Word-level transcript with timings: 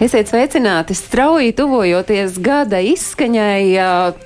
Esiet 0.00 0.30
sveicināti! 0.30 0.94
Strauji 0.96 1.52
tuvojoties 1.52 2.38
gada 2.40 2.78
izskaņai, 2.80 3.74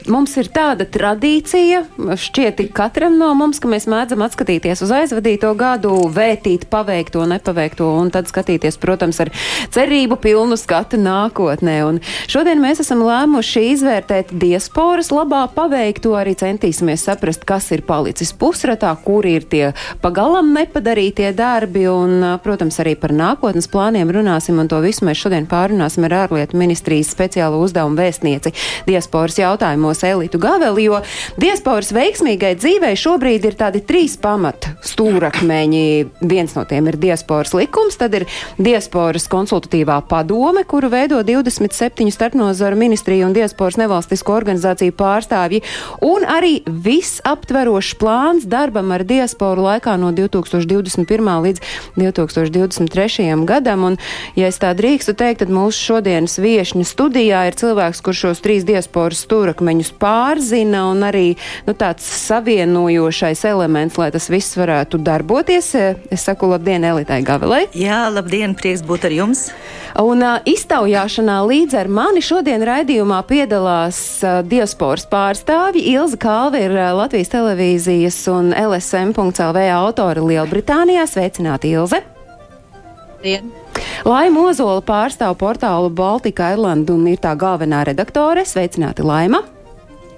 mums 0.07 0.37
ir 0.39 0.47
tāda 0.55 0.85
tradīcija, 0.87 1.81
šķiet, 1.99 2.61
katram 2.71 3.17
no 3.19 3.33
mums, 3.35 3.59
ka 3.59 3.67
mēs 3.73 3.89
mēdzam 3.91 4.23
atskatīties 4.23 4.85
uz 4.87 4.93
aizvadīto 4.95 5.51
gadu, 5.59 5.97
vērtīt 6.15 6.69
paveikto, 6.71 7.25
nepaveikto 7.27 7.89
un 7.91 8.13
tad 8.15 8.31
skatīties, 8.31 8.79
protams, 8.79 9.19
ar 9.25 9.33
cerību 9.75 10.21
pilnu 10.23 10.55
skatu 10.63 11.01
nākotnē. 11.03 11.75
Un 11.89 11.99
šodien 12.31 12.63
mēs 12.63 12.85
esam 12.87 13.03
lēmuši 13.03 13.65
izvērtēt 13.73 14.31
diasporas 14.31 15.11
labā 15.11 15.43
paveikto, 15.59 16.15
arī 16.21 16.37
centīsimies 16.39 17.03
saprast, 17.11 17.43
kas 17.51 17.73
ir 17.75 17.83
palicis 17.83 18.31
pusratā, 18.31 18.95
kuri 19.03 19.35
ir 19.41 19.51
tie 19.51 19.65
pagalam 20.07 20.55
nepadarītie 20.55 21.35
darbi 21.35 21.89
un, 21.91 22.39
protams, 22.47 22.79
arī 22.87 22.95
par 22.95 23.11
nākotnes 23.11 23.67
plāniem 23.75 24.15
runāsim 24.21 24.63
un 24.63 24.71
to 24.71 24.79
visu 24.87 25.11
mēs 25.11 25.27
šodien 25.27 25.51
pārunāsim 25.65 26.05
ar 26.09 26.17
ārlietu 26.25 26.59
ministrijas 26.61 27.13
speciālo 27.15 27.63
uzdevumu 27.65 27.97
vēstnieci 27.99 28.53
diasporas 28.89 29.39
jautājumos 29.41 30.03
Elitu 30.05 30.41
Gaveli, 30.43 30.89
jo 30.89 31.01
diasporas 31.41 31.93
veiksmīgai 31.95 32.55
dzīvei 32.59 32.93
šobrīd 32.99 33.47
ir 33.49 33.57
tādi 33.59 33.81
trīs 33.85 34.19
pamata 34.21 34.75
stūrakmeņi. 34.85 35.85
Viens 36.29 36.57
no 36.57 36.65
tiem 36.69 36.91
ir 36.91 36.99
diasporas 37.01 37.55
likums, 37.57 37.97
tad 38.01 38.17
ir 38.19 38.27
diasporas 38.59 39.29
konsultatīvā 39.33 40.01
padome, 40.11 40.67
kuru 40.69 40.91
veido 40.93 41.23
27 41.25 42.13
starpnozaru 42.13 42.79
ministriju 42.81 43.29
un 43.31 43.37
diasporas 43.37 43.79
nevalstisko 43.81 44.37
organizāciju 44.37 44.95
pārstāvji, 44.99 45.63
un 46.05 46.27
arī 46.29 46.59
visaptverošs 46.69 47.95
plāns 48.01 48.49
darbam 48.51 48.93
ar 48.95 49.07
diasporu 49.09 49.65
laikā 49.71 49.97
no 50.01 50.13
2021. 50.13 51.33
līdz 51.49 51.65
2023. 51.97 53.33
gadam. 53.49 53.89
Un, 53.89 53.99
ja 54.39 54.51
es 54.51 54.61
tā 54.61 54.75
drīkstu 54.77 55.17
teikt, 55.19 55.45
tad 55.45 55.54
mūsu 55.55 55.93
šodienas 55.93 56.37
viešņu 56.43 56.85
studijā 56.89 57.45
ir 57.49 57.57
cilvēks, 57.59 58.03
kurš 58.05 58.25
šos 58.27 58.43
trīs 58.45 58.67
diasporas 58.67 59.23
stūrakmeņus 59.25 59.93
pārzina 60.01 60.85
un 60.91 61.05
arī 61.07 61.27
nu, 61.69 61.75
tāds 61.79 62.07
savienojošais 62.25 63.45
elements, 63.49 63.99
lai 64.01 64.11
tas 64.15 64.29
viss 64.33 64.59
varētu 64.59 65.01
darboties. 65.05 65.73
Es 66.13 66.27
saku 66.27 66.51
labdien 66.51 66.85
Elitai 66.85 67.23
Gavelei. 67.27 67.69
Jā, 67.79 68.05
labdien, 68.13 68.57
prieks 68.59 68.85
būt 68.87 69.09
ar 69.09 69.15
jums. 69.15 69.47
Un 70.03 70.25
uh, 70.27 70.41
iztaujāšanā 70.51 71.39
līdz 71.47 71.79
ar 71.79 71.91
mani 71.93 72.23
šodien 72.25 72.65
raidījumā 72.67 73.21
piedalās 73.29 73.99
uh, 74.27 74.41
diasporas 74.43 75.07
pārstāvji. 75.11 75.87
Ilza 75.95 76.19
Kalve 76.21 76.65
ir 76.67 76.75
uh, 76.75 76.91
Latvijas 76.99 77.31
televīzijas 77.35 78.19
un 78.35 78.51
LSM.CLV 78.59 79.69
autora 79.79 80.27
Lielbritānijā. 80.27 81.07
Sveicināti, 81.11 81.77
Ilze! 81.79 82.03
Dien. 83.23 83.64
Laima 84.05 84.49
Ozola 84.51 84.83
pārstāv 84.85 85.37
portālu 85.41 85.91
Baltika 85.91 86.53
Island 86.55 86.91
un 86.93 87.07
ir 87.11 87.21
tā 87.23 87.33
galvenā 87.39 87.85
redaktore. 87.89 88.45
Sveicināti, 88.49 89.07
Laima! 89.07 89.43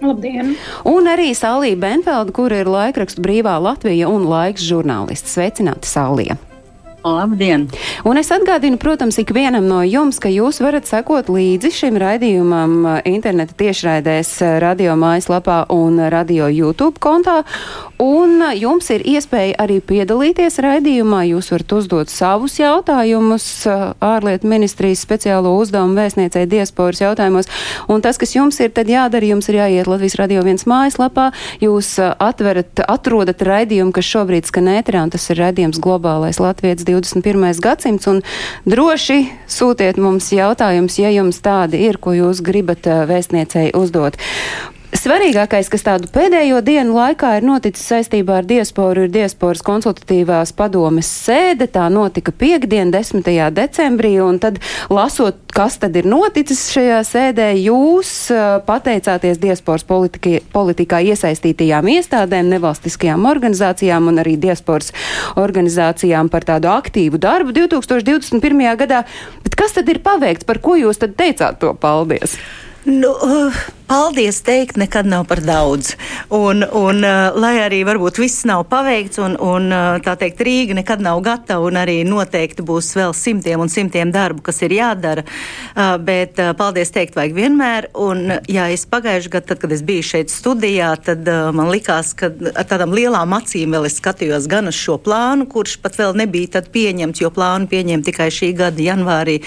Labdien! 0.02 0.56
Un 0.84 1.08
arī 1.08 1.30
Sālija 1.36 1.78
Benfelda, 1.80 2.34
kur 2.36 2.52
ir 2.52 2.68
laikrakstu 2.68 3.22
brīvā 3.24 3.56
Latvija 3.62 4.10
un 4.12 4.28
laiks 4.28 4.66
žurnālists. 4.66 5.32
Sveicināti, 5.36 5.88
Sālija! 5.88 6.36
Labdien! 7.06 7.68
Un 8.02 8.18
es 8.18 8.32
atgādinu, 8.34 8.80
protams, 8.82 9.20
ikvienam 9.22 9.66
no 9.70 9.78
jums, 9.86 10.18
ka 10.18 10.30
jūs 10.32 10.58
varat 10.58 10.88
sekot 10.88 11.28
līdzi 11.30 11.70
šim 11.70 11.98
raidījumam 12.02 12.72
uh, 12.82 12.96
interneta 13.06 13.54
tiešraidēs 13.60 14.30
uh, 14.42 14.56
radio 14.62 14.96
mājaslapā 14.98 15.60
un 15.74 16.00
radio 16.10 16.48
YouTube 16.50 16.98
kontā. 17.02 17.44
Un 18.02 18.42
uh, 18.42 18.50
jums 18.58 18.90
ir 18.90 19.04
iespēja 19.06 19.54
arī 19.62 19.78
piedalīties 19.86 20.58
raidījumā. 20.64 21.22
Jūs 21.30 21.52
varat 21.54 21.76
uzdot 21.78 22.10
savus 22.10 22.58
jautājumus 22.58 23.46
ārlietu 24.02 24.50
ministrijas 24.50 25.04
speciālo 25.06 25.54
uzdevumu 25.60 25.94
vēstniecei 26.00 26.46
diasporas 26.50 27.04
jautājumos. 27.04 27.50
Un 27.86 28.02
tas, 28.02 28.18
kas 28.18 28.34
jums 28.34 28.58
ir 28.64 28.74
jādara, 28.74 29.30
jums 29.30 29.46
ir 29.52 29.60
jāiet 29.60 29.90
Latvijas 29.90 30.18
radio 30.18 30.42
viens 30.46 30.66
mājaslapā. 30.66 31.30
Jūs 31.62 31.94
atverat, 32.02 32.82
atrodat 32.82 33.46
raidījumu, 33.46 33.94
kas 33.94 34.10
šobrīd 34.10 34.50
skan 34.50 34.74
ēterā, 34.74 35.06
un 35.06 35.14
tas 35.14 35.30
ir 35.30 35.38
raidījums 35.44 35.80
globālais 35.82 36.42
Latvijas 36.42 36.86
21. 36.96 37.60
gadsimts, 37.62 38.08
droši 38.68 39.20
sūtiet 39.50 40.00
mums 40.00 40.32
jautājumus, 40.34 40.98
ja 41.02 41.12
jums 41.14 41.42
tādi 41.44 41.84
ir, 41.86 42.00
ko 42.00 42.16
jūs 42.16 42.42
gribat 42.44 42.88
vēstniecei 43.08 43.70
uzdot. 43.76 44.18
Svarīgākais, 44.94 45.66
kas 45.66 45.82
tādu 45.82 46.06
pēdējo 46.14 46.60
dienu 46.62 46.94
laikā 46.94 47.32
ir 47.40 47.44
noticis 47.46 47.82
saistībā 47.90 48.36
ar 48.38 48.46
diasporu, 48.46 49.06
ir 49.06 49.10
diasporas 49.10 49.64
konsultatīvās 49.66 50.52
padomes 50.54 51.08
sēde. 51.10 51.66
Tā 51.74 51.88
notika 51.90 52.30
piekdien, 52.30 52.92
10. 52.94 53.26
decembrī, 53.56 54.12
un 54.22 54.38
tad 54.42 54.60
lasot, 54.92 55.40
kas 55.50 55.80
tad 55.82 55.98
ir 55.98 56.06
noticis 56.06 56.62
šajā 56.70 57.00
sēdē, 57.08 57.48
jūs 57.64 58.12
pateicāties 58.68 59.40
diasporas 59.42 59.82
politika, 59.88 60.38
politikā 60.54 61.02
iesaistītajām 61.10 61.90
iestādēm, 61.96 62.52
nevalstiskajām 62.54 63.26
organizācijām 63.30 64.06
un 64.12 64.22
arī 64.22 64.36
diasporas 64.38 64.94
organizācijām 65.34 66.30
par 66.30 66.46
tādu 66.46 66.70
aktīvu 66.70 67.18
darbu 67.18 67.56
2021. 67.58 68.62
gadā. 68.86 69.02
Bet 69.42 69.58
kas 69.58 69.74
tad 69.74 69.90
ir 69.90 69.98
paveikts, 70.06 70.46
par 70.46 70.62
ko 70.62 70.78
jūs 70.78 71.02
tad 71.02 71.18
teicāt 71.18 71.58
to 71.62 71.74
paldies? 71.74 72.38
Nu, 72.86 73.10
paldies 73.86 74.36
teikt, 74.46 74.76
nekad 74.78 75.06
nav 75.06 75.24
par 75.26 75.40
daudz. 75.42 75.96
Un, 76.30 76.62
un, 76.72 77.00
uh, 77.02 77.34
lai 77.34 77.56
arī 77.58 77.80
varbūt 77.86 78.20
viss 78.22 78.44
nav 78.46 78.62
paveikts, 78.70 79.18
un, 79.18 79.34
un 79.42 79.66
uh, 79.74 79.96
tā 80.02 80.14
teikt, 80.20 80.38
Rīga 80.46 80.76
nekad 80.78 81.02
nav 81.02 81.18
gatava, 81.26 81.66
un 81.66 81.78
arī 81.80 81.96
noteikti 82.06 82.62
būs 82.66 82.92
vēl 82.94 83.14
simtiem 83.14 83.64
un 83.64 83.72
simtiem 83.72 84.12
darbu, 84.14 84.44
kas 84.46 84.62
ir 84.62 84.76
jādara. 84.76 85.24
Uh, 85.74 85.96
bet 85.98 86.38
paldies 86.58 86.94
teikt 86.94 87.18
vajag 87.18 87.34
vienmēr. 87.34 87.88
Un, 88.06 88.36
ja 88.46 88.68
es 88.70 88.86
pagājušajā 88.86 89.34
gadā, 89.34 89.48
tad, 89.50 89.62
kad 89.64 89.74
es 89.74 89.82
biju 89.86 90.06
šeit 90.06 90.30
studijā, 90.30 90.92
tad 91.10 91.26
man 91.26 91.72
likās, 91.74 92.14
ka 92.14 92.30
ar 92.30 92.70
tādām 92.70 92.94
lielām 92.94 93.34
acīm 93.34 93.74
vēl 93.74 93.90
es 93.90 93.98
skatījos 93.98 94.46
gan 94.50 94.70
uz 94.70 94.78
šo 94.78 95.00
plānu, 95.02 95.48
kurš 95.50 95.80
pat 95.82 95.98
vēl 95.98 96.14
nebija 96.22 96.62
pieņemts, 96.62 97.26
jo 97.26 97.34
plānu 97.34 97.66
pieņem 97.66 98.06
tikai 98.06 98.30
šī 98.30 98.54
gada 98.62 98.86
janvārī. 98.92 99.40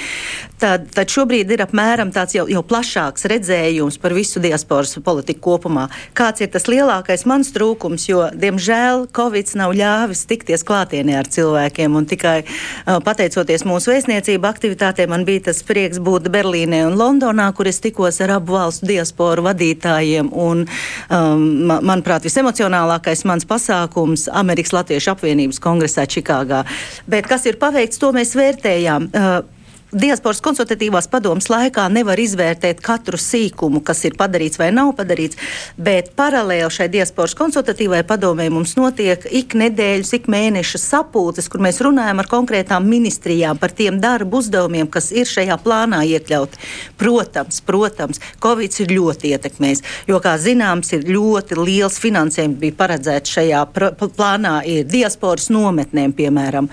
Tad, 0.59 0.89
tad 0.91 1.07
šobrīd 1.07 1.53
ir 1.55 1.61
apmēram 1.63 2.09
tāds 2.11 2.35
jau, 2.35 2.43
jau 2.51 2.59
plašāks 2.67 3.28
redzējums 3.29 3.99
par 4.01 4.15
visu 4.17 4.41
diasporas 4.43 4.95
politiku 5.05 5.53
kopumā. 5.53 5.87
Kāds 6.17 6.43
ir 6.43 6.51
tas 6.53 6.67
lielākais 6.71 7.25
mans 7.29 7.51
trūkums, 7.55 8.07
jo, 8.09 8.25
diemžēl, 8.33 9.07
Covid 9.15 9.53
nav 9.59 9.73
ļāvis 9.77 10.25
tikties 10.29 10.65
klātienē 10.67 11.19
ar 11.19 11.29
cilvēkiem. 11.31 11.97
Tikai 12.09 12.37
uh, 12.43 12.97
pateicoties 13.05 13.65
mūsu 13.67 13.93
vēstniecību 13.93 14.47
aktivitātēm, 14.49 15.11
man 15.13 15.25
bija 15.27 15.49
tas 15.49 15.61
prieks 15.65 16.01
būt 16.03 16.29
Berlīnē 16.33 16.83
un 16.87 16.97
Londonā, 16.99 17.49
kur 17.57 17.69
es 17.69 17.81
tikos 17.83 18.21
ar 18.23 18.37
abu 18.39 18.55
valstu 18.57 18.89
diasporu 18.89 19.45
vadītājiem. 19.49 20.31
Un, 20.33 20.65
um, 20.65 21.45
man, 21.69 21.99
manuprāt, 21.99 22.25
visemocionālākais 22.27 23.25
mans 23.29 23.47
pasākums 23.49 24.27
Amerikas 24.31 24.73
Latviešu 24.75 25.13
apvienības 25.15 25.61
kongresā 25.63 26.07
Čikāgā. 26.09 26.63
Bet 27.09 27.29
kas 27.29 27.47
ir 27.49 27.59
paveikts, 27.61 27.99
to 28.01 28.13
mēs 28.15 28.35
vērtējām. 28.39 29.09
Uh, 29.09 29.58
Diasporas 29.89 30.37
konsultatīvās 30.45 31.07
padomas 31.09 31.47
laikā 31.49 31.87
nevar 31.89 32.19
izvērtēt 32.21 32.77
katru 32.85 33.17
sīkumu, 33.17 33.79
kas 33.81 34.03
ir 34.05 34.13
padarīts 34.19 34.59
vai 34.61 34.67
nav 34.69 34.91
padarīts, 34.99 35.39
bet 35.81 36.11
paralēli 36.19 36.69
šai 36.69 36.85
diasporas 36.93 37.33
konsultatīvai 37.39 38.03
padomē 38.05 38.45
mums 38.53 38.75
notiek 38.77 39.25
ik 39.33 39.55
nedēļas, 39.57 40.11
ik 40.19 40.27
mēneša 40.29 40.81
sapulces, 40.83 41.49
kur 41.49 41.63
mēs 41.65 41.81
runājam 41.81 42.21
ar 42.21 42.29
konkrētām 42.29 42.85
ministrijām 42.85 43.57
par 43.57 43.73
tiem 43.73 43.97
darbu 44.03 44.43
uzdevumiem, 44.43 44.91
kas 44.93 45.09
ir 45.09 45.25
šajā 45.25 45.57
plānā 45.63 46.03
iekļauti. 46.11 46.61
Protams, 47.01 47.57
protams, 47.65 48.21
Covid 48.45 48.77
ir 48.85 48.93
ļoti 48.93 49.33
ietekmējis, 49.33 49.81
jo, 50.11 50.21
kā 50.21 50.35
zināms, 50.37 50.93
ir 50.93 51.09
ļoti 51.09 51.57
liels 51.57 51.97
finansējums 52.03 52.61
bija 52.61 52.77
paredzēts 52.77 53.33
šajā 53.39 53.65
plānā, 53.73 54.53
ir 54.69 54.85
diasporas 54.85 55.49
nometnēm, 55.49 56.13
piemēram. 56.13 56.69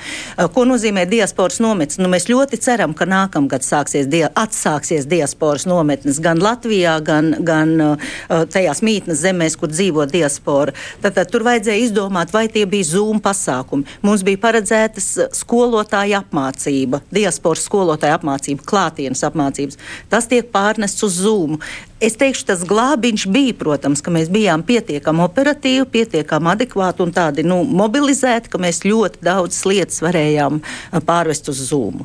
Ko 0.53 0.69
nozīmē 0.69 1.09
diasporas 1.09 1.63
nometnes? 1.65 1.97
Nu, 2.03 2.13
mēs 2.13 2.29
ļoti 2.29 2.61
ceram, 2.61 2.93
ka 2.93 3.06
ka 3.07 3.13
nākamgad 3.13 3.65
sāksies, 3.65 4.09
dia, 4.11 4.31
atsāksies 4.35 5.07
diasporas 5.07 5.67
nometnes 5.67 6.19
gan 6.23 6.41
Latvijā, 6.43 6.99
gan, 7.05 7.35
gan 7.47 7.75
uh, 7.81 8.13
tajās 8.51 8.83
mītnes 8.83 9.23
zemēs, 9.23 9.57
kur 9.59 9.71
dzīvo 9.71 10.07
diaspora. 10.11 10.75
Tad, 11.03 11.15
tad 11.19 11.31
tur 11.31 11.47
vajadzēja 11.47 11.87
izdomāt, 11.87 12.35
vai 12.35 12.47
tie 12.51 12.67
bija 12.67 12.91
Zoom 12.91 13.23
pasākumi. 13.23 13.87
Mums 14.03 14.25
bija 14.27 14.43
paredzētas 14.43 15.09
skolotāja 15.37 16.25
apmācība, 16.25 17.03
diasporas 17.15 17.67
skolotāja 17.69 18.19
apmācība, 18.19 18.67
klātienes 18.67 19.23
apmācības. 19.27 19.79
Tas 20.11 20.27
tiek 20.31 20.51
pārnests 20.55 21.07
uz 21.07 21.21
Zoom. 21.23 21.61
Es 21.97 22.13
teikšu, 22.21 22.43
tas 22.51 22.61
glābiņš 22.69 23.23
bija, 23.33 23.55
protams, 23.57 24.03
ka 24.05 24.13
mēs 24.13 24.29
bijām 24.29 24.61
pietiekami 24.69 25.23
operatīvi, 25.25 25.87
pietiekami 25.95 26.51
adekvāti 26.53 27.01
un 27.01 27.13
tādi 27.17 27.45
nu, 27.47 27.63
mobilizēti, 27.65 28.51
ka 28.53 28.61
mēs 28.61 28.83
ļoti 28.85 29.23
daudz 29.25 29.63
lietas 29.65 30.03
varējām 30.05 30.61
pārvest 31.09 31.49
uz 31.49 31.63
Zoom. 31.71 32.03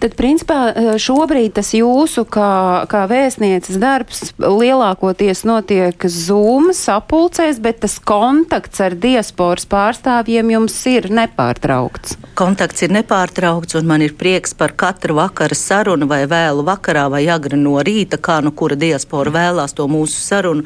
Tad, 0.00 0.16
principā, 0.16 0.43
principā 0.44 0.72
eh, 0.74 0.98
šobrīd 0.98 1.54
tas 1.56 1.72
jūsu 1.74 2.24
kā, 2.28 2.84
kā 2.88 3.06
vēstnieces 3.08 3.78
darbs 3.80 4.34
lielākoties 4.38 5.44
notiek 5.44 5.96
Zoom 6.08 6.72
sapulcēs, 6.72 7.60
bet 7.60 7.80
tas 7.80 7.98
kontakts 7.98 8.80
ar 8.80 8.94
diasporas 8.94 9.66
pārstāvjiem 9.66 10.50
jums 10.52 10.74
ir 10.86 11.08
nepārtraukts. 11.10 12.18
Kontakts 12.34 12.82
ir 12.82 12.92
nepārtraukts, 12.92 13.76
un 13.78 13.86
man 13.86 14.02
ir 14.02 14.14
prieks 14.18 14.54
par 14.54 14.74
katru 14.76 15.16
vakara 15.16 15.54
sarunu, 15.54 16.06
vai 16.06 16.24
vēlu 16.26 16.64
vakarā, 16.66 17.08
vai 17.10 17.24
agri 17.28 17.56
no 17.56 17.78
rīta, 17.80 18.18
kā 18.18 18.40
nu 18.42 18.52
kura 18.52 18.76
diaspora 18.76 19.30
vēlās 19.30 19.74
to 19.74 19.86
mūsu 19.88 20.20
sarunu. 20.20 20.64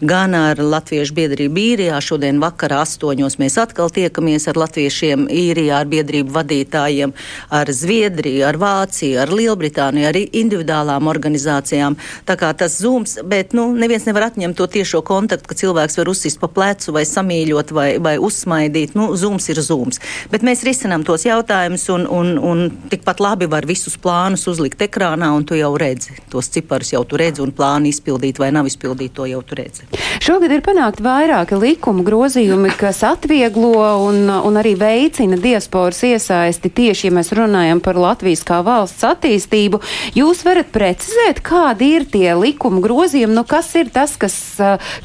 Gan 0.00 0.34
ar 0.34 0.58
Latviešu 0.58 1.14
biedrību 1.14 1.64
īrijā, 1.74 2.00
šodien 2.00 2.40
vakarā 2.40 2.82
astoņos 2.84 3.38
mēs 3.40 3.58
atkal 3.60 3.90
tiekamies 3.90 4.48
ar 4.48 4.60
latviešiem 4.62 5.28
īrijā, 5.28 5.82
ar 5.82 5.90
biedrību 5.90 6.32
vadītājiem, 6.32 7.14
ar 7.50 7.72
Zviedriju, 7.74 8.46
ar 8.46 8.60
Vāciju, 8.60 9.17
ar 9.22 9.32
Lielbritāniju, 9.32 10.08
ar 10.08 10.18
individuālām 10.18 11.10
organizācijām. 11.10 11.98
Tā 12.28 12.38
kā 12.40 12.52
tas 12.58 12.78
zūms, 12.82 13.18
bet 13.28 13.56
nu, 13.56 13.68
neviens 13.76 14.06
nevar 14.08 14.28
atņemt 14.28 14.58
to 14.58 14.68
tiešo 14.78 15.02
kontaktu, 15.06 15.48
ka 15.50 15.58
cilvēks 15.58 15.98
var 16.00 16.12
uzsist 16.12 16.40
pa 16.42 16.50
plecu 16.52 16.94
vai 16.96 17.04
samīļot 17.08 17.74
vai, 17.74 17.88
vai 18.02 18.16
uzsmaidīt. 18.22 18.94
Nu, 18.98 19.10
zūms 19.18 19.50
ir 19.52 19.62
zūms. 19.64 20.02
Bet 20.32 20.46
mēs 20.46 20.64
risinām 20.66 21.04
tos 21.08 21.26
jautājumus, 21.28 21.88
un, 21.94 22.06
un, 22.06 22.34
un 22.38 22.64
tikpat 22.92 23.22
labi 23.24 23.48
var 23.50 23.66
visus 23.68 23.98
plānus 24.00 24.46
uzlikt 24.50 24.82
ekrānā, 24.88 25.30
un 25.34 25.46
tu 25.48 25.58
jau 25.58 25.74
redzi 25.80 26.18
tos 26.30 26.48
ciparus, 26.52 26.92
jau 26.92 27.04
tu 27.08 27.18
redzi, 27.20 27.42
un 27.42 27.52
plānu 27.54 27.90
izpildīt 27.90 28.38
vai 28.40 28.50
nav 28.54 28.68
izpildīt, 28.68 29.14
to 29.16 29.26
jau 29.28 29.40
tu 29.46 29.58
redzi. 29.58 29.88
Šogad 30.24 30.52
ir 30.52 30.62
panākt 30.64 31.00
vairāki 31.04 31.58
likuma 31.58 32.04
grozījumi, 32.06 32.72
kas 32.78 33.02
atvieglo 33.06 33.84
un, 34.04 34.28
un 34.28 34.60
arī 34.60 34.74
veicina 34.78 35.38
diasporas 35.40 36.02
iesaisti 36.06 36.70
tieši, 36.74 37.08
ja 37.08 37.16
mēs 37.18 37.32
runājam 37.36 37.82
par 37.84 37.98
Latvijas 38.00 38.44
kā 38.46 38.60
valsts 38.66 39.06
attīstību. 39.12 39.80
Jūs 40.18 40.42
varat 40.46 40.72
precizēt, 40.74 41.42
kādi 41.46 41.92
ir 41.98 42.08
tie 42.10 42.32
likuma 42.38 42.82
grozījumi, 42.84 43.36
nu 43.36 43.44
kas 43.48 43.70
ir 43.78 43.92
tas, 43.94 44.16
kas, 44.20 44.36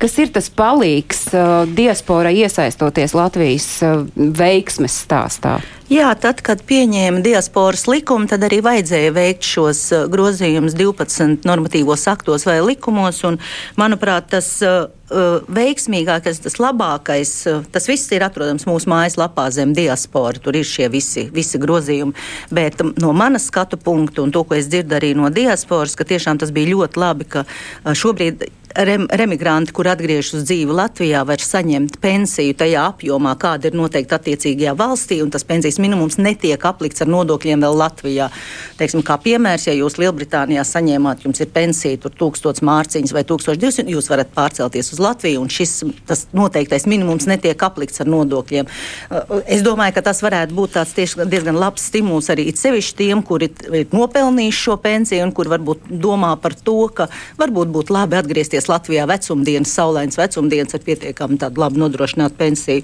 kas 0.02 0.18
ir 0.22 0.34
tas 0.36 0.50
palīgs 0.54 1.28
diasporai 1.74 2.36
iesaistoties 2.44 3.16
Latvijas 3.18 3.70
veiksmes 4.16 5.04
stāstā? 5.06 5.60
Jā, 5.92 6.14
tad, 6.16 6.40
kad 6.40 6.62
pieņēma 6.64 7.20
diasporas 7.26 7.84
likumu, 7.92 8.30
tad 8.32 8.46
arī 8.48 8.62
vajadzēja 8.64 9.12
veikt 9.18 9.44
šos 9.44 9.82
uh, 9.92 10.06
grozījumus 10.12 10.78
12 10.80 11.44
normatīvos 11.44 12.06
aktos 12.08 12.46
vai 12.48 12.62
likumos. 12.64 13.20
Un, 13.28 13.36
manuprāt, 13.76 14.30
tas 14.32 14.48
uh, 14.64 14.88
uh, 15.12 15.44
veiksmīgākais, 15.52 16.40
tas 16.46 16.56
labākais, 16.64 17.36
uh, 17.52 17.68
tas 17.76 17.90
viss 17.92 18.16
ir 18.16 18.24
atrodams 18.24 18.64
mūsu 18.70 18.88
mājaslapā 18.94 19.50
zem 19.52 19.76
diaspora. 19.76 20.40
Tur 20.40 20.56
ir 20.56 20.68
šie 20.68 20.88
visi, 20.94 21.28
visi 21.36 21.60
grozījumi. 21.60 22.16
Bet 22.56 22.80
um, 22.80 22.96
no 23.04 23.12
manas 23.12 23.50
skatu 23.52 23.76
punktu 23.76 24.24
un 24.24 24.32
to, 24.32 24.46
ko 24.48 24.56
es 24.56 24.72
dzirdu 24.72 25.02
arī 25.02 25.12
no 25.20 25.28
diasporas, 25.36 25.98
ka 26.00 26.08
tiešām 26.08 26.40
tas 26.40 26.56
bija 26.56 26.78
ļoti 26.78 27.04
labi, 27.04 27.28
ka 27.36 27.44
uh, 27.44 27.92
šobrīd 27.92 28.48
rem, 28.76 29.08
remigranti, 29.12 29.74
kur 29.76 29.88
atgriežas 29.92 30.34
uz 30.40 30.46
dzīvi 30.48 30.74
Latvijā, 30.76 31.24
var 31.28 31.42
saņemt 31.42 32.00
pensiju 32.04 32.56
tajā 32.58 32.84
apjomā, 32.94 33.36
kāda 33.40 33.70
ir 33.70 33.78
noteikta 33.78 34.18
attiecīgajā 34.20 34.74
valstī, 34.78 35.20
un 35.24 35.32
tas 35.34 35.46
pensijas 35.48 35.80
minimums 35.82 36.18
netiek 36.22 36.66
aplikts 36.66 37.04
ar 37.06 37.12
nodokļiem 37.12 37.64
vēl 37.64 37.78
Latvijā. 37.80 38.30
Teiksim, 38.80 39.04
kā 39.06 39.18
piemērs, 39.22 39.68
ja 39.70 39.76
jūs 39.78 39.98
Lielbritānijā 40.02 40.66
saņēmāt, 40.68 41.26
jums 41.28 41.44
ir 41.44 41.52
pensija 41.54 42.02
tur 42.02 42.16
1000 42.20 42.64
mārciņas 42.66 43.16
vai 43.16 43.26
1200, 43.30 43.94
jūs 43.94 44.10
varat 44.12 44.34
pārcelties 44.36 44.94
uz 44.96 45.02
Latviju, 45.04 45.44
un 45.44 45.52
šis 45.54 45.84
noteiktais 46.34 46.88
minimums 46.90 47.28
netiek 47.30 47.68
aplikts 47.68 48.02
ar 48.04 48.10
nodokļiem. 48.12 48.70
Es 49.46 49.64
domāju, 49.66 49.98
ka 49.98 50.06
tas 50.10 50.24
varētu 50.26 50.58
būt 50.58 50.76
tāds 50.80 50.96
tieši 50.98 51.28
diezgan 51.30 51.60
labs 51.60 51.88
stimuls 51.90 52.30
arī 52.34 52.50
sevišķi 52.58 52.98
tiem, 53.04 53.24
kuri 53.26 53.52
ir 53.70 53.94
nopelnījuši 53.94 54.64
šo 54.64 54.78
pensiju 54.82 55.28
un 55.28 55.34
kur 55.36 55.50
varbūt 55.52 55.92
domā 56.04 56.34
par 56.42 56.56
to, 56.58 56.80
ka 56.96 57.10
varbūt 57.40 57.72
būtu 57.74 57.94
labi 57.94 58.18
atgriezties 58.20 58.63
Latvijā 58.72 59.08
vecumdienas, 59.10 59.74
saulains 59.74 60.18
vecumdienas 60.20 60.76
ar 60.78 60.84
pietiekami 60.86 61.40
labu 61.58 61.82
nodrošinātu 61.84 62.40
pensiju. 62.40 62.84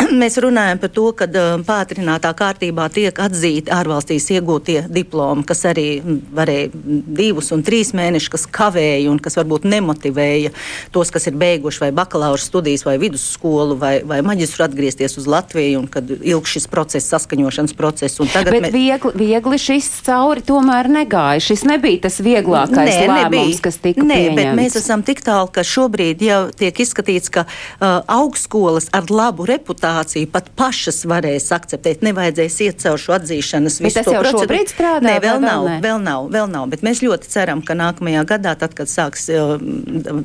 Mēs 0.22 0.36
runājam 0.40 0.80
par 0.82 0.90
to, 0.92 1.04
ka 1.16 1.26
um, 1.28 1.62
pātrinātā 1.66 2.32
kārtībā 2.36 2.86
tiek 2.92 3.16
atzīti 3.22 3.72
ārvalstīs 3.72 4.28
iegūtie 4.34 4.82
diplomi, 4.92 5.44
kas 5.48 5.64
arī 5.68 5.86
varēja 6.34 6.70
divus 6.72 7.52
un 7.54 7.64
trīs 7.66 7.92
mēnešus, 7.96 8.30
kas 8.32 8.46
kavēja 8.52 9.10
un 9.12 9.20
kas 9.22 9.36
varbūt 9.40 9.66
nemotivēja 9.68 10.52
tos, 10.94 11.12
kas 11.14 11.28
ir 11.28 11.36
beiguši 11.40 11.84
vai 11.84 11.90
bakalaura 11.96 12.40
studijas, 12.40 12.84
vai 12.88 12.96
vidusskolu, 13.02 13.76
vai, 13.80 13.94
vai 14.08 14.20
maģistru 14.26 14.66
atgriezties 14.66 15.18
uz 15.20 15.28
Latviju, 15.30 15.82
un 15.82 15.88
kad 15.92 16.08
ilgs 16.08 16.56
šis 16.56 16.68
process, 16.72 17.10
saskaņošanas 17.12 17.76
process. 17.78 18.20
Bet 18.32 18.52
mē... 18.52 18.72
viegli, 18.74 19.14
viegli 19.18 19.60
šis 19.60 19.90
cauri 20.06 20.44
tomēr 20.46 20.90
negāja. 20.92 21.42
Šis 21.44 21.66
nebija 21.68 22.04
tas 22.08 22.20
vieglākais 22.24 22.90
Nē, 22.90 22.98
lēmums, 23.08 23.28
nebija. 23.28 23.60
kas 23.68 23.80
tika 23.82 24.06
Nē, 24.06 24.18
pieņemts. 24.18 24.40
bet 24.40 24.58
mēs 24.58 24.78
esam 24.80 25.04
tik 25.06 25.24
tālu, 25.26 25.50
ka 25.52 25.64
šobrīd 25.66 26.24
jau 26.24 26.42
tiek 26.56 26.82
izskatīts, 26.84 27.32
ka 27.32 27.46
uh, 27.46 28.00
augstskolas 28.20 28.88
ar 28.96 29.10
labu 29.12 29.46
reputāciju 29.48 29.81
reputāciju 29.82 30.30
pat 30.30 30.48
pašas 30.56 31.04
varēs 31.06 31.50
akceptēt. 31.52 32.02
Nevajadzēs 32.02 32.58
iet 32.62 32.80
caur 32.82 32.98
šo 32.98 33.14
atzīšanas 33.16 33.80
visu 33.82 33.98
bet 33.98 34.04
to 34.06 34.14
procedūru. 34.14 34.46
šobrīd 34.46 34.70
strādā? 34.70 35.02
Nē, 35.02 35.14
vēl, 35.20 35.40
vēl 35.40 35.40
nav, 35.42 35.64
ne? 35.66 35.78
vēl 35.82 35.98
nav, 36.02 36.28
vēl 36.30 36.48
nav, 36.50 36.68
bet 36.70 36.82
mēs 36.82 37.02
ļoti 37.02 37.28
ceram, 37.28 37.62
ka 37.62 37.74
nākamajā 37.74 38.24
gadā, 38.28 38.54
tad, 38.58 38.74
kad 38.74 38.88
sāks 38.90 39.28
uh, 39.32 39.56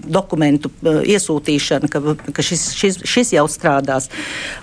dokumentu 0.05 0.71
uh, 0.83 1.01
iesūtīšana, 1.01 1.89
ka, 1.89 2.01
ka 2.33 2.45
šis, 2.45 2.71
šis, 2.77 2.99
šis 3.07 3.33
jau 3.37 3.47
strādās. 3.49 4.09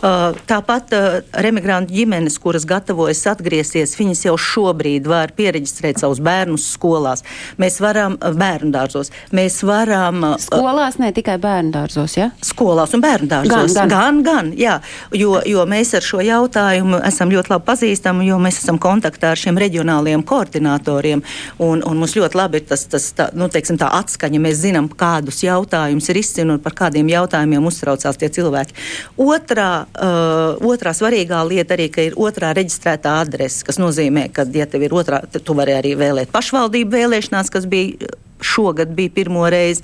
Uh, 0.00 0.36
tāpat 0.46 0.94
uh, 0.94 1.18
remigrantu 1.32 1.94
ģimenes, 1.94 2.38
kuras 2.42 2.66
gatavojas 2.68 3.24
atgriezties, 3.34 3.96
viņas 3.98 4.26
jau 4.28 4.36
šobrīd 4.38 5.08
var 5.10 5.34
pieregistrēt 5.36 6.02
savus 6.02 6.22
bērnus 6.24 6.68
skolās. 6.76 7.24
Mēs 7.58 7.80
varam 7.82 8.18
bērnu 8.20 8.72
dārzos. 8.74 9.12
Mēs 9.34 9.60
varam. 9.66 10.22
Skolās 10.42 11.00
ne 11.02 11.10
tikai 11.14 11.36
bērnu 11.42 11.74
dārzos, 11.74 12.18
ja? 12.18 12.30
Skolās 12.44 12.94
un 12.94 13.02
bērnu 13.04 13.30
dārzos. 13.30 13.74
Gan, 13.74 13.88
gan. 13.90 13.94
gan, 13.94 14.22
gan 14.24 14.52
jā 14.58 14.78
jo, 15.14 15.38
jo 15.46 15.64
mēs 15.68 15.94
ar 15.98 16.04
šo 16.04 16.22
jautājumu 16.24 17.00
esam 17.06 17.32
ļoti 17.32 17.52
labi 17.54 17.66
pazīstami, 17.68 18.28
jo 18.28 18.38
mēs 18.42 18.60
esam 18.62 18.78
kontaktā 18.82 19.32
ar 19.34 19.40
šiem 19.40 19.58
reģionāliem 19.60 20.24
koordinatoriem. 20.26 21.22
Un, 21.62 21.82
un 21.84 22.00
mums 22.00 22.16
ļoti 22.18 22.38
labi 22.38 22.60
ir 22.60 22.66
tas, 22.70 22.86
tas 22.90 23.10
tā, 23.16 23.28
nu, 23.36 23.48
teiksim, 23.52 23.78
tā 23.80 23.90
atskaņa. 24.00 24.42
Mēs 24.44 24.60
zinām, 24.64 24.88
kādus 24.88 25.42
jautājumus 25.44 26.10
ir 26.10 26.20
izcīnīti 26.20 26.56
un 26.56 26.62
par 26.64 26.76
kādiem 26.78 27.08
jautājumiem 27.12 27.68
uztraucās 27.70 28.18
tie 28.20 28.30
cilvēki. 28.34 28.76
Otrā, 29.20 29.70
uh, 29.86 30.66
otrā 30.72 30.94
svarīgā 30.96 31.40
lieta 31.48 31.76
arī, 31.78 31.88
ka 31.92 32.04
ir 32.08 32.18
otrā 32.20 32.52
reģistrētā 32.56 33.18
adrese, 33.22 33.64
kas 33.66 33.80
nozīmē, 33.82 34.28
ka, 34.34 34.46
ja 34.54 34.68
tev 34.70 34.86
ir 34.86 34.94
otrā, 34.96 35.22
tu 35.34 35.56
vari 35.56 35.76
arī 35.78 35.94
vēlēt 35.98 36.34
pašvaldību 36.34 36.98
vēlēšanās, 36.98 37.52
kas 37.54 37.68
bija 37.70 38.12
šogad 38.40 38.94
bija 38.94 39.10
pirmo 39.14 39.48
reizi. 39.50 39.82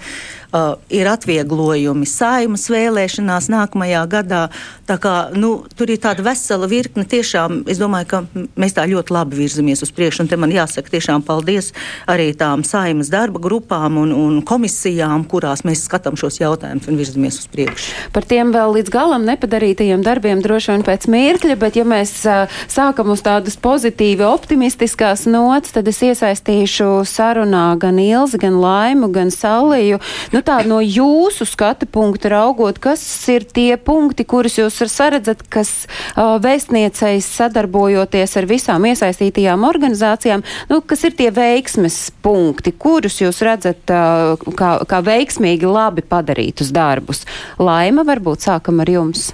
Uh, 0.50 0.74
ir 0.90 1.06
atvieglojumi 1.06 2.02
saimas 2.10 2.64
vēlēšanās 2.72 3.46
nākamajā 3.52 4.00
gadā. 4.10 4.40
Tā 4.88 4.96
kā, 4.98 5.12
nu, 5.30 5.52
tur 5.78 5.92
ir 5.94 6.00
tāda 6.02 6.24
vesela 6.26 6.66
virkne. 6.66 7.04
Tiešām 7.06 7.60
es 7.70 7.78
domāju, 7.78 8.08
ka 8.10 8.48
mēs 8.58 8.74
tā 8.74 8.82
ļoti 8.90 9.14
labi 9.14 9.38
virzamies 9.38 9.84
uz 9.86 9.92
priekšu. 9.94 10.24
Un 10.24 10.30
te 10.32 10.38
man 10.40 10.50
jāsaka 10.50 10.90
tiešām 10.90 11.22
paldies 11.22 11.70
arī 12.10 12.32
tām 12.34 12.64
saimas 12.66 13.12
darba 13.14 13.38
grupām 13.38 14.00
un, 14.02 14.10
un 14.10 14.40
komisijām, 14.42 15.22
kurās 15.30 15.62
mēs 15.62 15.84
skatām 15.86 16.18
šos 16.18 16.40
jautājumus 16.42 16.90
un 16.90 16.98
virzamies 16.98 17.38
uz 17.44 17.46
priekšu. 17.54 17.94
Par 18.10 18.26
tiem 18.26 18.50
vēl 18.50 18.74
līdz 18.80 18.90
galam 18.90 19.30
nepadarītajiem 19.30 20.02
darbiem 20.02 20.42
droši 20.42 20.74
vien 20.74 20.86
pēc 20.90 21.06
mirkļa, 21.14 21.58
bet 21.62 21.78
ja 21.78 21.86
mēs 21.86 22.16
uh, 22.26 22.50
sākam 22.66 23.14
uz 23.14 23.22
tādas 23.22 23.54
pozitīvi 23.54 24.26
optimistiskās 24.26 25.28
nots, 25.30 25.78
tad 25.78 25.86
es 25.94 26.02
iesaistīšu 26.10 26.90
sarunā 27.06 27.68
gan 27.78 28.02
Ilzi, 28.02 28.39
gan 28.40 28.58
Laimu, 28.62 29.10
gan 29.12 29.32
Saliju. 29.34 30.00
Nu, 30.34 30.42
tā 30.46 30.60
no 30.68 30.80
jūsu 30.84 31.46
skatu 31.48 31.88
punkta 31.90 32.32
raugot, 32.32 32.80
kas 32.82 33.02
ir 33.32 33.46
tie 33.48 33.76
punkti, 33.76 34.26
kurus 34.28 34.58
jūs 34.60 34.80
saredzat, 34.90 35.44
kas 35.52 35.72
uh, 35.86 36.36
vēstnieceis 36.42 37.28
sadarbojoties 37.40 38.36
ar 38.40 38.48
visām 38.50 38.88
iesaistītajām 38.90 39.66
organizācijām, 39.68 40.44
nu, 40.72 40.80
kas 40.80 41.04
ir 41.08 41.16
tie 41.18 41.30
veiksmes 41.34 41.98
punkti, 42.24 42.72
kurus 42.72 43.20
jūs 43.22 43.42
redzat 43.46 43.94
uh, 43.94 44.34
kā, 44.56 44.72
kā 44.88 45.02
veiksmīgi 45.06 45.68
labi 45.68 46.06
padarītus 46.06 46.72
darbus? 46.74 47.26
Laima, 47.60 48.06
varbūt 48.08 48.48
sākam 48.48 48.82
ar 48.82 48.90
jums. 48.90 49.30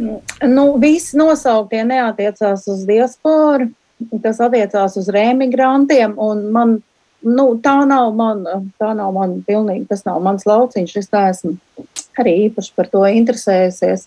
Nu, 0.00 0.64
visi 0.80 1.18
nosauktie 1.20 1.82
neatiecās 1.84 2.64
uz 2.72 2.84
diasporu, 2.88 3.68
tas 4.24 4.40
attiecās 4.40 4.96
uz 4.96 5.10
remigrantiem, 5.12 6.16
man 6.54 6.78
nu, 7.26 7.46
tā 7.62 7.76
nav 7.88 8.14
man, 8.16 8.44
tā 8.80 8.92
nav 8.96 9.12
man 9.16 9.40
pilnīgi, 9.46 9.88
tas 9.90 10.04
nav 10.06 10.20
mans 10.24 10.46
lauciņš. 10.48 10.96
Es 11.00 11.10
neesmu 11.12 11.56
arī 12.20 12.36
īpaši 12.48 12.72
par 12.76 12.88
to 12.92 13.04
interesējusies. 13.08 14.06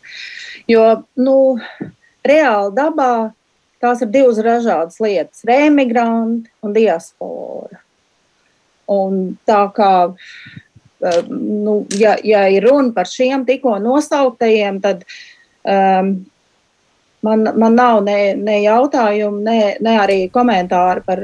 Jo, 0.70 1.04
nu, 1.20 1.38
reāli 2.26 2.76
dabā 2.78 3.14
tās 3.84 4.04
ir 4.04 4.12
divas 4.14 4.40
dažādas 4.40 5.00
lietas- 5.04 5.44
remigranti 5.50 6.52
un 6.64 6.76
diaspora. 6.76 7.80
Un 8.88 9.38
tā 9.48 9.62
kā, 9.76 10.16
nu, 11.30 11.86
ja, 12.00 12.18
ja 12.24 12.48
ir 12.50 12.68
runa 12.68 12.94
par 12.94 13.06
šiem 13.06 13.46
tikko 13.46 13.78
nosauktajiem, 13.80 14.82
tad 14.84 15.04
um, 15.64 16.26
man, 17.24 17.44
man 17.56 17.76
nav 17.76 18.04
ne, 18.04 18.36
ne 18.36 18.60
jautājumu, 18.64 19.42
ne, 19.44 19.76
ne 19.82 19.98
arī 20.00 20.20
komentāru 20.32 21.04
par, 21.08 21.24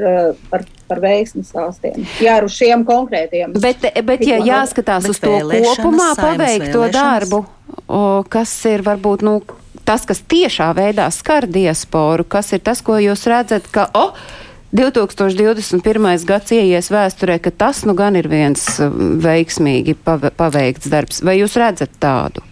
par, 0.49 0.65
par 0.89 1.01
veiksmes 1.03 1.51
stāstiem. 1.53 2.01
Jā, 2.23 2.39
ar 2.39 2.49
šiem 2.51 2.83
konkrētiem. 2.87 3.55
Bet, 3.61 3.85
bet 4.05 4.25
ja 4.27 4.41
jāskatās 4.43 5.07
uz 5.11 5.21
to 5.21 5.37
kopumā 5.45 6.11
paveikto 6.19 6.87
darbu, 6.93 7.43
o, 7.85 8.03
kas 8.29 8.53
ir 8.69 8.83
varbūt, 8.85 9.25
nu, 9.25 9.39
tas, 9.87 10.05
kas 10.09 10.21
tiešā 10.29 10.71
veidā 10.77 11.07
skar 11.13 11.47
diasporu, 11.49 12.27
kas 12.27 12.53
ir 12.57 12.63
tas, 12.65 12.83
ko 12.85 12.99
jūs 13.01 13.25
redzat, 13.29 13.69
ka, 13.73 13.89
o, 13.93 14.09
oh, 14.09 14.45
2021. 14.75 16.25
gads 16.29 16.53
ieies 16.53 16.91
vēsturē, 16.93 17.39
ka 17.41 17.49
tas 17.49 17.81
nu 17.89 17.95
gan 17.97 18.19
ir 18.19 18.29
viens 18.29 18.61
um, 18.85 19.17
veiksmīgi 19.23 19.97
paveikts 20.05 20.91
darbs. 20.93 21.23
Vai 21.25 21.39
jūs 21.39 21.57
redzat 21.57 21.97
tādu? 22.01 22.45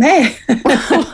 Nē. 0.00 0.14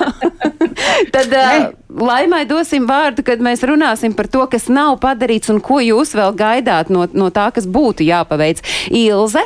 Tad 1.15 1.33
Nē. 1.33 1.59
Laimai 1.97 2.45
dosim 2.49 2.87
vārdu, 2.89 3.25
kad 3.27 3.43
mēs 3.43 3.65
runāsim 3.67 4.15
par 4.17 4.29
to, 4.31 4.45
kas 4.53 4.69
nav 4.73 4.99
padarīts 5.03 5.51
un 5.53 5.63
ko 5.65 5.81
jūs 5.83 6.15
vēl 6.17 6.35
gaidāt 6.37 6.93
no, 6.93 7.07
no 7.17 7.31
tā, 7.35 7.49
kas 7.57 7.67
būtu 7.67 8.07
jāpaveic. 8.07 8.63
Ilze? 8.95 9.43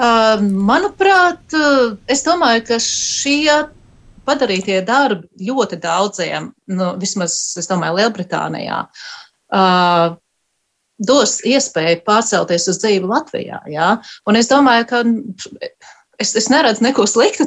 Uh, 0.00 0.40
manuprāt, 0.40 1.42
uh, 1.56 1.92
es 2.08 2.24
domāju, 2.24 2.64
ka 2.70 2.80
šie 2.82 3.60
padarītie 4.28 4.78
darbi 4.86 5.28
ļoti 5.48 5.78
daudziem, 5.80 6.50
nu, 6.72 6.90
vismaz, 7.00 7.36
es 7.60 7.68
domāju, 7.68 7.98
Lielbritānijā, 7.98 8.80
uh, 9.52 10.16
dos 11.00 11.38
iespēju 11.48 12.02
pārcelties 12.06 12.68
uz 12.72 12.80
dzīvi 12.82 13.08
Latvijā. 13.08 13.60
Ja? 13.72 13.90
Un 14.28 14.40
es 14.40 14.48
domāju, 14.50 14.88
ka 14.90 15.02
es, 16.20 16.34
es 16.36 16.48
neredzu 16.52 16.84
neko 16.84 17.06
sliktu. 17.08 17.46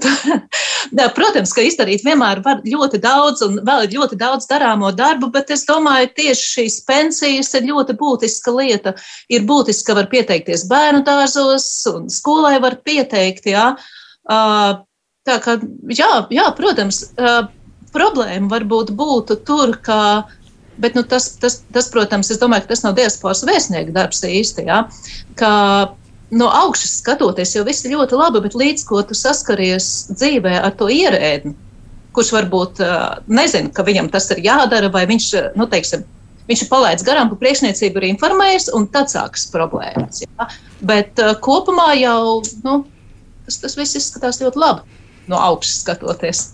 Jā, 0.98 1.08
protams, 1.16 1.54
ka 1.56 1.64
izdarīt 1.66 2.04
vienmēr 2.06 2.42
var 2.46 2.62
ļoti 2.68 3.00
daudz, 3.04 3.44
un 3.46 3.62
vēl 3.66 3.86
ir 3.86 3.96
ļoti 3.98 4.18
daudz 4.20 4.48
darāmo 4.50 4.92
darbu, 4.96 5.30
bet 5.34 5.54
es 5.54 5.66
domāju, 5.70 6.12
tieši 6.18 6.50
šīs 6.58 6.80
pensijas 6.88 7.54
ir 7.58 7.68
ļoti 7.70 7.96
būtiska 8.00 8.54
lieta. 8.58 8.96
Ir 9.32 9.46
būtiski, 9.50 9.88
ka 9.90 9.98
var 10.02 10.10
pieteikties 10.12 10.68
bērnu 10.72 11.04
dārzos, 11.08 11.70
un 11.94 12.10
skolai 12.14 12.58
var 12.64 12.80
pieteikt. 12.86 13.50
Jā. 13.54 13.74
Tā 15.24 15.40
kā, 15.44 15.58
jā, 15.96 16.12
jā, 16.34 16.48
protams, 16.58 17.06
problēma 17.94 18.52
varbūt 18.52 18.92
būtu 18.98 19.40
tur, 19.48 19.78
ka, 19.86 19.98
bet 20.82 20.98
nu, 20.98 21.06
tas, 21.08 21.30
tas, 21.40 21.62
tas, 21.72 21.90
protams, 21.94 22.32
ka 22.34 22.66
tas 22.68 22.84
nav 22.84 22.98
diasporas 22.98 23.46
vēstnieku 23.48 23.96
darbs 23.96 24.24
īsti, 24.28 24.68
jā, 24.68 24.86
ka 25.40 25.52
no 26.32 26.48
augšas 26.50 26.98
skatoties 27.02 27.56
jau 27.56 27.66
viss 27.68 27.86
ir 27.86 27.96
ļoti 27.98 28.18
labi, 28.18 28.42
bet 28.46 28.58
līdz 28.58 28.86
ko 28.88 29.02
tu 29.08 29.18
saskaries 29.18 29.90
dzīvē 30.14 30.56
ar 30.64 30.74
to 30.80 30.90
ierēdni, 30.92 31.54
kurš 32.14 32.32
varbūt 32.36 32.82
uh, 32.86 33.20
nezina, 33.28 33.72
ka 33.74 33.86
viņam 33.86 34.10
tas 34.14 34.30
ir 34.34 34.44
jādara, 34.46 34.92
vai 34.94 35.06
viņš, 35.10 35.30
nu, 35.60 35.68
teiksim, 35.70 36.06
viņš 36.50 36.66
ir 36.66 36.72
palaidis 36.72 37.06
garām, 37.08 37.32
ka 37.32 37.40
priekšniecība 37.42 38.02
ir 38.02 38.10
informējusi, 38.14 38.74
un 38.78 38.88
tad 38.94 39.12
sākas 39.14 39.48
problēmas. 39.54 40.24
Jā. 40.26 40.50
Bet 40.86 41.22
uh, 41.22 41.34
kopumā 41.44 41.94
jau 42.00 42.42
nu, 42.66 42.84
tas, 43.48 43.62
tas 43.64 43.78
viss 43.80 43.98
izskatās 44.00 44.42
ļoti 44.44 44.62
labi 44.62 45.02
no 45.32 45.40
augšas 45.40 45.82
skatoties. 45.86 46.48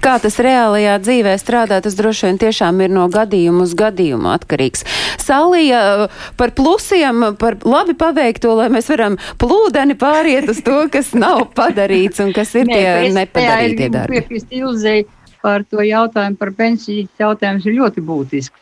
Kā 0.00 0.14
tas 0.22 0.38
reālajā 0.42 0.94
dzīvē 1.02 1.32
strādā, 1.40 1.80
tas 1.82 1.96
droši 1.98 2.28
vien 2.28 2.38
tiešām 2.40 2.80
ir 2.84 2.92
no 2.94 3.08
gadījuma 3.12 3.64
uz 3.66 3.74
gadījumu 3.78 4.30
atkarīgs. 4.32 4.86
Salija 5.20 6.08
par 6.38 6.54
plusiem, 6.56 7.32
par 7.40 7.58
labi 7.66 7.96
paveikto, 7.98 8.54
lai 8.58 8.68
mēs 8.72 8.88
varam 8.92 9.18
plūdeni 9.42 9.96
pāriet 9.98 10.48
uz 10.52 10.62
to, 10.64 10.84
kas 10.92 11.12
nav 11.18 11.48
padarīts 11.56 12.22
un 12.24 12.32
kas 12.36 12.54
ir 12.54 12.70
Nē, 12.70 12.78
tie 12.78 13.12
nepadarītie 13.16 13.90
darbi. 13.92 14.40
Ilzei 14.62 15.04
par 15.42 15.66
to 15.66 15.82
jautājumu 15.82 16.38
par 16.38 16.52
pensiju 16.56 17.08
jautājums 17.18 17.66
ir 17.66 17.80
ļoti 17.80 18.04
būtisks. 18.06 18.58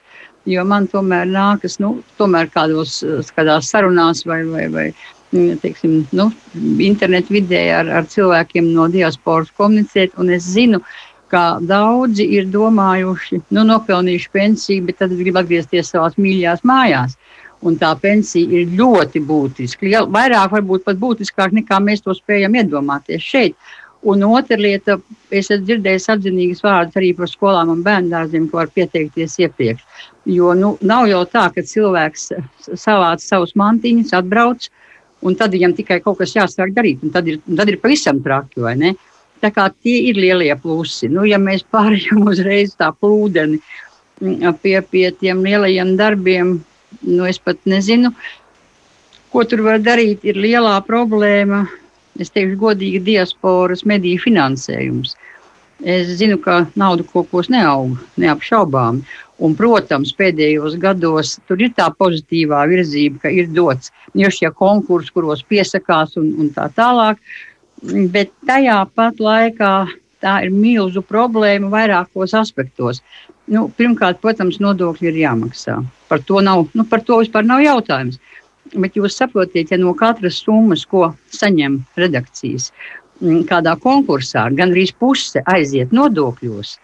Jo 0.49 0.65
man 0.65 0.87
tomēr 0.89 1.29
nākas, 1.29 1.77
nu, 1.83 1.99
tomēr 2.17 2.49
kādos, 2.49 3.03
kādās 3.37 3.69
sarunās 3.69 4.25
vai, 4.25 4.41
vai, 4.49 4.67
vai 4.73 4.87
teiksim, 5.31 6.07
nu, 6.17 6.31
internetu 6.81 7.37
vidē 7.37 7.61
ar, 7.77 7.91
ar 8.01 8.09
cilvēkiem 8.09 8.73
no 8.73 8.89
diasporas 8.91 9.53
komunicēt. 9.61 10.17
Es 10.33 10.49
zinu, 10.57 10.81
ka 10.81 11.10
daudzi 11.33 12.27
ir 12.37 12.49
domājuši, 12.51 13.41
nu, 13.55 13.65
nopelnījuši 13.69 14.31
pensiju, 14.33 14.87
bet 14.89 15.01
tad 15.03 15.15
grib 15.19 15.39
atgriezties 15.41 15.93
savās 15.93 16.19
mīļajās 16.19 16.65
mājās. 16.67 17.19
Un 17.61 17.77
tā 17.77 17.91
pensija 18.01 18.63
ir 18.63 18.71
ļoti 18.79 19.21
būtiska. 19.29 19.85
Liel, 19.85 20.09
vairāk, 20.09 20.49
varbūt 20.55 20.87
pat 20.87 20.97
būtiskāk 20.97 21.53
nekā 21.59 21.77
mēs 21.85 22.01
to 22.01 22.15
spējam 22.17 22.57
iedomāties 22.57 23.21
šeit. 23.21 23.57
Un 24.03 24.23
otra 24.25 24.57
lieta, 24.57 24.97
es 25.29 25.51
esmu 25.53 25.67
dzirdējis 25.69 26.09
atzinīgas 26.15 26.63
vārdas 26.65 26.97
arī 26.97 27.11
par 27.19 27.29
skolām 27.29 27.69
un 27.75 27.83
bērngārziem, 27.85 28.47
ko 28.49 28.63
var 28.63 28.71
pieteikties 28.73 29.37
iepriekš. 29.45 29.83
Jo 30.25 30.55
nu, 30.57 30.73
nav 30.81 31.05
jau 31.11 31.21
tā, 31.29 31.51
ka 31.53 31.61
cilvēks 31.61 32.31
savāc 32.81 33.21
savus 33.21 33.53
mantiņus, 33.61 34.15
atbrauc, 34.17 34.71
un 35.21 35.37
tad 35.37 35.53
viņam 35.53 35.77
tikai 35.77 36.01
kaut 36.01 36.17
kas 36.23 36.33
jāsāk 36.33 36.73
darīt, 36.73 37.05
un 37.05 37.13
tad 37.13 37.29
ir, 37.29 37.43
un 37.45 37.61
tad 37.61 37.69
ir 37.69 37.77
pavisam 37.83 38.23
traki, 38.25 38.65
vai 38.65 38.75
ne? 38.81 38.95
Tā 39.40 39.49
kā 39.54 39.70
tie 39.73 40.11
ir 40.11 40.18
lielie 40.20 40.52
plusi. 40.61 41.09
Nu, 41.09 41.25
ja 41.28 41.38
mēs 41.40 41.64
pārējām 41.73 42.26
uzreiz 42.28 42.75
tā 42.76 42.90
plūdeni 42.92 43.61
mm, 44.20 44.59
pie, 44.62 44.76
pie 44.85 45.06
tiem 45.16 45.40
lielajiem 45.47 45.94
darbiem, 46.00 46.59
nu, 47.06 47.25
es 47.28 47.40
pat 47.40 47.61
nezinu, 47.64 48.12
ko 49.32 49.47
tur 49.49 49.64
var 49.64 49.80
darīt. 49.80 50.26
Ir 50.28 50.40
lielā 50.40 50.76
problēma, 50.87 51.64
es 52.20 52.32
teikšu, 52.35 52.59
godīgi 52.61 53.00
diasporas 53.09 53.87
mediju 53.88 54.20
finansējums. 54.26 55.16
Es 55.80 56.11
zinu, 56.20 56.37
ka 56.44 56.66
nauda 56.76 57.06
kokos 57.09 57.49
neaug, 57.49 57.97
neapšaubām. 58.20 59.00
Un, 59.40 59.54
protams, 59.56 60.11
pēdējos 60.12 60.75
gados 60.76 61.38
tur 61.49 61.62
ir 61.64 61.70
tā 61.73 61.87
pozitīvā 61.97 62.66
virzība, 62.68 63.23
ka 63.23 63.30
ir 63.32 63.49
dots 63.56 63.88
jau 64.12 64.28
šie 64.37 64.50
konkursi, 64.52 65.14
kuros 65.14 65.40
piesakās 65.49 66.18
un, 66.20 66.35
un 66.37 66.50
tā 66.52 66.66
tālāk. 66.76 67.16
Bet 67.83 68.33
tajā 68.47 68.83
pat 68.95 69.21
laikā 69.23 69.75
tā 70.21 70.35
ir 70.45 70.53
milzu 70.53 71.03
problēma 71.07 71.71
vairākos 71.73 72.35
aspektos. 72.37 73.01
Nu, 73.51 73.69
pirmkārt, 73.77 74.21
protams, 74.23 74.61
nodokļi 74.63 75.09
ir 75.11 75.21
jāmaksā. 75.25 75.81
Par 76.11 76.21
to, 76.29 76.43
nav, 76.45 76.67
nu, 76.77 76.85
par 76.87 77.03
to 77.07 77.19
vispār 77.23 77.47
nav 77.47 77.65
jautājums. 77.65 78.21
Bet 78.71 78.95
jūs 78.95 79.17
saprotiet, 79.19 79.73
ja 79.73 79.79
no 79.81 79.95
katras 79.99 80.39
summas, 80.45 80.85
ko 80.87 81.09
saņem 81.35 81.81
redakcijas, 81.99 82.69
kādā 83.49 83.75
konkursā, 83.81 84.47
gandrīz 84.57 84.93
puse 85.01 85.43
aiziet 85.51 85.91
nodokļos, 85.97 86.77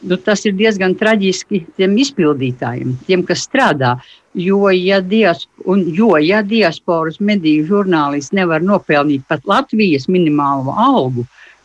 nu, 0.00 0.16
tas 0.16 0.44
ir 0.46 0.54
diezgan 0.58 0.94
traģiski 0.98 1.64
tiem 1.78 1.96
izpildītājiem, 2.02 2.94
tiem, 3.08 3.24
kas 3.26 3.46
strādā. 3.48 3.96
Jo, 4.38 4.68
ja, 4.70 5.00
dias, 5.02 5.46
un, 5.66 5.82
jo, 5.94 6.12
ja 6.22 6.42
diasporas 6.46 7.18
mediju 7.18 7.64
žurnālisti 7.66 8.38
nevar 8.38 8.62
nopelnīt 8.62 9.24
pat 9.28 9.46
Latvijas 9.48 10.06
minimālo 10.06 10.74
algu, 10.78 11.24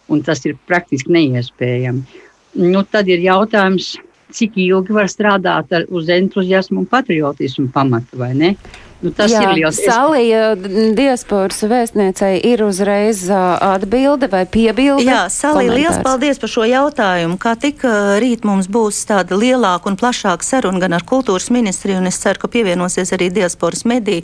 un 0.09 0.23
tas 0.25 0.41
ir 0.47 0.57
praktiski 0.67 1.13
neiespējami, 1.13 2.23
nu, 2.63 2.81
tad 2.89 3.11
ir 3.11 3.21
jautājums, 3.23 3.93
cik 4.33 4.57
ilgi 4.57 4.95
var 4.95 5.11
strādāt 5.11 5.73
ar, 5.75 5.85
uz 5.93 6.09
entuziasmu 6.09 6.81
un 6.81 6.89
patriotismu 6.89 7.69
pamata, 7.73 8.17
vai 8.17 8.31
ne? 8.37 8.55
Nu, 9.03 9.11
tas 9.11 9.31
Jā, 9.33 9.41
ir 9.43 9.57
liels. 9.57 9.79
Salija 9.83 10.53
diasporas 10.95 11.59
vēstniecei 11.67 12.37
ir 12.47 12.61
uzreiz 12.63 13.25
atbilde 13.27 14.29
vai 14.31 14.45
piebilde. 14.47 15.03
Jā, 15.03 15.25
Salija, 15.33 15.73
liels 15.75 15.99
paldies 16.05 16.39
par 16.39 16.51
šo 16.51 16.63
jautājumu. 16.69 17.35
Kā 17.41 17.57
tik 17.59 17.83
rīt 18.23 18.47
mums 18.47 18.69
būs 18.71 19.01
tāda 19.09 19.35
lielāka 19.35 19.91
un 19.91 19.97
plašāka 19.99 20.47
saruna 20.47 20.79
gan 20.85 20.95
ar 20.95 21.03
kultūras 21.07 21.49
ministriju, 21.51 21.99
un 21.99 22.07
es 22.07 22.21
ceru, 22.21 22.39
ka 22.45 22.51
pievienosies 22.53 23.11
arī 23.17 23.27
diasporas 23.35 23.83
mediju. 23.89 24.23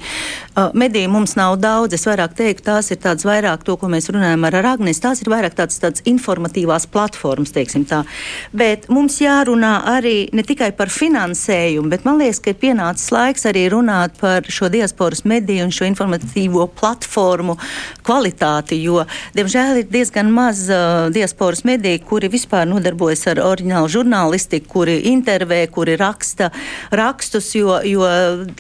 Uh, 0.56 0.70
mediju 0.72 1.12
mums 1.12 1.36
nav 1.36 1.58
daudz, 1.60 1.98
es 2.00 2.08
vairāk 2.08 2.38
teiktu, 2.40 2.70
tās 2.72 2.94
ir 2.96 3.02
tādas 3.04 3.28
vairāk 3.28 3.68
to, 3.68 3.76
ko 3.80 3.92
mēs 3.92 4.08
runājam 4.14 4.48
ar 4.48 4.60
Agnes, 4.72 5.04
tās 5.04 5.20
ir 5.24 5.32
vairāk 5.34 5.60
tādas, 5.60 5.82
tādas 5.84 6.06
informatīvās 6.08 6.88
platformas, 6.88 7.52
teiksim 7.56 7.84
tā. 7.90 8.06
Bet 8.56 8.88
mums 8.88 9.20
jārunā 9.20 9.76
arī 9.92 10.30
ne 10.32 10.48
tikai 10.48 10.72
par 10.78 10.92
finansējumu, 10.94 11.92
bet 11.92 12.08
man 12.08 12.22
liekas, 12.24 12.40
ka 12.44 12.54
ir 12.54 12.60
pienācis 12.64 13.12
laiks 13.12 13.48
arī 13.50 13.68
runāt 13.76 14.16
par 14.22 14.48
šo 14.48 14.69
šo 14.70 14.72
diasporas 14.72 15.24
mediju 15.26 15.66
un 15.66 15.72
šo 15.72 15.86
informatīvo 15.86 16.68
platformu 16.68 17.58
kvalitāti, 18.04 18.78
jo, 18.84 19.06
diemžēl, 19.34 19.82
ir 19.82 19.88
diezgan 19.90 20.30
maz 20.32 20.70
uh, 20.70 21.10
diasporas 21.12 21.64
mediju, 21.64 22.00
kuri 22.06 22.30
vispār 22.30 22.68
nodarbojas 22.68 23.28
ar 23.28 23.42
oriģinālu 23.42 23.90
žurnālistiku, 23.90 24.68
kuri 24.70 25.00
intervē, 25.10 25.68
kuri 25.72 25.96
raksta 25.98 26.52
rakstus, 26.92 27.56
jo, 27.56 27.80
jo 27.84 28.06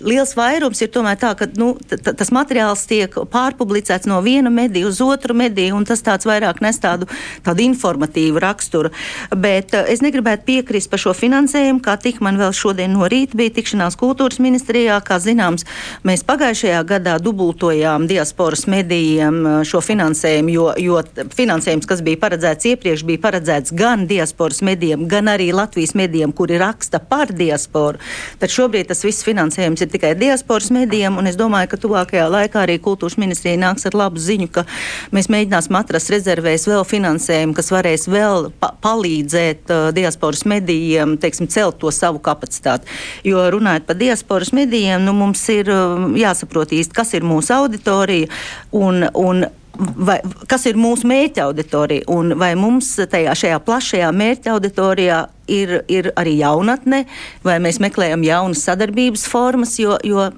liels 0.01 0.35
vairums 0.35 0.81
ir 0.81 0.89
tomēr 0.89 1.17
tā, 1.19 1.35
ka 1.37 1.47
nu, 1.57 1.75
tas 1.89 2.31
materiāls 2.31 2.87
tiek 2.89 3.13
pārpublicēts 3.13 4.07
no 4.09 4.21
viena 4.21 4.49
medija 4.49 4.87
uz 4.87 5.01
otru 5.01 5.33
mediju, 5.37 5.75
un 5.77 5.85
tas 5.85 6.01
tāds 6.01 6.25
vairāk 6.25 6.61
nes 6.61 6.79
tādu, 6.79 7.07
tādu 7.45 7.65
informatīvu 7.65 8.41
raksturu. 8.41 8.93
Bet 9.35 9.75
uh, 9.77 9.85
es 9.85 10.01
negribētu 10.05 10.47
piekrist 10.49 10.89
par 10.89 11.01
šo 11.01 11.13
finansējumu, 11.13 11.83
kā 11.85 11.99
tik 12.01 12.21
man 12.25 12.39
vēl 12.41 12.55
šodien 12.55 12.95
no 12.97 13.09
rīta 13.09 13.37
bija 13.37 13.53
tikšanās 13.59 13.99
kultūras 13.99 14.41
ministrijā, 14.41 14.99
kā 15.05 15.19
zināms, 15.21 15.67
Mēs 16.07 16.21
pagājušajā 16.23 16.79
gadā 16.87 17.17
dubultojām 17.19 18.05
diasporas 18.07 18.61
medijiem 18.71 19.39
uh, 19.43 19.55
šo 19.67 19.81
finansējumu, 19.83 20.51
jo, 20.53 20.67
jo 20.79 21.01
finansējums, 21.35 21.87
kas 21.89 21.99
bija 22.05 22.21
paredzēts 22.21 22.69
iepriekš, 22.71 23.03
bija 23.03 23.19
paredzēts 23.25 23.73
gan 23.75 24.05
diasporas 24.07 24.61
medijiem, 24.63 25.03
gan 25.11 25.27
arī 25.27 25.49
Latvijas 25.51 25.91
medijiem, 25.99 26.31
kuri 26.31 26.55
raksta 26.61 27.01
par 27.03 27.33
diasporu. 27.35 27.99
Tad 28.39 28.53
šobrīd 28.53 28.87
tas 28.93 29.03
viss 29.03 29.25
finansējums 29.27 29.83
ir 29.83 29.91
tikai 29.91 30.13
diasporas 30.15 30.69
medijiem, 30.71 31.17
un 31.19 31.27
es 31.27 31.35
domāju, 31.39 31.73
ka 31.73 31.81
tuvākajā 31.83 32.29
laikā 32.31 32.63
arī 32.63 32.79
kultūras 32.79 33.19
ministrija 33.19 33.59
nāks 33.59 33.83
ar 33.89 33.99
labu 33.99 34.23
ziņu, 34.23 34.47
ka 34.55 34.63
mēs 35.11 35.27
mēģināsim 35.27 35.75
atrast 35.81 36.13
rezervēs 36.15 36.69
vēl 36.71 36.87
finansējumu, 36.87 37.57
kas 37.59 37.73
varēs 37.75 38.07
vēl 38.07 38.53
pa 38.63 38.71
palīdzēt 38.87 39.75
uh, 39.75 39.89
diasporas 39.99 40.47
medijiem, 40.47 41.17
teiksim, 41.19 41.51
celt 41.51 41.81
to 41.83 41.91
savu 41.91 42.23
kapacitāti. 42.23 42.87
Jo 43.27 43.49
runājot 43.51 43.83
par 43.91 43.99
diasporas 43.99 44.55
medijiem, 44.55 45.03
nu, 45.03 45.17
mums 45.25 45.43
ir 45.51 45.67
uh, 45.75 45.88
jāsaprot 46.19 46.73
īsti, 46.75 46.95
kas 46.95 47.13
ir 47.17 47.25
mūsu 47.27 47.55
auditorija 47.55 48.29
un, 48.75 49.05
un 49.13 49.45
vai, 49.79 50.19
kas 50.49 50.65
ir 50.69 50.79
mūsu 50.79 51.07
mērķa 51.09 51.47
auditorija 51.49 52.07
un 52.11 52.35
vai 52.39 52.53
mums 52.59 52.95
tajā 53.09 53.35
šajā 53.43 53.59
plašajā 53.65 54.11
mērķa 54.15 54.55
auditorijā 54.55 55.19
ir, 55.49 55.73
ir 55.91 56.11
arī 56.19 56.35
jaunatne, 56.39 57.03
vai 57.45 57.57
mēs 57.63 57.79
meklējam 57.83 58.23
jaunas 58.25 58.63
sadarbības 58.67 59.25
formas, 59.29 59.75
jo, 59.81 59.97
jo 60.05 60.29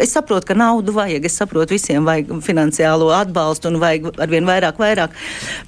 es 0.00 0.14
saprotu, 0.14 0.48
ka 0.50 0.56
naudu 0.58 0.94
vajag, 0.94 1.26
es 1.26 1.38
saprotu, 1.40 1.74
visiem 1.74 2.06
vajag 2.06 2.32
finansiālo 2.44 3.10
atbalstu 3.14 3.70
un 3.70 3.80
vajag 3.82 4.10
arvien 4.22 4.46
vairāk, 4.48 4.80
vairāk. 4.80 5.14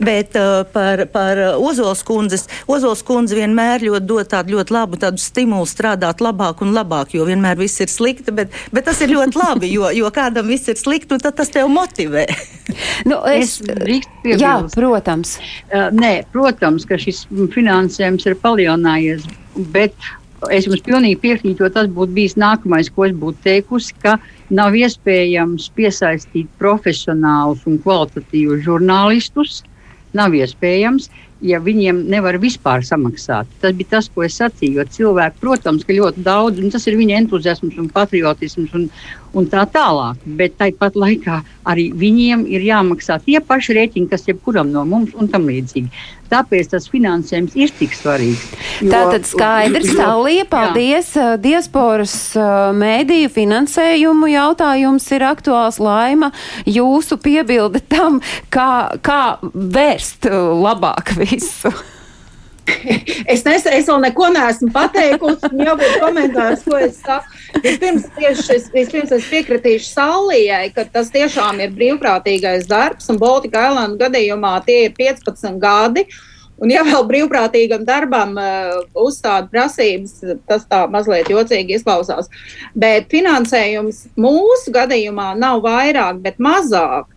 Bet 0.02 0.36
uh, 0.38 0.62
par, 0.72 1.06
par 1.12 1.40
Ozols 1.56 2.04
kundzes, 2.06 2.46
Ozols 2.70 3.04
kundze 3.06 3.38
vienmēr 3.38 3.84
ļoti 3.86 4.08
dod 4.08 4.30
tādu 4.30 4.56
ļoti 4.56 4.76
labu 4.76 5.00
tādu 5.00 5.22
stimulu 5.22 5.68
strādāt 5.68 6.22
labāk 6.24 6.62
un 6.64 6.74
labāk, 6.76 7.14
jo 7.16 7.26
vienmēr 7.28 7.58
viss 7.60 7.82
ir 7.82 7.92
slikti, 7.92 8.34
bet, 8.34 8.54
bet 8.74 8.88
tas 8.88 9.00
ir 9.04 9.12
ļoti 9.14 9.40
labi, 9.40 9.70
jo, 9.72 9.88
jo 9.94 10.10
kādam 10.14 10.50
viss 10.50 10.70
ir 10.72 10.78
slikti, 10.80 11.16
un 11.16 11.22
tad 11.22 11.38
tas 11.38 11.52
tev 11.52 11.70
motivē. 11.72 12.26
nu, 13.10 13.20
es, 13.30 13.58
es 13.62 14.40
jā, 14.40 14.56
protams. 14.74 15.36
Uh, 15.70 15.88
nē, 15.94 16.12
protams, 16.34 16.86
ka 16.88 16.98
šis 17.00 17.24
finansējums 17.54 18.26
ir 18.28 18.38
palielināts 18.42 18.75
palielinājies. 18.76 19.26
Bet 19.73 19.95
es 20.52 20.66
jums 20.66 20.83
pilnīgi 20.85 21.18
piekrītu, 21.21 21.64
jo 21.64 21.71
tas 21.73 21.88
būtu 21.88 22.12
bijis 22.12 22.37
nākamais, 22.37 22.90
ko 22.92 23.06
es 23.06 23.12
būtu 23.12 23.38
teikusi, 23.42 23.95
ka 24.02 24.18
nav 24.50 24.75
iespējams 24.75 25.71
piesaistīt 25.75 26.49
profesionālus 26.59 27.64
un 27.66 27.78
kvalitatīvus 27.78 28.64
žurnālistus. 28.64 29.62
Nav 30.14 30.33
iespējams, 30.33 31.11
ja 31.45 31.59
viņiem 31.61 32.06
nevar 32.09 32.38
vispār 32.40 32.85
samaksāt. 32.85 33.47
Tas 33.61 33.75
bija 33.76 33.97
tas, 33.97 34.09
ko 34.09 34.23
es 34.25 34.37
sacīju. 34.38 34.78
Jo 34.78 34.85
cilvēki, 34.88 35.40
protams, 35.40 35.85
ka 35.85 35.92
ļoti 35.92 36.23
daudz, 36.25 36.61
un 36.62 36.71
tas 36.73 36.87
ir 36.87 36.97
viņa 36.97 37.18
entuziasms 37.25 37.76
un 37.76 37.90
patriotisms 37.92 38.73
un, 38.76 38.87
un 39.36 39.48
tā 39.52 39.64
tālāk. 39.70 40.20
Bet 40.38 40.56
tāpat 40.60 40.96
laikā 40.98 41.40
arī 41.68 41.90
viņiem 41.96 42.46
ir 42.50 42.64
jāmaksā 42.66 43.18
tie 43.26 43.40
paši 43.44 43.76
rēķini, 43.78 44.10
kas 44.10 44.26
jebkuram 44.28 44.72
no 44.72 44.84
mums 44.88 45.14
un 45.18 45.30
tam 45.32 45.48
līdzīgi. 45.50 45.90
Tāpēc 46.26 46.72
tas 46.72 46.88
finansējums 46.90 47.54
ir 47.54 47.72
tik 47.78 47.92
svarīgs. 47.94 48.46
Jo, 48.82 48.90
Tā 48.90 49.02
tad 49.12 49.28
skaidrs, 49.28 49.92
Salija, 49.94 50.46
paldies. 50.50 51.12
Jā. 51.14 51.36
Diasporas 51.38 52.16
mēdīju 52.74 53.30
finansējumu 53.36 54.32
jautājums 54.32 55.06
ir 55.14 55.26
aktuāls 55.28 55.78
laima. 55.82 56.32
Jūsu 56.66 57.20
piebilde 57.22 57.84
tam, 57.86 58.18
kā, 58.50 58.70
kā 59.06 59.20
vērst 59.54 60.26
labāk 60.66 61.14
visu. 61.22 61.70
Es, 63.26 63.42
nes, 63.46 63.64
es 63.66 63.88
vēl 63.88 64.00
neko 64.04 64.28
neesmu 64.35 64.70
pateikusi. 64.75 65.50
Jau 65.66 65.75
bija 65.78 65.99
komentārs, 66.02 66.62
ko 66.66 66.78
es 66.82 67.00
saku. 67.02 67.32
Vispirms, 67.64 68.06
tieši, 68.16 68.46
es, 68.56 68.68
vispirms 68.75 69.12
es 69.16 69.26
piekritīšu 69.30 69.88
Saulijai, 69.90 70.68
ka 70.75 70.87
tas 70.92 71.11
tiešām 71.14 71.61
ir 71.64 71.75
brīvprātīgais 71.76 72.68
darbs, 72.70 73.11
un 73.12 73.20
Baltika 73.23 73.68
Island 73.70 74.00
gadījumā 74.02 74.56
tie 74.66 74.87
ir 74.87 74.96
15 74.99 75.61
gadi. 75.62 76.06
Un, 76.56 76.70
ja 76.73 76.80
vēl 76.87 77.04
brīvprātīgam 77.04 77.82
darbam 77.85 78.32
uh, 78.40 78.78
uzstāda 78.96 79.50
prasības, 79.52 80.23
tas 80.49 80.64
tā 80.70 80.87
mazliet 80.88 81.28
jocīgi 81.28 81.76
izklausās. 81.76 82.30
Bet 82.73 83.11
finansējums 83.12 84.06
mūsu 84.17 84.73
gadījumā 84.73 85.34
nav 85.36 85.60
vairāk, 85.67 86.23
bet 86.25 86.40
mazāk. 86.40 87.12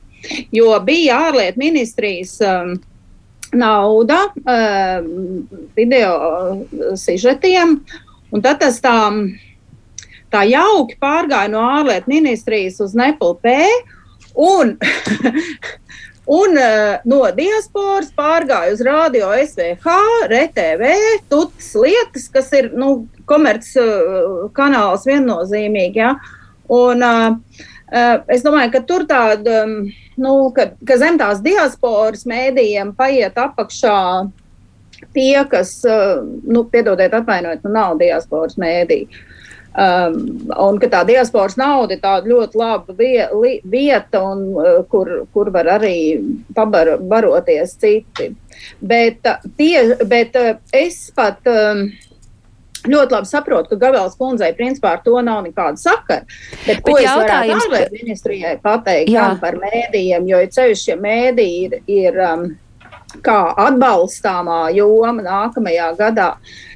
Jo 0.52 0.73
bija 0.84 1.21
ārlietu 1.30 1.62
ministrijas 1.62 2.34
um, 2.43 2.73
nauda 3.53 4.27
uh, 4.29 5.05
video 5.75 6.15
sižetiem, 6.97 7.79
un 8.31 8.43
tad 8.45 8.62
tas 8.62 8.79
tā, 8.83 8.95
tā 10.33 10.43
jauki 10.49 10.97
pārgāja 11.01 11.51
no 11.51 11.63
ārlietu 11.77 12.12
ministrijas 12.12 12.79
uz 12.83 12.95
NPLP. 12.97 13.55
Un, 14.39 14.75
un 16.39 16.59
uh, 16.62 16.99
no 17.09 17.21
diasporas 17.35 18.12
pārgāja 18.15 18.75
uz 18.75 18.83
radio 18.85 19.31
SVH, 19.33 19.95
RTV, 20.29 20.91
tutas 21.31 21.71
lietas, 21.75 22.29
kas 22.31 22.53
ir 22.57 22.69
nu, 22.77 23.07
komerc 23.29 23.65
uh, 23.81 24.45
kanāls 24.55 25.07
viennozīmīgi. 25.09 26.03
Ja? 26.03 26.13
Un, 26.69 27.01
uh, 27.01 27.65
uh, 27.89 28.15
es 28.29 28.45
domāju, 28.45 28.75
ka 28.77 28.85
tur 28.85 29.09
tāda. 29.09 29.63
Um, 29.65 29.89
nu, 30.21 30.36
ka, 30.55 30.69
ka 30.86 30.99
zem 31.01 31.17
tās 31.19 31.41
diasporas 31.45 32.25
mēdījiem 32.29 32.93
paiet 32.97 33.39
apakšā 33.39 33.97
tie, 35.15 35.45
kas, 35.49 35.79
uh, 35.88 36.21
nu, 36.43 36.63
piedodiet, 36.71 37.15
atvainojiet, 37.15 37.63
nu, 37.65 37.73
nav 37.75 37.97
diasporas 38.01 38.60
mēdī. 38.60 39.05
Um, 39.79 40.49
un 40.58 40.79
ka 40.82 40.89
tā 40.91 41.03
diasporas 41.08 41.53
nauda 41.60 41.93
ir 41.93 42.01
tāda 42.01 42.27
ļoti 42.27 42.58
laba 42.58 42.95
vie, 42.97 43.21
li, 43.38 43.53
vieta, 43.69 44.23
un, 44.25 44.43
uh, 44.58 44.82
kur, 44.91 45.12
kur 45.34 45.51
var 45.55 45.69
arī 45.77 45.95
pabaroties 46.58 47.77
citi. 47.79 48.32
Bet, 48.82 49.21
uh, 49.29 49.49
tie, 49.58 49.86
bet 50.10 50.36
es 50.75 51.08
pat. 51.15 51.41
Um, 51.47 51.89
ļoti 52.88 53.15
labi 53.15 53.28
saprotu, 53.28 53.74
ka 53.74 53.82
Gavēls 53.82 54.18
kundzei 54.20 54.54
principā 54.56 54.96
ar 54.96 55.04
to 55.04 55.20
nav 55.26 55.44
nekāda 55.46 55.80
sakara. 55.82 56.26
Bet, 56.65 56.82
ko 56.86 56.96
Bet 56.96 57.04
es 57.04 57.12
varētu 57.12 57.58
ārlietu 57.58 58.00
ministrijai 58.00 58.56
pateikt 58.63 59.42
par 59.42 59.60
mēdījiem, 59.60 60.28
jo 60.30 60.42
ir 60.46 60.52
ceļš, 60.56 60.88
ja 60.92 60.98
mēdī 61.00 61.48
ir, 61.65 61.78
ir 61.92 62.20
um, 62.24 62.46
kā 63.26 63.39
atbalstāmā 63.68 64.70
joma 64.76 65.26
nākamajā 65.26 65.89
gadā, 66.00 66.30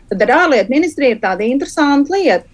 tad 0.10 0.26
ar 0.26 0.36
ārlietu 0.44 0.74
ministriju 0.74 1.16
ir 1.16 1.22
tāda 1.24 1.48
interesanta 1.48 2.18
lieta. 2.18 2.50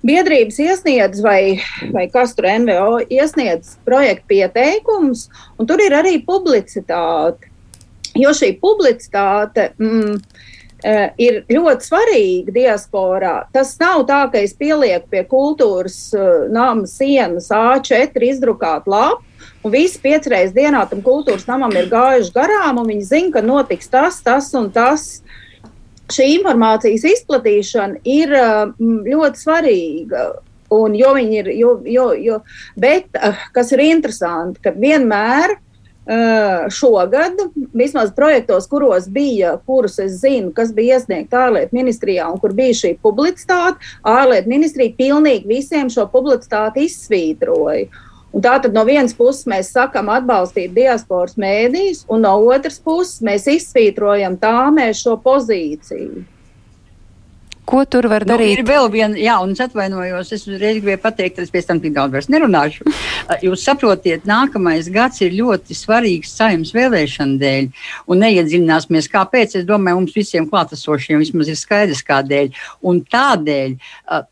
Biedrības 0.00 0.56
iesniedz, 0.64 1.18
vai, 1.20 1.60
vai 1.92 2.06
kas 2.08 2.32
tur 2.32 2.46
NVO 2.48 3.02
iesniedz 3.12 3.74
projektu 3.84 4.30
pieteikumus, 4.32 5.26
un 5.60 5.68
tur 5.68 5.82
ir 5.84 5.92
arī 5.92 6.14
publicitāte. 6.24 7.50
Jo 8.16 8.32
šī 8.34 8.54
publicitāte 8.62 9.68
mm, 9.76 10.16
Uh, 10.80 11.10
ir 11.20 11.42
ļoti 11.52 11.84
svarīga 11.84 12.52
diasporā. 12.54 13.34
Tas 13.52 13.74
nav 13.82 14.06
tā, 14.08 14.22
ka 14.32 14.40
es 14.40 14.54
pielieku 14.56 15.10
pie 15.12 15.20
kultūras 15.28 15.98
uh, 16.16 16.46
nama 16.48 16.88
sienas 16.88 17.50
A4 17.52 18.24
izdrukāt 18.30 18.88
lapu, 18.88 19.20
un 19.60 19.74
visi 19.74 20.00
piecreiz 20.00 20.54
dienā 20.56 20.86
tam 20.88 21.02
kultūras 21.04 21.44
namam 21.50 21.74
ir 21.76 21.90
gājuši 21.92 22.32
garām, 22.32 22.80
un 22.80 22.88
viņi 22.88 23.08
zina, 23.10 23.34
ka 23.34 23.44
notiks 23.44 23.92
tas, 23.92 24.22
tas 24.24 24.48
un 24.56 24.70
tas. 24.72 25.08
Šī 26.10 26.30
informācijas 26.38 27.04
izplatīšana 27.12 28.00
ir 28.08 28.32
uh, 28.40 28.72
ļoti 28.80 29.44
svarīga. 29.44 30.30
Un, 30.72 30.94
jo 30.96 31.12
viņi 31.16 31.42
ir, 31.42 31.52
jo, 31.58 31.74
jo, 31.84 32.12
jo, 32.14 32.40
bet, 32.78 33.10
kas 33.52 33.74
ir 33.74 33.82
interesanti, 33.84 34.62
ka 34.64 34.72
vienmēr 34.72 35.58
uh, 35.58 35.64
Šogad, 36.70 37.38
vismaz 37.76 38.10
projektos, 38.16 38.66
kuros 38.66 39.08
bija, 39.08 39.52
kurus 39.66 39.98
es 40.00 40.16
zinu, 40.22 40.50
kas 40.56 40.72
bija 40.74 40.96
iesniegti 40.96 41.36
ārlietu 41.36 41.76
ministrijā 41.76 42.26
un 42.32 42.40
kur 42.40 42.54
bija 42.56 42.74
šī 42.74 42.94
publicitāte, 43.04 43.78
ārlietu 44.02 44.48
ministrija 44.50 44.96
pilnīgi 44.96 45.46
visiem 45.46 45.92
šo 45.92 46.08
publicitāti 46.10 46.88
izsvītroja. 46.88 47.86
Un 48.32 48.42
tātad 48.42 48.74
no 48.74 48.84
vienas 48.86 49.14
puses 49.14 49.46
mēs 49.50 49.72
sakām 49.74 50.08
atbalstīt 50.14 50.72
diasporas 50.74 51.36
mēdīs, 51.38 52.04
un 52.08 52.22
no 52.24 52.36
otras 52.48 52.78
puses 52.82 53.20
mēs 53.26 53.48
izsvītrojam 53.50 54.38
tā 54.40 54.70
mēs 54.74 55.02
šo 55.04 55.16
pozīciju. 55.20 56.24
Ko 57.68 57.84
tur 57.84 58.08
var 58.10 58.24
nu, 58.26 58.32
darīt? 58.32 58.54
Nu, 58.54 58.62
ir 58.62 58.66
vēl 58.66 58.88
viena, 58.92 59.18
jā, 59.20 59.36
un 59.44 59.52
es 59.54 59.60
atvainojos, 59.62 60.32
es 60.34 60.46
uzreiz 60.48 60.80
gribēju 60.80 61.00
pateikt, 61.02 61.36
ka 61.36 61.44
es 61.44 61.52
pēc 61.54 61.68
tam 61.68 61.80
tik 61.82 61.94
daudz 61.96 62.16
vairs 62.16 62.30
nerunāšu. 62.32 62.86
Jūs 63.46 63.64
saprotiet, 63.66 64.26
nākamais 64.28 64.88
gads 64.92 65.22
ir 65.22 65.36
ļoti 65.38 65.76
svarīgs 65.76 66.32
saimnes 66.34 66.72
vēlēšana 66.74 67.38
dēļ, 67.40 67.68
un 68.10 68.22
neiedziļināsimies, 68.24 69.10
kāpēc. 69.12 69.54
Es 69.60 69.66
domāju, 69.68 70.00
mums 70.00 70.16
visiem 70.16 70.48
klātesošiem 70.50 71.22
vismaz 71.22 71.52
ir 71.52 71.58
skaidrs, 71.60 72.02
kādēļ. 72.06 72.50
Un 72.90 73.02
tādēļ, 73.06 73.76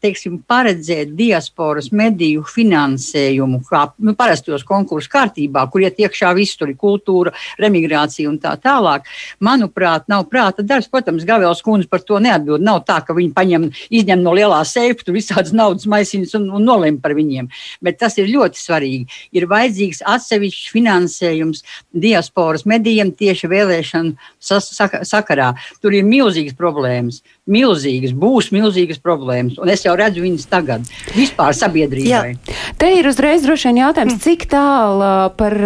teiksim, 0.02 0.40
paredzēt 0.48 1.14
diasporas 1.18 1.92
mediju 1.94 2.44
finansējumu, 2.48 3.62
kā 3.68 3.84
nu, 4.02 4.16
parastos 4.18 4.66
konkursu 4.66 5.12
kārtībā, 5.14 5.66
kur 5.70 5.84
iet 5.84 6.00
iekšā 6.02 6.34
ir 6.38 6.74
kultūra, 6.78 7.32
remigrācija 7.60 8.28
un 8.30 8.38
tā 8.42 8.54
tālāk, 8.60 9.06
manuprāt, 9.44 10.08
nav 10.10 10.26
prāta 10.30 10.64
darbs. 10.66 10.88
Protams, 10.88 11.26
Gavēls 11.28 11.62
kundze 11.64 11.88
par 11.90 12.02
to 12.06 12.18
neatbild. 12.22 12.64
Nav 12.64 12.82
tā, 12.88 12.98
ka 13.04 13.14
viņi 13.16 13.27
viņi 13.28 13.34
paņem, 13.36 13.68
izņem 13.90 14.22
no 14.24 14.32
lielā 14.36 14.60
seifa, 14.66 15.04
tur 15.04 15.16
visādas 15.16 15.52
naudas 15.52 15.86
maisiņas 15.86 16.34
un, 16.38 16.48
un 16.56 16.64
nolem 16.64 16.98
par 17.00 17.14
viņiem. 17.16 17.48
Bet 17.84 18.00
tas 18.00 18.18
ir 18.18 18.28
ļoti 18.30 18.58
svarīgi. 18.60 19.06
Ir 19.36 19.48
vajadzīgs 19.50 20.02
atsevišķs 20.08 20.72
finansējums 20.74 21.62
diasporas 21.92 22.66
medijiem 22.68 23.12
tieši 23.12 23.50
vēlēšanu 23.50 24.16
sakarā. 24.40 25.52
Tur 25.82 25.96
ir 25.96 26.06
milzīgas 26.08 26.56
problēmas. 26.58 27.22
Milzīgas, 27.48 28.12
būs 28.12 28.50
milzīgas 28.52 29.00
problēmas, 29.00 29.56
un 29.58 29.70
es 29.72 29.86
jau 29.86 29.94
redzu 29.96 30.20
viņas 30.20 30.50
tagad 30.50 30.84
vispār 31.14 31.56
sabiedrībai. 31.56 32.34
Jā. 32.36 32.58
Te 32.76 32.90
ir 32.98 33.08
uzreiz 33.08 33.46
droši 33.46 33.70
vien 33.70 33.80
jautājums, 33.86 34.18
cik 34.20 34.44
tālu 34.52 35.08
par, 35.38 35.56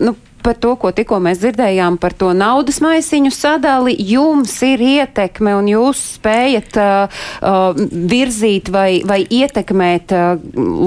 nu, 0.00 0.14
par 0.42 0.58
to, 0.60 0.74
ko 0.80 0.92
tikko 0.94 1.20
mēs 1.22 1.40
dzirdējām 1.42 1.98
par 2.00 2.14
to 2.18 2.32
naudas 2.36 2.80
maisiņu 2.84 3.32
sadali, 3.34 3.96
jums 4.12 4.54
ir 4.66 4.82
ietekme 4.84 5.56
un 5.58 5.70
jūs 5.72 6.04
spējat 6.18 6.78
uh, 6.80 7.18
uh, 7.40 7.80
virzīt 8.12 8.70
vai, 8.74 9.00
vai 9.06 9.22
ietekmēt 9.24 10.14
uh, 10.14 10.38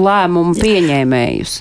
lēmumu 0.06 0.56
pieņēmējus? 0.60 1.60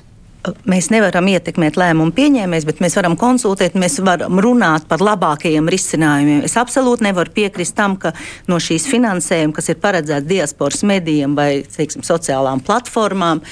Mēs 0.66 0.88
nevaram 0.90 1.28
ietekmēt 1.30 1.76
lēmumu 1.78 2.16
pieņēmējus, 2.18 2.66
bet 2.66 2.80
mēs 2.82 2.96
varam 2.98 3.14
konsultēt, 3.20 3.76
mēs 3.78 4.00
varam 4.02 4.40
runāt 4.42 4.88
par 4.90 5.04
labākajiem 5.06 5.68
risinājumiem. 5.70 6.40
Es 6.48 6.58
absolūti 6.58 7.06
nevaru 7.06 7.30
piekrist 7.36 7.76
tam, 7.78 7.94
ka 8.02 8.16
no 8.50 8.58
šīs 8.58 8.88
finansējuma, 8.90 9.54
kas 9.54 9.70
ir 9.70 9.78
paredzēts 9.84 10.26
diasporas 10.26 10.82
medijiem 10.88 11.38
vai 11.38 11.52
teiksim, 11.70 12.02
sociālām 12.08 12.64
platformām, 12.66 13.44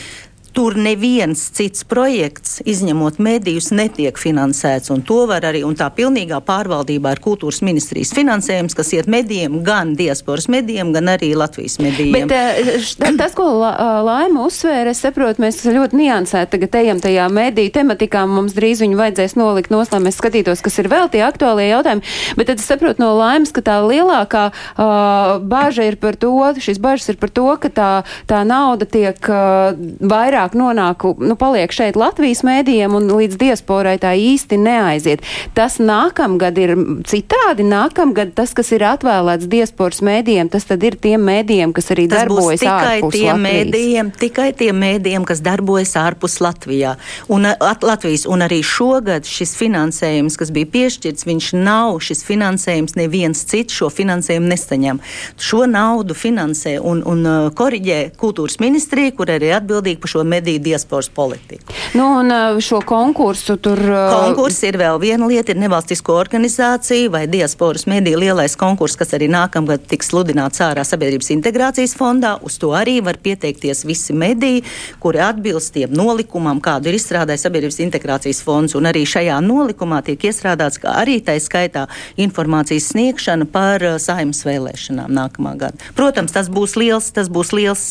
Tur 0.60 0.76
neviens 0.76 1.39
cits 1.56 1.86
projekts, 1.88 2.58
izņemot 2.67 3.15
medijus, 3.24 3.69
netiek 3.72 4.17
finansēts. 4.19 4.91
To 5.08 5.22
var 5.30 5.45
arī, 5.48 5.62
un 5.63 5.78
tā 5.80 5.86
pilnīgā 5.95 6.41
pārvaldībā 6.43 7.13
ir 7.15 7.22
kultūras 7.24 7.62
ministrijas 7.63 8.12
finansējums, 8.17 8.76
kas 8.76 8.91
iet 8.98 9.08
medijiem, 9.08 9.62
gan 9.63 9.93
diasporas 9.95 10.50
medijiem, 10.52 10.91
gan 10.91 11.13
arī 11.13 11.30
Latvijas 11.39 11.78
medijiem. 11.80 12.28
Bet 12.28 12.34
eh, 12.36 13.15
tas, 13.15 13.38
ko 13.38 13.45
Laima 13.56 14.43
uzsvēra, 14.50 14.91
es 14.91 15.00
saprotu, 15.06 15.39
mēs 15.45 15.62
ļoti 15.63 15.95
niansēti 16.02 16.58
tagad 16.58 16.76
ejam 16.82 17.00
tajā 17.08 17.30
mediju 17.32 17.72
tematikā, 17.80 18.26
mums 18.28 18.58
drīz 18.58 18.84
viņu 18.84 19.00
vajadzēs 19.00 19.38
nolikt 19.39 19.72
nos, 19.72 19.93
lai 19.95 20.04
mēs 20.10 20.19
skatītos, 20.19 20.65
kas 20.65 20.82
ir 20.84 20.91
vēl 20.91 21.08
tie 21.15 21.24
aktuālie 21.24 21.69
jautājumi. 21.69 22.04
Bet 22.36 22.52
tad 22.52 22.60
es 22.60 22.67
saprotu 22.67 23.00
no 23.06 23.13
Laimas, 23.15 23.56
ka 23.56 23.63
tā 23.63 23.80
lielākā 23.86 24.43
uh, 24.52 25.39
bāža 25.39 25.88
ir 25.88 26.02
par 26.04 26.19
to, 26.19 26.36
šīs 26.60 26.84
bažas 26.84 27.13
ir 27.15 27.22
par 27.24 27.32
to, 27.32 27.48
ka 27.63 27.72
tā, 27.72 27.89
tā 28.28 28.43
nauda 28.43 28.84
tiek 28.89 29.32
uh, 29.32 29.72
vairāk 30.04 30.48
vairāk 30.49 30.55
nonāk, 30.57 31.03
nu, 31.19 31.35
paliek 31.35 31.71
šeit 31.71 31.95
Latvijas 31.95 32.43
mēdījiem 32.43 32.93
un 32.95 33.09
līdz 33.09 33.38
diasporai 33.38 33.97
tā 33.99 34.13
īsti 34.15 34.57
neaiziet. 34.57 35.21
Tas 35.53 35.79
nākamgad 35.79 36.57
ir 36.57 36.75
citādi. 37.05 37.63
Nākamgad 37.63 38.33
tas, 38.35 38.53
kas 38.53 38.71
ir 38.71 38.83
atvēlēts 38.83 39.47
diasporas 39.47 40.01
mēdījiem, 40.01 40.49
tas 40.49 40.65
tad 40.65 40.83
ir 40.83 40.97
tiem 40.99 41.21
mēdījiem, 41.21 41.73
kas 41.73 41.91
arī 41.91 42.07
tas 42.09 42.25
darbojas 42.25 42.59
tikai 42.59 42.99
ārpus 42.99 43.13
tiem 43.13 43.27
Latvijas. 43.27 43.43
Mēdījiem, 43.45 44.12
tikai 44.19 44.49
tiem 44.53 44.79
mēdījiem, 44.79 45.25
kas 45.25 45.41
darbojas 45.41 45.95
ārpus 45.95 46.39
Latvijā. 46.41 46.95
Un, 47.29 47.45
at, 47.45 47.83
Latvijas, 47.83 48.25
un 48.29 48.43
arī 48.45 48.62
šogad 48.65 49.27
šis 49.27 49.55
finansējums, 49.59 50.38
kas 50.39 50.53
bija 50.55 50.69
piešķirts, 50.73 51.27
viņš 51.27 51.51
nav 51.57 51.99
šis 52.03 52.23
finansējums, 52.27 52.95
neviens 52.99 53.45
cits 53.49 53.75
šo 53.79 53.89
finansējumu 53.93 54.49
nesaņem. 54.49 55.01
Šo 55.39 55.65
naudu 55.69 56.17
finansē 56.17 56.77
un, 56.79 57.03
un 57.07 57.51
koriģē 57.55 57.99
kultūras 58.19 58.59
ministrija, 58.62 59.13
kur 59.15 59.31
arī 59.33 59.51
atbildīga 59.55 60.03
par 60.03 60.13
šo 60.13 60.23
mediju 60.30 60.62
diasporas 60.63 61.10
politiku. 61.10 61.74
Nu, 61.94 62.06
un 62.20 62.32
uh, 62.32 62.60
šo 62.62 62.82
konkursu 62.86 63.58
tur. 63.58 63.80
Uh, 63.80 64.13
Konkurs 64.13 64.60
ir 64.68 64.78
vēl 64.80 65.00
viena 65.02 65.28
lieta, 65.30 65.54
ir 65.54 65.62
nevalstisko 65.62 66.15
organizāciju 66.20 67.12
vai 67.13 67.24
diasporas 67.32 67.88
mediju 67.89 68.20
lielais 68.22 68.56
konkurss, 68.60 68.98
kas 69.00 69.15
arī 69.18 69.30
nākamgad 69.32 69.88
tiks 69.89 70.12
sludināts 70.12 70.62
ārā 70.63 70.86
sabiedrības 70.88 71.32
integrācijas 71.36 71.96
fondā. 71.98 72.36
Uz 72.46 72.60
to 72.62 72.72
arī 72.78 73.00
var 73.06 73.20
pieteikties 73.22 73.86
visi 73.89 74.13
mediji, 74.13 74.63
kuri 75.02 75.22
atbilst 75.26 75.74
tiem 75.76 75.94
nolikumam, 75.96 76.62
kādu 76.63 76.92
ir 76.92 77.00
izstrādājis 77.00 77.48
sabiedrības 77.48 77.82
integrācijas 77.88 78.44
fonds. 78.46 78.78
Un 78.78 78.89
arī 78.89 79.06
šajā 79.10 79.39
nolikumā 79.46 80.02
tiek 80.06 80.30
iestrādāts, 80.30 80.82
ka 80.82 80.98
arī 81.02 81.20
tā 81.26 81.38
skaitā 81.42 81.88
informācijas 82.20 82.92
sniegšana 82.94 83.50
par 83.50 83.86
uh, 83.86 83.98
saimnes 84.02 84.44
vēlēšanām 84.46 85.13
nākamā 85.15 85.56
gada. 85.60 85.92
Protams, 85.98 86.34
tas 86.36 86.50
būs 86.54 86.76
liels, 86.80 87.10
tas 87.15 87.30
būs 87.32 87.54
liels, 87.56 87.84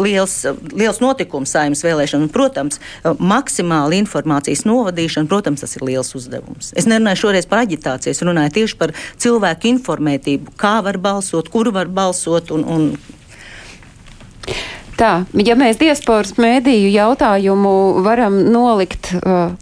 liels, 0.00 0.36
liels 0.72 1.00
notikums 1.02 1.49
saimnes 1.52 1.84
vēlēšanu. 1.86 2.28
Un, 2.28 2.32
protams, 2.32 2.80
uh, 2.80 3.14
maksimāli 3.18 4.00
informācijas 4.04 4.66
novadīšana, 4.68 5.30
protams, 5.30 5.64
tas 5.64 5.76
ir 5.76 5.86
liels 5.88 6.14
uzdevums. 6.18 6.72
Es 6.78 6.88
nerunāju 6.90 7.24
šoreiz 7.26 7.48
par 7.50 7.64
aģitāciju, 7.64 8.14
es 8.14 8.24
runāju 8.26 8.56
tieši 8.60 8.80
par 8.80 8.94
cilvēku 9.20 9.70
informētību, 9.74 10.56
kā 10.60 10.78
var 10.86 11.00
balsot, 11.02 11.50
kur 11.52 11.72
var 11.74 11.90
balsot 11.92 12.54
un, 12.54 12.66
un 12.66 12.92
Tā, 15.00 15.22
ja 15.32 15.54
mēs 15.56 15.78
diasporas 15.80 16.34
mēdīju 16.36 16.90
jautājumu 16.92 17.70
varam 18.04 18.34
nolikt 18.52 19.14
uh, 19.16 19.54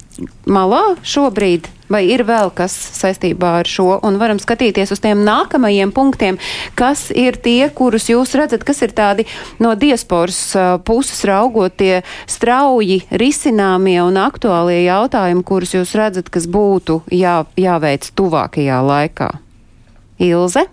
malā 0.49 0.97
šobrīd, 1.07 1.69
vai 1.93 2.03
ir 2.11 2.25
vēl 2.29 2.51
kas 2.55 2.75
saistībā 2.99 3.53
ar 3.61 3.69
šo, 3.69 3.99
un 4.05 4.19
varam 4.21 4.41
skatīties 4.43 4.93
uz 4.95 5.03
tiem 5.03 5.23
nākamajiem 5.27 5.93
punktiem, 5.95 6.39
kas 6.79 7.09
ir 7.15 7.39
tie, 7.43 7.69
kurus 7.75 8.09
jūs 8.11 8.35
redzat, 8.39 8.65
kas 8.67 8.83
ir 8.85 8.95
tādi 8.97 9.29
no 9.63 9.75
diasporas 9.79 10.41
puses 10.89 11.23
raugotie 11.29 12.03
strauji 12.29 13.03
risināmie 13.11 13.99
un 14.05 14.21
aktuālie 14.21 14.83
jautājumi, 14.87 15.45
kurus 15.47 15.77
jūs 15.77 15.95
redzat, 15.99 16.33
kas 16.33 16.49
būtu 16.51 17.03
jā, 17.15 17.41
jāveic 17.59 18.11
tuvākajā 18.19 18.83
laikā. 18.85 19.31
Ilze? 20.19 20.67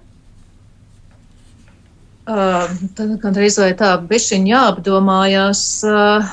Uh, 2.25 2.65
tad 2.97 3.11
gan 3.21 3.35
reiz 3.37 3.59
vai 3.61 3.75
tā 3.77 3.91
bišķiņ 4.01 4.47
jāapdomājās. 4.49 5.61
Uh, 5.85 6.31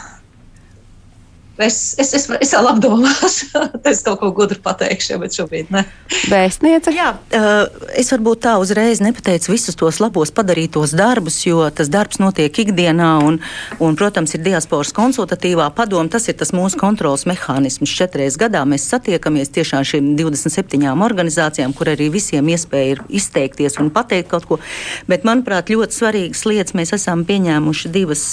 Es, 1.58 1.94
es, 2.00 2.14
es, 2.16 2.24
es 2.40 2.52
vēl 2.56 2.68
apdomāšu, 2.70 3.60
es 3.90 4.00
kaut 4.06 4.22
ko 4.22 4.30
gudru 4.32 4.56
pateikšu, 4.64 5.18
bet 5.20 5.36
šobrīd 5.36 5.68
ne. 5.74 5.82
Vēstniece? 6.32 6.94
Jā, 6.96 7.10
es 7.98 8.08
varbūt 8.14 8.40
tā 8.46 8.54
uzreiz 8.60 9.02
nepateicu 9.04 9.52
visus 9.52 9.76
tos 9.76 9.98
labos 10.00 10.32
padarītos 10.32 10.94
darbus, 10.96 11.42
jo 11.44 11.66
tas 11.68 11.90
darbs 11.92 12.22
notiek 12.22 12.56
ikdienā, 12.64 13.10
un, 13.26 13.36
un 13.84 13.98
protams, 14.00 14.32
ir 14.32 14.44
diasporas 14.46 14.94
konsultatīvā 14.96 15.68
padoma. 15.76 16.08
Tas 16.12 16.30
ir 16.32 16.38
tas 16.40 16.54
mūsu 16.56 16.80
kontrols 16.80 17.26
mehānisms. 17.28 17.92
Četreiz 18.00 18.38
gadā 18.40 18.64
mēs 18.68 18.88
satiekamies 18.88 19.52
tiešām 19.52 19.84
šīm 19.92 20.12
27 20.16 20.88
organizācijām, 21.04 21.76
kur 21.76 21.92
arī 21.92 22.08
visiem 22.16 22.48
iespēja 22.48 22.96
ir 22.96 23.04
izteikties 23.12 23.76
un 23.82 23.92
pateikt 23.92 24.32
kaut 24.32 24.48
ko. 24.48 24.60
Bet, 25.10 25.28
manuprāt, 25.28 25.68
ļoti 25.72 26.00
svarīgas 26.00 26.46
lietas 26.48 26.76
mēs 26.78 26.96
esam 26.96 27.26
pieņēmuši 27.28 27.92
divas, 27.92 28.24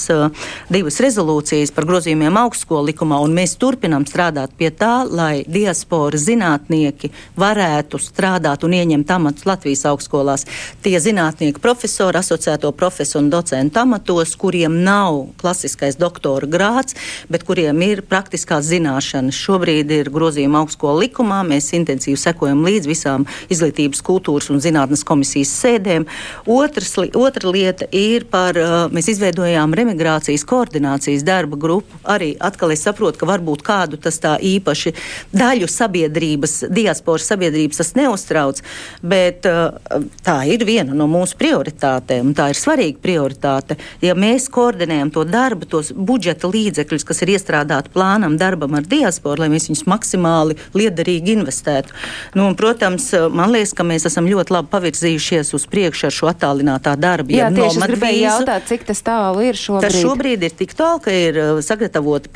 divas 0.72 1.00
rezolūcijas 1.04 1.76
par 1.76 1.88
grozījumiem 1.90 2.40
augstskolu 2.40 2.96
likumā 3.10 3.24
un 3.24 3.34
mēs 3.34 3.56
turpinām 3.58 4.04
strādāt 4.06 4.52
pie 4.56 4.70
tā, 4.70 5.04
lai 5.04 5.42
diaspora 5.46 6.16
zinātnieki 6.16 7.10
varētu 7.36 7.98
strādāt 7.98 8.64
un 8.64 8.72
ieņemt 8.72 9.10
amatus 9.10 9.46
Latvijas 9.46 9.84
augstskolās. 9.86 10.46
Tie 10.82 10.98
zinātnieki, 10.98 11.60
profesori, 11.60 12.18
asociēto 12.18 12.70
profesoru 12.72 13.24
un 13.24 13.30
docentu 13.30 13.80
amatos, 13.80 14.36
kuriem 14.36 14.82
nav 14.84 15.32
klasiskais 15.40 15.96
doktora 15.98 16.46
grāds, 16.46 16.94
bet 17.28 17.44
kuriem 17.44 17.80
ir 17.82 18.02
praktiskās 18.02 18.68
zināšanas. 18.70 19.34
Šobrīd 19.34 19.90
ir 19.90 20.10
grozījuma 20.10 20.62
augstskola 20.62 21.06
likumā, 21.06 21.42
mēs 21.44 21.72
intensīvi 21.74 22.16
sekojam 22.16 22.62
līdz 22.64 22.86
visām 22.86 23.26
izglītības, 23.50 24.02
kultūras 24.06 24.50
un 24.50 24.62
zinātnes 24.62 25.04
komisijas 25.04 25.50
sēdēm. 25.64 26.06
Otrs, 26.46 26.94
otra 27.14 27.50
lieta 27.50 27.88
ir 27.90 28.28
par, 28.30 28.56
mēs 28.94 29.10
izveidojām 29.16 29.74
remigrācijas 29.74 30.46
koordinācijas 30.46 31.26
darba 31.26 31.58
grupu. 31.60 32.00
Arī 32.04 32.34
atkal 32.38 32.72
es 32.72 32.84
saprotu, 32.84 32.99
saprot, 33.00 33.16
ka 33.16 33.26
varbūt 33.28 33.62
kādu 33.64 33.98
tas 34.00 34.18
tā 34.20 34.36
īpaši 34.36 34.92
daļu 35.32 35.68
sabiedrības, 35.70 36.66
diasporas 36.70 37.28
sabiedrības 37.30 37.80
tas 37.80 37.94
neuztrauc, 37.96 38.60
bet 39.02 39.46
uh, 39.48 39.72
tā 40.24 40.44
ir 40.50 40.64
viena 40.68 40.94
no 40.94 41.06
mūsu 41.08 41.38
prioritātēm, 41.40 42.30
un 42.30 42.36
tā 42.36 42.50
ir 42.52 42.58
svarīga 42.58 43.00
prioritāte. 43.00 43.78
Ja 44.04 44.14
mēs 44.14 44.50
koordinējam 44.52 45.12
to 45.14 45.24
darbu, 45.24 45.68
tos 45.70 45.92
budžeta 45.96 46.50
līdzekļus, 46.50 47.06
kas 47.08 47.22
ir 47.24 47.34
iestrādāti 47.36 47.92
plānam 47.94 48.36
darbam 48.40 48.76
ar 48.76 48.84
diasporu, 48.84 49.40
lai 49.40 49.50
mēs 49.52 49.70
viņus 49.70 49.86
maksimāli 49.88 50.58
liederīgi 50.76 51.38
investētu. 51.38 51.96
Nu, 52.36 52.50
un, 52.50 52.58
protams, 52.58 53.08
man 53.32 53.54
liekas, 53.54 53.72
ka 53.76 53.86
mēs 53.86 54.06
esam 54.10 54.28
ļoti 54.28 54.56
labi 54.58 54.72
pavirzījušies 54.74 55.54
uz 55.56 55.66
priekšu 55.70 56.10
ar 56.10 56.16
šo 56.18 56.30
attālinātā 56.34 56.96
darbu. 57.00 57.32
Jā, 57.32 57.48
tieši 57.54 57.80
es 57.80 57.88
gribēju 57.94 58.22
jautāt, 58.26 58.68
cik 58.68 58.86
tas 58.90 59.00
tālu 59.06 59.46
ir 59.48 59.58
šobrīd. 59.58 59.88
Tas 59.88 60.00
šobrīd 60.02 60.46
ir 60.48 60.56
tik 60.60 60.76
tālu, 60.76 61.02
ka 61.04 61.14
ir 61.14 61.40
uh, 61.40 61.62
sagatavoti 61.64 62.32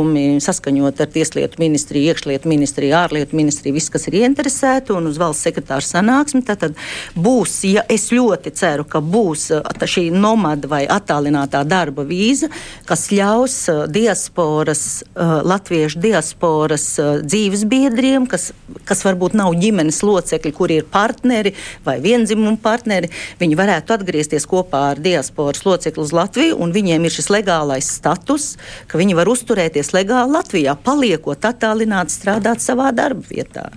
pasākumi 0.00 0.40
saskaņot 0.40 1.00
ar 1.00 1.08
Tieslietu 1.10 1.60
ministriju, 1.60 2.10
iekšlietu 2.12 2.48
ministriju, 2.48 2.94
ārlietu 2.96 3.36
ministriju, 3.36 3.74
viss, 3.74 3.90
kas 3.90 4.06
ir 4.08 4.20
ieinteresēti 4.20 4.92
un 4.94 5.06
uz 5.06 5.18
valsts 5.18 5.44
sekretāra 5.44 5.84
sanāksmi. 5.84 6.42
Tad 6.44 6.74
būs, 7.14 7.64
ja 7.68 7.84
es 7.88 8.10
ļoti 8.10 8.52
ceru, 8.54 8.84
ka 8.84 9.00
būs 9.00 9.50
šī 9.90 10.10
nomada 10.12 10.68
vai 10.68 10.86
attālinātā 10.86 11.64
darba 11.64 12.04
vīza, 12.04 12.48
kas 12.86 13.10
ļaus 13.10 13.68
diasporas, 13.90 15.04
latviešu 15.16 16.00
diasporas 16.00 16.86
dzīves 17.24 17.64
biedriem, 17.68 18.26
kas, 18.26 18.52
kas 18.84 19.04
varbūt 19.04 19.34
nav 19.34 19.54
ģimenes 19.60 20.02
locekļi, 20.02 20.52
kuri 20.52 20.80
ir 20.80 20.88
partneri 20.90 21.54
vai 21.84 21.98
vienzimumu 22.00 22.58
partneri, 22.62 23.10
viņi 23.40 23.58
varētu 23.58 23.96
atgriezties 23.96 24.46
kopā 24.48 24.90
ar 24.94 25.02
diasporas 25.02 25.64
locekli 25.66 26.02
uz 26.02 26.14
Latviju, 26.14 26.56
un 26.60 26.72
viņiem 26.74 27.04
ir 27.06 27.14
šis 27.14 27.30
legālais 27.32 27.88
status, 27.90 28.54
ka 28.90 28.98
viņi 29.00 29.16
var 29.18 29.30
uzturēties 29.30 29.89
legāli 29.96 30.34
Latvijā, 30.36 30.74
paliekot 30.84 31.46
attālināti 31.50 32.16
strādāt 32.16 32.62
savā 32.64 32.90
darba 32.96 33.26
vietā 33.30 33.68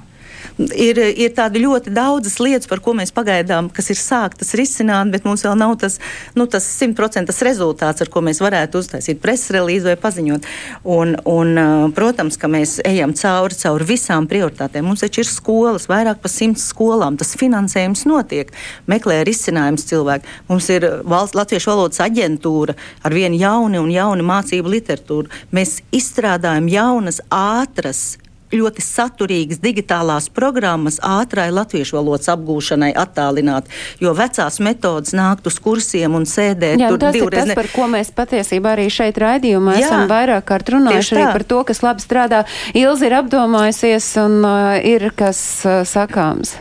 ir, 0.58 1.00
ir 1.00 1.34
tādi 1.36 1.62
ļoti 1.63 1.94
daudzas 1.94 2.38
lietas, 2.42 2.70
par 2.70 2.82
ko 2.84 2.94
mēs 2.98 3.13
pagaidām, 3.16 3.70
kas 3.74 3.89
ir 3.94 4.00
sāktas 4.00 4.54
risināt, 4.58 5.12
bet 5.13 5.26
mums 5.28 5.44
vēl 5.46 5.56
nav 5.60 5.76
tas, 5.82 6.00
nu, 6.38 6.46
tas 6.50 6.68
simtprocentas 6.68 7.42
rezultāts, 7.46 8.04
ar 8.04 8.12
ko 8.13 8.24
mēs 8.26 8.42
varētu 8.44 8.82
uztaisīt 8.82 9.22
preses 9.24 9.54
relīzi 9.56 9.89
vai 9.92 9.98
paziņot. 10.00 10.50
Un, 10.96 11.16
un, 11.30 11.54
protams, 11.96 12.38
ka 12.39 12.50
mēs 12.52 12.78
ejam 12.88 13.16
cauri, 13.18 13.58
cauri 13.60 13.89
visām 13.94 14.28
prioritātēm. 14.30 14.86
Mums 14.88 15.06
taču 15.06 15.24
ir 15.24 15.30
skolas, 15.30 15.88
vairāk 15.92 16.22
par 16.24 16.34
simts 16.34 16.68
skolām, 16.72 17.18
tas 17.20 17.36
finansējums 17.39 18.06
notiek, 18.10 18.52
meklē 18.89 19.22
risinājumus 19.28 19.88
cilvēki. 19.89 20.38
Mums 20.52 20.70
ir 20.74 20.89
valsts 21.08 21.38
latviešu 21.38 21.74
valodas 21.74 22.04
aģentūra 22.04 22.78
ar 23.04 23.16
vienu 23.16 23.39
jaunu 23.42 23.84
un 23.84 23.94
jaunu 23.94 24.28
mācību 24.28 24.76
literatūru. 24.78 25.32
Mēs 25.56 25.80
izstrādājam 25.96 26.70
jaunas, 26.72 27.22
ātras 27.34 28.18
ļoti 28.54 28.84
saturīgas 28.86 29.62
digitālās 29.63 30.30
programmas 30.34 31.00
ātrai 31.04 31.50
latviešu 31.54 31.98
valodas 31.98 32.30
apgūšanai 32.34 32.92
attālināt, 32.98 33.70
jo 34.04 34.13
vecās 34.18 34.60
metodas 34.63 35.16
nākt 35.18 35.48
uz 35.50 35.60
kursiem 35.63 36.18
un 36.18 36.28
sēdēt 36.30 36.82
Jā, 36.82 36.92
tur 36.94 37.02
tas 37.02 37.16
divreiz. 37.18 37.50
ir 37.50 37.54
tas, 37.54 37.58
par 37.60 37.72
ko 37.74 37.88
mēs 37.92 38.13
patiesībā 38.16 38.76
arī 38.78 38.89
šeit 38.94 39.20
raidījumā 39.22 39.78
Jā, 39.78 39.88
esam 39.88 40.06
vairāk 40.12 40.48
kārt 40.50 40.74
runājuši 40.76 41.18
arī 41.18 41.30
par 41.38 41.48
to, 41.54 41.63
kas 41.70 41.84
labi 41.86 42.06
strādā. 42.06 42.44
Ilzi 42.78 43.10
ir 43.10 43.18
apdomājusies 43.22 44.12
un 44.24 44.39
uh, 44.46 44.78
ir 44.80 45.10
kas 45.18 45.39
uh, 45.66 45.82
sakāms. 45.88 46.58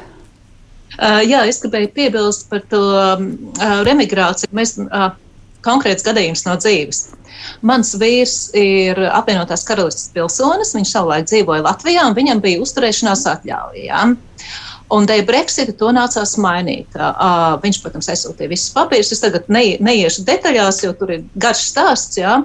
Uh, 0.98 1.22
jā, 1.24 1.46
es 1.48 1.62
gribēju 1.62 1.88
piebilst 1.96 2.50
par 2.50 2.60
to 2.68 2.80
um, 2.82 3.28
uh, 3.56 3.80
remigrāciju. 3.86 4.52
Mēs, 4.52 4.76
uh, 4.84 5.14
konkrēts 5.64 6.04
gadījums 6.06 6.44
no 6.46 6.56
dzīves. 6.60 7.06
Mans 7.62 7.94
vīrs 7.98 8.50
ir 8.58 8.98
apvienotās 9.12 9.64
karalistas 9.68 10.10
pilsonis, 10.14 10.74
viņš 10.76 10.92
savulaik 10.96 11.28
dzīvoja 11.30 11.64
Latvijā, 11.66 12.04
un 12.08 12.16
viņam 12.18 12.42
bija 12.42 12.62
uzturēšanās 12.64 13.24
atļauja. 13.36 13.82
Ja? 13.86 14.04
Un 14.92 15.06
dēļ 15.08 15.22
Brexita 15.24 15.72
to 15.78 15.88
nācās 15.94 16.34
mainīt. 16.42 16.92
Uh, 16.98 17.54
viņš, 17.62 17.78
protams, 17.84 18.10
aizsūtīja 18.12 18.50
visus 18.50 18.74
papīrus. 18.74 19.12
Es 19.14 19.22
tagad 19.22 19.46
ne, 19.52 19.62
neiešu 19.80 20.26
detaļās, 20.28 20.82
jo 20.84 20.92
tur 20.98 21.14
ir 21.14 21.22
garš 21.40 21.62
stāsts. 21.70 22.18
Ja? 22.20 22.40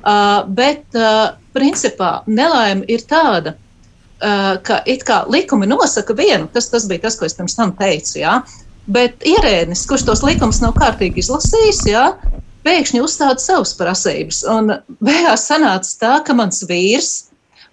Uh, 0.00 0.46
bet, 0.48 0.86
uh, 0.96 1.34
principā, 1.56 2.22
nelaime 2.30 2.88
ir 2.88 3.04
tāda, 3.10 3.52
uh, 3.52 4.54
ka 4.64 4.80
it 4.88 5.04
kā 5.08 5.22
likumi 5.28 5.68
nosaka 5.68 6.16
vienu, 6.16 6.48
tas, 6.54 6.70
tas 6.72 6.88
bija 6.88 7.04
tas, 7.04 7.18
ko 7.20 7.28
es 7.28 7.36
pirms 7.36 7.58
tam 7.58 7.74
teicu. 7.76 8.16
Ja? 8.22 8.40
Bet 8.90 9.20
ierēdnis, 9.28 9.84
kurš 9.90 10.06
tos 10.08 10.24
likumus 10.24 10.62
nav 10.64 10.72
kārtīgi 10.80 11.20
izlasījis, 11.20 11.82
ja, 11.90 12.06
pēkšņi 12.66 13.02
uzstāda 13.04 13.42
savas 13.42 13.72
prasības. 13.78 14.42
Un 14.50 14.74
beigās 15.02 15.46
sanāca 15.48 15.96
tā, 16.00 16.14
ka 16.26 16.36
mans 16.36 16.62
vīrs, 16.68 17.10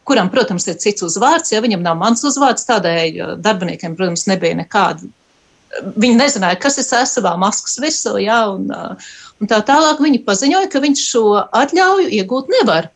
kuram, 0.07 0.31
protams, 0.31 0.67
ir 0.69 0.79
cits 0.81 1.03
uzvārds, 1.05 1.51
ja 1.51 1.61
viņam 1.63 1.83
nav 1.85 1.97
mans 1.99 2.23
uzvārds, 2.27 2.67
tādēļ 2.69 3.37
darbiniekiem, 3.43 3.97
protams, 3.99 4.27
nebija 4.31 4.57
nekāda. 4.61 5.09
Viņi 5.99 6.15
nezināja, 6.15 6.59
kas 6.63 6.79
es 6.79 6.93
esmu 6.95 7.19
savā 7.19 7.33
maskas 7.39 7.75
virsū, 7.83 8.15
ja, 8.23 8.45
un, 8.53 8.69
un 8.71 9.49
tā 9.51 9.59
tālāk 9.67 9.99
viņi 10.01 10.23
paziņoja, 10.27 10.69
ka 10.71 10.81
viņš 10.83 11.03
šo 11.11 11.25
atļauju 11.43 12.07
iegūt 12.21 12.53
nevar. 12.55 12.87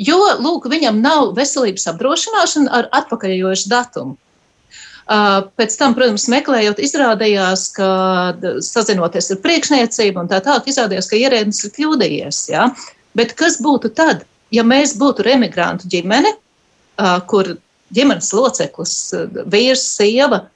Jo, 0.00 0.18
lūk, 0.40 0.68
viņam 0.72 1.00
nav 1.04 1.32
veselības 1.36 1.88
apdrošināšana 1.92 2.72
ar 2.72 2.88
atpakaļojošu 3.00 3.72
datumu. 3.72 4.16
Pēc 5.12 5.74
tam, 5.76 5.92
protams, 5.96 6.24
meklējot, 6.32 6.78
izrādījās, 6.80 7.66
ka 7.76 7.88
sazinoties 8.64 9.32
ar 9.34 9.40
priekšniecību 9.44 10.22
un 10.22 10.30
tā 10.30 10.38
tālāk, 10.44 10.70
izrādījās, 10.72 11.08
ka 11.10 11.18
ierēdnis 11.18 11.64
ir 11.66 11.74
kļūdījies. 11.76 12.38
Ja? 12.52 12.68
Bet 13.18 13.34
kas 13.36 13.58
būtu 13.60 13.90
tad, 13.96 14.24
ja 14.54 14.64
mēs 14.64 14.94
būtu 15.00 15.26
remigrantu 15.26 15.90
ģimene, 15.92 16.32
kur 17.28 17.56
ģimenes 17.92 18.32
loceklis, 18.32 18.94
vīrs, 19.52 19.84
sieva 19.98 20.46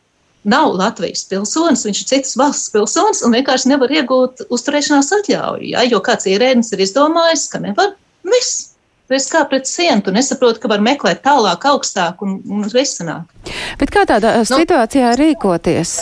nav 0.47 0.77
Latvijas 0.79 1.27
pilsonis, 1.29 1.85
viņš 1.89 2.01
ir 2.01 2.09
citas 2.15 2.37
valsts 2.39 2.73
pilsonis 2.73 3.25
un 3.27 3.35
vienkārši 3.37 3.73
nevar 3.73 3.93
iegūt 3.93 4.47
uzturēšanās 4.49 5.13
atļauju, 5.19 5.69
ja? 5.75 5.85
jo 5.91 6.01
kāds 6.07 6.29
ierēdnis 6.31 6.73
ir 6.73 6.87
izdomājis, 6.87 7.49
ka 7.53 7.61
nevar. 7.65 7.93
Viss. 8.27 8.76
Tu 9.07 9.15
esi 9.15 9.31
kā 9.31 9.45
pret 9.47 9.69
sienu, 9.71 10.03
tu 10.03 10.11
nesaproti, 10.15 10.59
ka 10.63 10.71
var 10.71 10.83
meklēt 10.83 11.23
tālāk, 11.23 11.63
augstāk 11.71 12.23
un, 12.27 12.41
un 12.51 12.67
risināt. 12.73 13.31
Bet 13.79 13.93
kā 13.95 14.03
tādā 14.09 14.41
nu, 14.41 14.47
situācijā 14.51 15.13
rīkoties? 15.19 16.01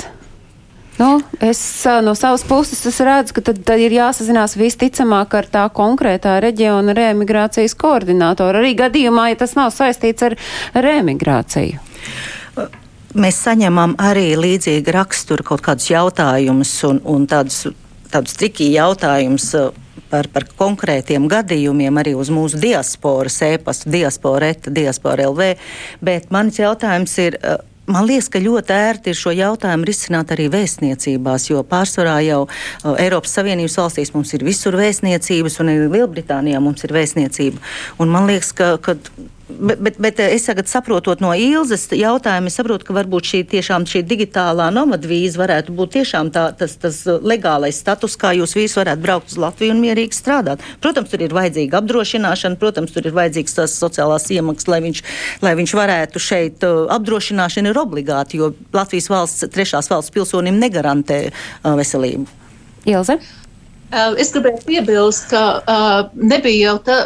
Nu, 0.97 1.19
es 1.43 1.61
no 2.07 2.15
savas 2.15 2.45
puses 2.47 3.01
redzu, 3.03 3.35
ka 3.35 3.43
tad, 3.51 3.61
tad 3.67 3.83
ir 3.83 3.93
jāsazinās 3.97 4.55
visticamāk 4.57 5.35
ar 5.37 5.49
tā 5.51 5.65
konkrētā 5.75 6.39
reģiona 6.41 6.95
reemigrācijas 6.97 7.75
koordinātoru. 7.77 8.63
Arī 8.63 8.73
gadījumā, 8.79 9.29
ja 9.33 9.41
tas 9.43 9.57
nav 9.59 9.75
saistīts 9.75 10.25
ar 10.25 10.39
reemigrāciju. 10.73 11.83
Mēs 13.15 13.43
saņemam 13.45 13.99
arī 14.01 14.31
līdzīgu 14.39 14.95
raksturu 14.95 15.45
kaut 15.47 15.63
kādus 15.67 15.91
jautājumus 15.91 16.73
un, 16.89 17.03
un 17.05 17.27
tādus, 17.31 17.67
tādus 18.15 18.39
trikī 18.39 18.71
jautājumus 18.73 19.51
par, 20.15 20.31
par 20.31 20.47
konkrētiem 20.59 21.27
gadījumiem 21.31 22.03
arī 22.03 22.15
uz 22.19 22.31
mūsu 22.33 22.61
diasporas 22.63 23.41
e-pastu, 23.49 23.91
diaspora, 23.95 24.53
eta, 24.55 24.73
diaspora 24.75 25.29
LV. 25.31 25.55
Bet 26.05 26.35
mans 26.35 26.61
jautājums 26.63 27.21
ir. 27.27 27.41
Uh, 27.43 27.63
Man 27.85 28.07
liekas, 28.09 28.31
ka 28.33 28.41
ļoti 28.41 28.73
ērti 28.73 29.13
ir 29.13 29.17
šo 29.21 29.29
jautājumu 29.37 29.85
risināt 29.85 30.31
arī 30.33 30.47
vēstniecībās, 30.49 31.51
jo 31.51 31.61
pārsvarā 31.69 32.15
jau 32.25 32.39
uh, 32.47 32.95
Eiropas 32.97 33.35
Savienības 33.37 33.77
valstīs 33.77 34.15
mums 34.15 34.33
ir 34.33 34.41
visur 34.47 34.73
vēstniecības, 34.81 35.59
un 35.61 35.69
arī 35.69 35.91
Lielbritānijā 35.93 36.63
mums 36.65 36.87
ir 36.89 36.95
vēstniecība. 36.97 37.61
Un 38.01 38.09
man 38.15 38.25
liekas, 38.31 38.55
ka, 38.57 38.71
ka 38.81 38.97
Bet, 39.49 39.81
bet, 39.85 39.99
bet 40.01 40.21
es 40.25 40.47
tagad 40.49 40.71
saprotot 40.73 41.21
no 41.21 41.29
Ilzas 41.37 41.83
jautājumu, 41.93 42.49
es 42.49 42.55
saprotu, 42.57 42.87
ka 42.89 42.95
varbūt 42.97 43.27
šī 43.29 43.41
tiešām 43.53 43.85
šī 43.85 44.01
digitālā 44.09 44.71
nomadvīza 44.73 45.37
varētu 45.43 45.75
būt 45.77 45.93
tiešām 45.99 46.31
tā, 46.33 46.47
tas, 46.57 46.79
tas 46.81 47.03
legālais 47.05 47.77
status, 47.77 48.17
kā 48.17 48.33
jūs 48.39 48.57
vīrs 48.57 48.79
varētu 48.81 49.05
braukt 49.05 49.35
uz 49.35 49.37
Latviju 49.45 49.77
un 49.77 49.85
mierīgi 49.85 50.17
strādāt. 50.17 50.65
Protams, 50.81 51.13
tur 51.13 51.27
ir 51.27 51.37
vajadzīga 51.37 51.83
apdrošināšana, 51.83 52.57
protams, 52.63 52.97
tur 52.97 53.05
ir 53.05 53.17
vajadzīgs 53.21 53.59
tas 53.61 53.77
sociālās 53.77 54.31
iemaksas, 54.33 54.71
lai 54.73 54.81
viņš, 54.87 55.05
lai 55.45 55.55
viņš 55.61 55.77
varētu 55.77 56.25
šeit 56.25 56.65
uh, 56.65 56.87
apdrošināšana 56.97 57.75
ir 57.75 57.85
obligāti, 57.85 58.41
jo 58.41 58.55
Latvijas 58.73 59.13
valsts, 59.13 59.45
trešās 59.53 59.93
valsts 59.93 60.15
pilsonim 60.15 60.57
negarantē 60.57 61.27
veselību. 61.69 62.25
Ilze? 62.89 63.21
Es 63.93 64.33
gribēju 64.35 64.63
piebilst, 64.67 65.29
ka 65.31 65.41
uh, 65.61 66.15
nebija 66.17 66.71
jau 66.71 66.79
tā 66.87 66.97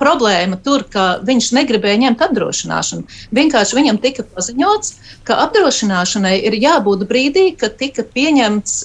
problēma 0.00 0.56
tur, 0.64 0.86
ka 0.88 1.18
viņš 1.26 1.50
negribēja 1.58 2.00
ņemt 2.06 2.22
apdrošināšanu. 2.24 3.04
Vienkārši 3.36 3.76
viņam 3.76 4.00
tika 4.00 4.24
paziņots, 4.36 4.94
ka 5.28 5.36
apdrošināšanai 5.44 6.38
ir 6.48 6.56
jābūt 6.62 7.04
brīdī, 7.10 7.50
kad 7.60 7.76
tika 7.80 8.06
pieņemts 8.06 8.78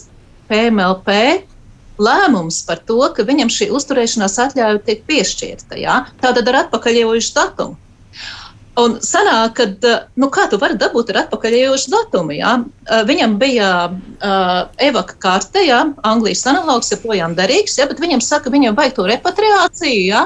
PMLP 0.50 1.16
lēmums 2.02 2.60
par 2.68 2.82
to, 2.84 3.00
ka 3.16 3.24
viņam 3.24 3.52
šī 3.54 3.70
uzturēšanās 3.78 4.38
atļauja 4.48 4.84
tiek 4.90 5.06
piešķirta. 5.08 5.80
Ja? 5.80 6.02
Tātad 6.22 6.52
ar 6.52 6.66
atpakaļējošu 6.66 7.36
datumu. 7.38 7.80
Un 8.76 8.98
sanāk, 9.00 9.56
ka, 9.56 9.96
nu, 10.20 10.28
kā 10.34 10.50
tu 10.52 10.60
vari 10.60 10.76
dabūt 10.80 11.14
ar 11.14 11.22
atpakaļējošu 11.24 11.92
datumu, 11.94 12.36
jā? 12.36 12.58
Viņam 13.08 13.38
bija 13.40 13.70
uh, 13.88 14.58
evaka 14.84 15.16
karte, 15.24 15.64
jā, 15.64 15.80
Anglijas 16.04 16.44
analogs 16.52 16.92
joprojām 16.92 17.38
derīgs, 17.38 17.78
jā, 17.80 17.88
bet 17.88 18.04
viņam 18.04 18.24
saka, 18.24 18.52
viņam 18.52 18.76
vajag 18.76 18.98
to 18.98 19.08
repatriāciju, 19.08 20.02
jā, 20.10 20.26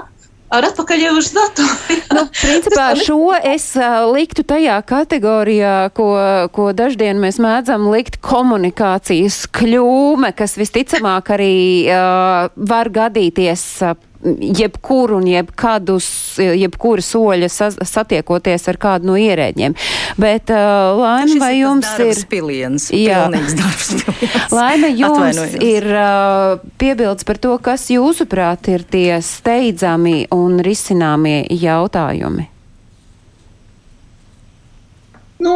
ar 0.50 0.66
atpakaļējušu 0.72 1.38
datumu. 1.38 1.78
nu, 2.18 2.26
principā 2.42 2.88
šo 2.98 3.22
es 3.38 3.70
liktu 4.16 4.46
tajā 4.50 4.82
kategorijā, 4.90 5.78
ko, 5.94 6.10
ko 6.56 6.72
daždien 6.74 7.22
mēs 7.22 7.38
mēdzam 7.44 7.86
likt 7.94 8.18
komunikācijas 8.26 9.44
kļūme, 9.54 10.34
kas 10.34 10.58
visticamāk 10.58 11.36
arī 11.38 11.56
uh, 11.86 12.50
var 12.58 12.90
gadīties 12.98 13.68
jebkuru 14.40 15.18
un 15.20 15.28
jebkadus, 15.28 16.08
jebkura 16.38 17.04
soļa 17.04 17.50
sa, 17.52 17.70
satiekoties 17.72 18.68
ar 18.72 18.80
kādu 18.82 19.12
no 19.12 19.16
ierēģiem. 19.20 19.76
Bet, 20.20 20.52
uh, 20.52 21.00
Laima, 21.00 21.40
vai 21.40 21.54
jums 21.62 21.90
ir. 22.04 22.20
Piliens, 22.30 22.90
Jā, 22.92 23.26
darbs 23.32 23.94
piliens. 24.02 24.52
Laima, 24.52 24.92
jums 24.92 25.42
ir 25.64 25.88
uh, 25.94 26.60
piebildes 26.82 27.28
par 27.28 27.40
to, 27.40 27.56
kas 27.64 27.88
jūsuprāt 27.94 28.72
ir 28.74 28.84
tie 28.84 29.22
steidzami 29.24 30.26
un 30.36 30.60
risināmie 30.66 31.46
jautājumi. 31.56 32.50
Nu, 35.40 35.54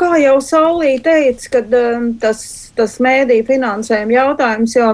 kā 0.00 0.14
jau 0.22 0.38
Saulī 0.40 0.94
teica, 1.04 1.58
kad 1.58 1.74
um, 1.76 2.14
tas, 2.20 2.40
tas 2.76 2.96
mēdī 3.04 3.42
finansējuma 3.44 4.14
jautājums, 4.16 4.76
jo 4.78 4.92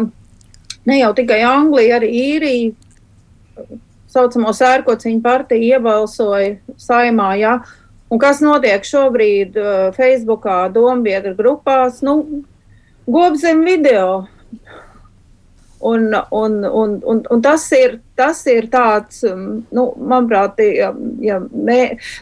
ne 0.91 0.97
jau 0.99 1.13
tikai 1.15 1.45
Anglija, 1.47 2.01
arī 2.01 2.09
īrija 2.25 2.73
saucamo 4.13 4.53
sērkociņu 4.57 5.23
partiju 5.25 5.77
iebalsoja 5.77 6.57
saimā, 6.81 7.33
jā. 7.41 7.57
Un 8.13 8.21
kas 8.21 8.43
notiek 8.45 8.85
šobrīd 8.85 9.57
uh, 9.57 9.89
Facebookā, 9.97 10.67
dombiedru 10.73 11.33
grupās, 11.39 12.03
nu, 12.05 12.45
gobzem 13.09 13.65
video. 13.65 14.27
Un, 15.83 16.13
un, 16.31 16.59
un, 16.69 16.99
un, 17.03 17.23
un 17.31 17.43
tas, 17.43 17.65
ir, 17.75 17.97
tas 18.23 18.41
ir 18.51 18.69
tāds, 18.73 19.23
um, 19.27 19.63
nu, 19.75 19.89
manuprāt, 19.99 20.61
ja, 20.63 20.93
ja 21.23 21.41
mē, 21.43 21.81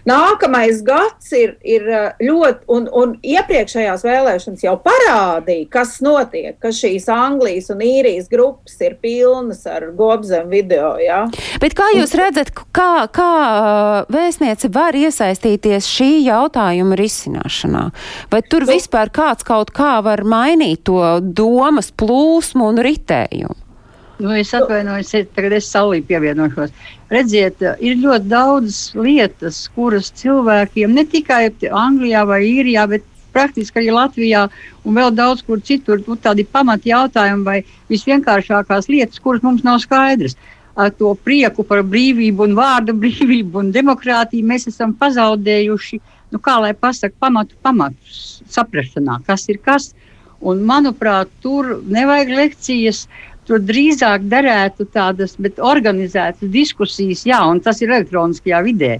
nākamais 0.09 0.81
gads 0.87 1.31
ir, 1.37 1.55
ir 1.63 1.87
uh, 1.91 2.09
ļoti, 2.25 2.65
un, 2.73 2.89
un 2.97 3.15
iepriekšējās 3.21 4.05
vēlēšanas 4.07 4.65
jau 4.65 4.75
parādīja, 4.85 5.69
kas 5.73 5.99
notiek, 6.05 6.57
ka 6.63 6.73
šīs 6.75 7.09
Anglijas 7.13 7.71
un 7.75 7.85
īrijas 7.85 8.31
grupas 8.33 8.79
ir 8.85 8.97
pilnas 9.03 9.67
ar 9.69 9.91
gobzem 9.99 10.49
video. 10.53 10.95
Ja? 11.03 11.23
Bet 11.63 11.77
kā 11.79 11.91
jūs 11.97 12.15
redzat, 12.19 12.53
kā, 12.77 13.07
kā 13.13 13.31
uh, 13.45 14.11
vēstniece 14.13 14.73
var 14.75 14.97
iesaistīties 14.97 15.89
šī 15.91 16.11
jautājuma 16.29 16.99
risināšanā? 17.01 17.87
Vai 18.33 18.43
tur 18.47 18.65
Nu- 18.67 18.73
vispār 18.75 19.13
kāds 19.13 19.45
kaut 19.47 19.75
kā 19.77 19.99
var 20.05 20.25
mainīt 20.25 20.85
to 20.89 21.03
domas 21.21 21.93
plūsmu 21.93 22.71
un 22.73 22.81
ritējumu? 22.87 23.59
Nu, 24.21 24.35
es 24.37 24.51
atvainojos, 24.53 25.15
tagad 25.33 25.55
es 25.57 25.69
saulī 25.73 26.03
pievienošos. 26.05 26.75
Redziet, 27.11 27.63
ir 27.81 27.97
ļoti 28.03 28.29
daudz 28.29 28.81
lietas, 28.99 29.63
kuras 29.73 30.11
cilvēkiem 30.21 30.93
ne 30.93 31.07
tikai 31.09 31.47
Anglijā 31.71 32.27
vai 32.29 32.43
Īrijā, 32.45 32.85
bet 32.91 33.07
praktiski 33.33 33.81
arī 33.81 33.95
Latvijā 33.95 34.45
un 34.85 34.99
vēl 34.99 35.15
daudz 35.17 35.43
kur 35.47 35.63
citur, 35.65 36.03
nu, 36.07 36.19
tādi 36.21 36.45
pamat 36.45 36.87
jautājumi 36.87 37.47
vai 37.47 37.59
visvienkāršākās 37.91 38.91
lietas, 38.93 39.23
kuras 39.23 39.45
mums 39.47 39.65
nav 39.67 39.81
skaidrs. 39.85 40.37
Ar 40.81 40.93
to 40.97 41.15
prieku 41.25 41.65
par 41.67 41.83
brīvību 41.85 42.47
un 42.47 42.59
vārdu 42.59 42.95
brīvību 43.03 43.65
un 43.65 43.73
demokrātiju 43.75 44.47
mēs 44.53 44.69
esam 44.71 44.93
pazaudējuši, 45.01 46.01
nu, 46.35 46.43
kā 46.45 46.59
lai 46.63 46.75
pasaka, 46.77 47.17
pamatu 47.21 47.57
pamatus 47.65 48.41
saprašanā, 48.53 49.23
kas 49.27 49.49
ir 49.49 49.63
kas. 49.65 49.93
Un, 50.41 50.63
manuprāt, 50.65 51.29
tur 51.45 51.83
nevajag 51.85 52.31
lekcijas. 52.33 53.03
Tur 53.51 53.59
drīzāk 53.67 54.29
derētu 54.31 54.85
tādas, 54.95 55.33
organizētas 55.59 56.53
diskusijas, 56.55 57.25
jā, 57.27 57.41
un 57.51 57.59
tas 57.59 57.81
ir 57.83 57.91
elektroniskajā 57.91 58.61
vidē, 58.63 58.93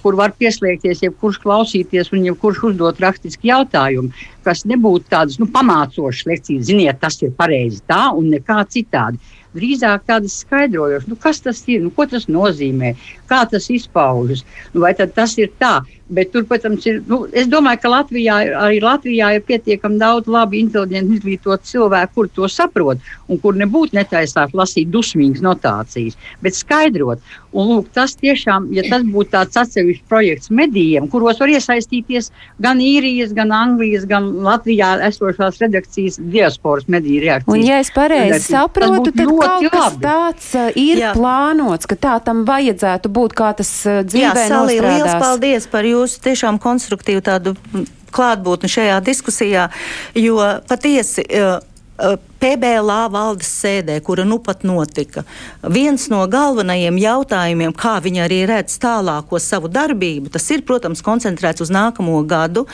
kur 0.00 0.16
var 0.16 0.32
pieslēgties 0.40 1.02
jebkurš 1.04 1.36
klausīties 1.42 2.08
un 2.16 2.24
jebkurš 2.30 2.62
uzdot 2.70 3.02
rakstiski 3.04 3.50
jautājumu, 3.50 4.08
kas 4.46 4.64
nebūtu 4.70 5.10
tādas 5.12 5.36
nu, 5.42 5.50
pamācošas 5.52 6.24
lekcijas. 6.30 6.64
Ziniet, 6.70 7.02
tas 7.02 7.20
ir 7.20 7.34
pareizi 7.36 7.82
tā 7.90 8.06
un 8.16 8.30
nekā 8.32 8.62
citādi. 8.72 9.20
Drīzāk 9.58 10.08
tādas 10.08 10.40
skaidrojošas, 10.40 11.10
nu, 11.12 11.20
kas 11.20 11.44
tas 11.44 11.60
ir, 11.68 11.84
nu, 11.84 11.92
ko 11.92 12.08
tas 12.08 12.24
nozīmē, 12.32 12.94
kā 13.28 13.42
tas 13.52 13.68
izpaužas. 13.72 14.46
Nu, 14.72 14.86
vai 14.86 14.94
tas 14.96 15.36
ir 15.36 15.52
tā? 15.60 15.82
Bet 16.08 16.30
tur, 16.32 16.46
protams, 16.48 16.86
ir. 16.88 17.02
Nu, 17.08 17.26
es 17.36 17.50
domāju, 17.52 17.82
ka 17.82 17.90
Latvijā, 17.92 18.38
arī 18.56 18.78
Latvijā 18.80 19.34
ir 19.36 19.42
pietiekami 19.44 19.98
daudz 20.00 20.30
labi, 20.30 20.62
inteliģenti 20.64 21.18
izglītotu 21.18 21.68
cilvēku, 21.68 22.14
kur 22.14 22.30
to 22.32 22.48
saprot 22.48 23.02
un 23.28 23.40
kur 23.42 23.58
nebūtu 23.60 23.96
netaisāk 23.98 24.54
lasīt 24.56 24.88
dusmīgas 24.88 25.44
notācijas, 25.44 26.16
bet 26.40 26.56
skaidrot. 26.56 27.20
Un, 27.52 27.68
lūk, 27.68 27.90
tas 27.96 28.12
tiešām, 28.16 28.70
ja 28.76 28.84
tas 28.88 29.04
būtu 29.08 29.32
tāds 29.32 29.56
atsevišķs 29.56 30.04
projekts 30.08 30.50
medijiem, 30.52 31.06
kuros 31.12 31.40
var 31.40 31.52
iesaistīties 31.52 32.30
gan 32.60 32.80
īrijas, 32.80 33.32
gan 33.36 33.52
Anglijas, 33.56 34.04
gan 34.08 34.30
Latvijā 34.44 34.94
esošās 35.08 35.60
redakcijas, 35.60 36.18
diasporas 36.20 36.88
mediju 36.92 37.22
reakcijas. 37.24 37.52
Un, 37.52 37.64
ja 37.64 37.80
es 37.84 37.92
pareizi 37.92 38.40
saprotu, 38.46 39.12
tad 39.12 39.32
kaut 39.32 39.68
kas 39.72 39.80
labi. 39.80 40.04
tāds 40.04 40.50
uh, 40.56 40.68
ir 40.76 41.02
Jā. 41.04 41.12
plānots, 41.16 41.88
ka 41.88 41.96
tā 42.00 42.16
tam 42.24 42.44
vajadzētu 42.48 43.12
būt, 43.12 43.36
kā 43.36 43.52
tas 43.60 43.72
uh, 43.84 44.00
Jā, 44.00 44.08
dzīvē 44.12 44.44
Salī, 44.48 44.76
liels 44.76 44.88
nostrādās. 44.92 45.24
paldies 45.24 45.68
par 45.72 45.84
jūsu 45.88 45.97
tiešām 46.06 46.60
konstruktīvu 46.62 47.24
tādu 47.24 47.54
klātbūtni 48.14 48.70
šajā 48.72 49.00
diskusijā, 49.04 49.68
jo 50.16 50.38
patiesi. 50.68 51.26
uh, 51.26 51.58
uh, 51.98 52.16
PBLā 52.38 53.00
valdes 53.10 53.48
sēdē, 53.60 53.98
kura 54.06 54.24
nu 54.28 54.38
pat 54.42 54.62
notika, 54.66 55.24
viens 55.62 56.06
no 56.12 56.20
galvenajiem 56.30 56.98
jautājumiem, 57.02 57.74
kā 57.74 57.96
viņi 58.04 58.22
arī 58.24 58.38
redz 58.48 58.78
tālāko 58.82 59.40
savu 59.42 59.70
darbību, 59.72 60.30
tas 60.34 60.46
ir, 60.54 60.62
protams, 60.68 61.02
koncentrēts 61.04 61.64
uz 61.64 61.72
nākamo 61.74 62.20
gadu. 62.28 62.66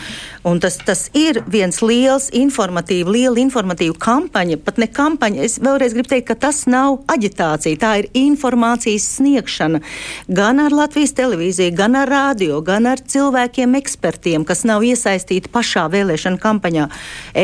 Tas, 0.60 0.76
tas 0.84 1.06
ir 1.16 1.40
viens 1.50 1.80
liels 1.80 2.28
informatīvs, 2.36 3.08
liela 3.08 3.40
informatīva 3.40 3.96
kampaņa, 4.00 4.58
pat 4.64 4.80
ne 4.82 4.88
kampaņa. 4.92 5.40
Es 5.46 5.56
vēlreiz 5.62 5.96
gribu 5.96 6.12
teikt, 6.12 6.28
ka 6.28 6.36
tas 6.46 6.64
nav 6.70 7.00
aģitācija, 7.10 7.80
tā 7.80 7.94
ir 8.02 8.10
informācijas 8.20 9.08
sniegšana 9.16 9.80
gan 10.28 10.60
ar 10.60 10.76
Latvijas 10.76 11.14
televīziju, 11.16 11.72
gan 11.76 11.96
ar 11.98 12.12
radio, 12.12 12.60
gan 12.64 12.88
ar 12.90 13.00
cilvēkiem, 13.00 13.78
ekspertiem, 13.80 14.44
kas 14.44 14.64
nav 14.68 14.84
iesaistīti 14.84 15.52
pašā 15.52 15.86
vēlēšana 15.92 16.40
kampaņā. 16.42 16.88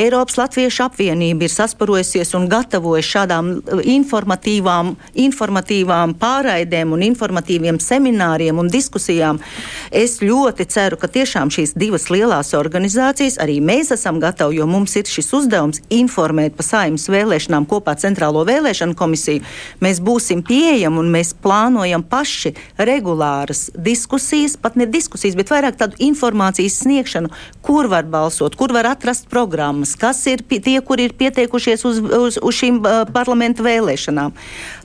Eiropas 0.01 0.37
Latviešu 0.41 0.85
apvienība 0.91 1.49
ir 1.49 1.55
sasparojusies 2.11 2.35
un 2.35 2.49
gatavojas 2.49 3.07
šādām 3.07 3.51
uh, 3.61 3.81
informatīvām, 3.85 4.97
informatīvām 5.15 6.15
pārraidēm 6.19 6.93
un 6.93 7.03
informatīviem 7.03 7.79
semināriem 7.81 8.59
un 8.59 8.69
diskusijām. 8.71 9.41
Es 9.91 10.21
ļoti 10.21 10.67
ceru, 10.67 10.97
ka 10.97 11.09
tiešām 11.09 11.51
šīs 11.51 11.75
divas 11.77 12.11
lielās 12.11 12.55
organizācijas, 12.55 13.39
arī 13.39 13.61
mēs 13.61 13.93
esam 13.93 14.21
gatavi, 14.21 14.59
jo 14.59 14.67
mums 14.67 14.97
ir 14.97 15.07
šis 15.07 15.33
uzdevums 15.33 15.81
informēt 15.91 16.57
par 16.57 16.67
saimnes 16.67 17.09
vēlēšanām 17.09 17.67
kopā 17.67 17.97
Centrālo 17.97 18.45
vēlēšanu 18.47 18.97
komisiju. 18.97 19.43
Mēs 19.81 20.01
būsim 20.01 20.43
pieejami 20.43 20.99
un 20.99 21.11
mēs 21.11 21.35
plānojam 21.35 22.03
paši 22.03 22.55
regulāras 22.79 23.71
diskusijas, 23.75 24.57
pat 24.57 24.77
ne 24.77 24.87
diskusijas, 24.87 25.37
bet 25.37 25.51
vairāk 25.51 25.79
tādu 25.79 25.99
informācijas 26.01 26.81
sniegšanu, 26.83 27.31
kur 27.63 27.91
var 27.91 28.05
balsot, 28.05 28.57
kur 28.57 28.73
var 28.73 28.91
atrast 28.95 29.29
programmas, 29.31 29.97
kas 29.99 30.25
ir 30.31 30.43
tie, 30.43 30.81
kur 30.81 31.01
ir 31.01 31.15
pieteikušies 31.21 31.85
uz, 31.89 32.00
uz, 32.01 32.39
uz 32.41 32.57
šīm 32.57 32.81
uh, 32.83 33.03
parlamenta 33.13 33.65
vēlēšanām. 33.67 34.35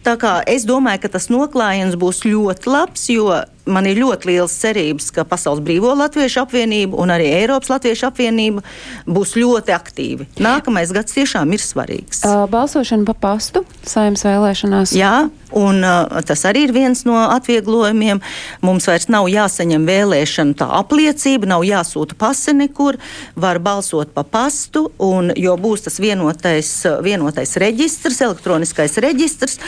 Tā 0.06 0.16
kā 0.22 0.38
es 0.50 0.68
domāju, 0.68 1.06
ka 1.06 1.14
tas 1.18 1.30
noklājiens 1.34 1.98
būs 2.00 2.24
ļoti 2.28 2.72
labs, 2.72 3.10
jo 3.14 3.30
man 3.66 3.88
ir 3.90 4.00
ļoti 4.00 4.30
liels 4.30 4.54
cerības, 4.62 5.10
ka 5.16 5.26
Pasaules 5.28 5.64
Brīvo 5.66 5.94
Latviešu 5.98 6.44
apvienība 6.44 6.98
un 7.02 7.14
arī 7.14 7.30
Eiropas 7.40 7.72
Latviešu 7.74 8.10
apvienība 8.10 8.64
būs 9.10 9.36
ļoti 9.40 9.74
aktīvi. 9.76 10.28
Nākamais 10.44 10.94
gads 10.96 11.16
tiešām 11.18 11.54
ir 11.56 11.64
svarīgs. 11.64 12.24
Uh, 12.26 12.46
balsošana 12.52 13.08
pa 13.10 13.16
pastu 13.28 13.66
saimnes 13.86 14.26
vēlēšanās. 14.26 14.94
Jā, 14.98 15.28
un 15.56 15.82
uh, 15.86 16.22
tas 16.28 16.46
arī 16.50 16.66
ir 16.68 16.76
viens 16.76 17.06
no 17.08 17.18
atvieglojumiem. 17.24 18.22
Mums 18.66 18.90
vairs 18.90 19.10
nav 19.14 19.30
jāsaņem 19.32 19.88
vēlēšana 19.90 20.58
tā 20.62 20.70
apliecība, 20.80 21.50
nav 21.56 21.66
jāsūta 21.68 22.18
pase 22.20 22.54
nekur, 22.56 23.00
var 23.36 23.62
balsot 23.64 24.14
pa 24.16 24.26
pastu, 24.28 24.88
un, 25.02 25.34
jo 25.40 25.58
būs 25.62 25.88
tas 25.88 26.00
vienotais, 26.02 26.72
uh, 26.90 27.02
vienotais 27.06 27.58
reģistrs, 27.62 28.22
elektroniskais 28.30 29.00
reģistrs. 29.04 29.60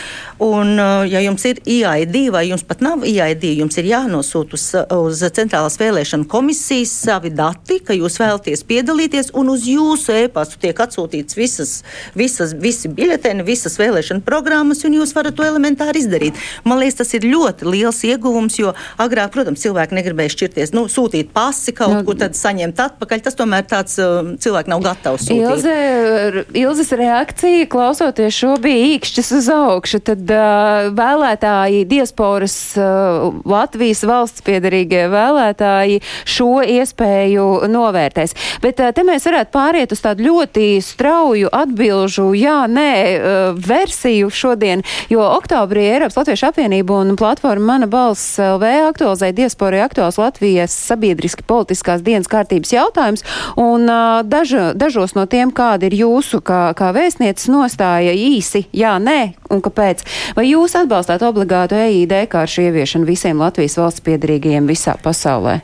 Un, 0.44 0.78
ja 1.10 1.18
jums 1.24 1.42
ir 1.50 1.58
IAID 1.66 2.16
vai 2.30 2.44
jums 2.52 2.62
pat 2.68 2.84
nav 2.86 3.02
IAID, 3.08 3.48
jums 3.58 3.78
ir 3.82 3.87
jānosūta 3.90 4.58
uz, 4.58 4.66
uz 4.98 5.24
Centrālās 5.38 5.78
vēlēšana 5.82 6.28
komisijas 6.32 6.94
savi 7.04 7.32
dati, 7.36 7.80
ka 7.84 7.96
jūs 7.98 8.20
vēlaties 8.22 8.64
piedalīties, 8.68 9.34
un 9.38 9.52
uz 9.54 9.68
jūsu 9.68 10.16
e-pastu 10.24 10.62
tiek 10.64 10.80
atsūtīts 10.88 11.38
visas, 11.38 11.74
visas, 12.18 12.56
visi 12.58 12.92
biļeteni, 12.92 13.46
visas 13.48 13.78
vēlēšana 13.82 14.24
programmas, 14.28 14.86
un 14.88 14.96
jūs 15.00 15.14
varat 15.18 15.36
to 15.38 15.46
elementāri 15.48 16.04
izdarīt. 16.04 16.40
Man 16.68 16.80
liekas, 16.82 17.02
tas 17.02 17.14
ir 17.18 17.28
ļoti 17.28 17.68
liels 17.68 18.04
ieguvums, 18.08 18.60
jo 18.62 18.74
agrāk, 19.02 19.34
protams, 19.36 19.64
cilvēki 19.66 19.98
negribēja 19.98 20.36
šķirties, 20.38 20.76
nu, 20.78 20.88
sūtīt 20.92 21.34
pasi 21.36 21.76
kaut 21.76 21.98
Nu, 21.98 22.02
no, 22.02 22.06
kur, 22.08 22.18
tad 22.20 22.36
saņemt 22.38 22.80
atpakaļ. 22.84 23.22
Tas 23.26 23.38
tomēr 23.38 23.66
tāds 23.70 23.98
uh, 24.02 24.34
cilvēks 24.42 24.72
nav 24.72 24.84
gatavs. 24.86 25.28
sūtīt. 25.28 25.44
Ilze, 25.44 26.44
Ilzes 26.58 26.92
reakcija, 27.00 27.68
klausoties 27.72 28.36
šo, 28.38 28.56
bija 28.62 28.92
īkšķis 28.96 29.32
uz 29.40 29.50
augšu. 29.54 30.02
Tad 30.12 30.34
uh, 30.34 30.90
vēlētāji 30.98 31.86
diasporas 31.90 32.58
uh, 32.80 33.40
Latvijas 33.48 33.77
Latvijas 33.78 34.00
valsts 34.10 34.42
piedarīgie 34.42 35.04
vēlētāji 35.12 36.00
šo 36.26 36.64
iespēju 36.66 37.68
novērtēs. 37.70 38.32
Bet 38.64 38.80
te 38.82 39.04
mēs 39.06 39.28
varētu 39.30 39.54
pāriet 39.54 39.92
uz 39.94 40.02
tādu 40.02 40.26
ļoti 40.26 40.80
strauju 40.82 41.52
atbilžu 41.54 42.32
jā, 42.34 42.64
nē 42.66 43.54
versiju 43.62 44.32
šodien, 44.34 44.82
jo 45.14 45.22
oktobrī 45.22 45.84
Eiropas 45.92 46.18
Latviešu 46.18 46.48
apvienība 46.50 46.98
un 47.04 47.14
platforma 47.20 47.68
Mana 47.68 47.90
balss 47.92 48.40
LV 48.42 48.72
aktualizēja 48.88 49.36
diasporai 49.44 49.84
aktuāls 49.86 50.18
Latvijas 50.18 50.74
sabiedriski 50.74 51.46
politiskās 51.46 52.02
dienas 52.02 52.32
kārtības 52.32 52.74
jautājums, 52.74 53.26
un 53.62 53.86
daža, 54.26 54.72
dažos 54.74 55.14
no 55.14 55.28
tiem, 55.30 55.54
kāda 55.54 55.92
ir 55.92 56.00
jūsu 56.02 56.42
kā, 56.42 56.72
kā 56.74 56.90
vēstnieces 56.98 57.54
nostāja 57.54 58.18
īsi, 58.18 58.66
jā, 58.74 58.98
nē, 58.98 59.20
un 59.54 59.64
kāpēc? 59.64 60.04
Vai 60.38 60.48
jūs 60.50 60.76
atbalstāt 60.80 61.26
obligātu 61.28 61.78
EID 61.80 62.20
kāršu 62.32 62.68
ieviešanu 62.68 63.08
visiem 63.08 63.42
Latvijas 63.42 63.78
valsts 63.80 64.06
piedarīgajiem 64.06 64.70
visā 64.70 64.98
pasaulē? 65.04 65.60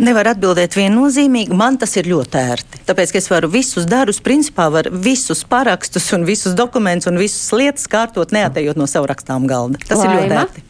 Nevar 0.00 0.30
atbildēt 0.30 0.76
viennozīmīgi. 0.78 1.52
Man 1.56 1.76
tas 1.80 1.92
ir 2.00 2.08
ļoti 2.08 2.40
ērti. 2.40 2.80
Tāpēc, 2.88 3.12
ka 3.12 3.20
es 3.20 3.28
varu 3.28 3.50
visus 3.52 3.84
darbus, 3.88 4.22
principā, 4.24 4.70
var 4.72 4.88
visus 4.88 5.42
parakstus 5.48 6.08
un 6.16 6.24
visus 6.28 6.56
dokumentus 6.56 7.10
un 7.10 7.20
visas 7.20 7.50
lietas 7.52 7.84
kārtot, 7.90 8.32
neatejot 8.32 8.80
no 8.80 8.88
savu 8.88 9.10
rakstām 9.10 9.48
galda. 9.50 9.80
Tas 9.84 10.00
Laima. 10.00 10.14
ir 10.14 10.22
ļoti 10.22 10.38
ērti. 10.40 10.64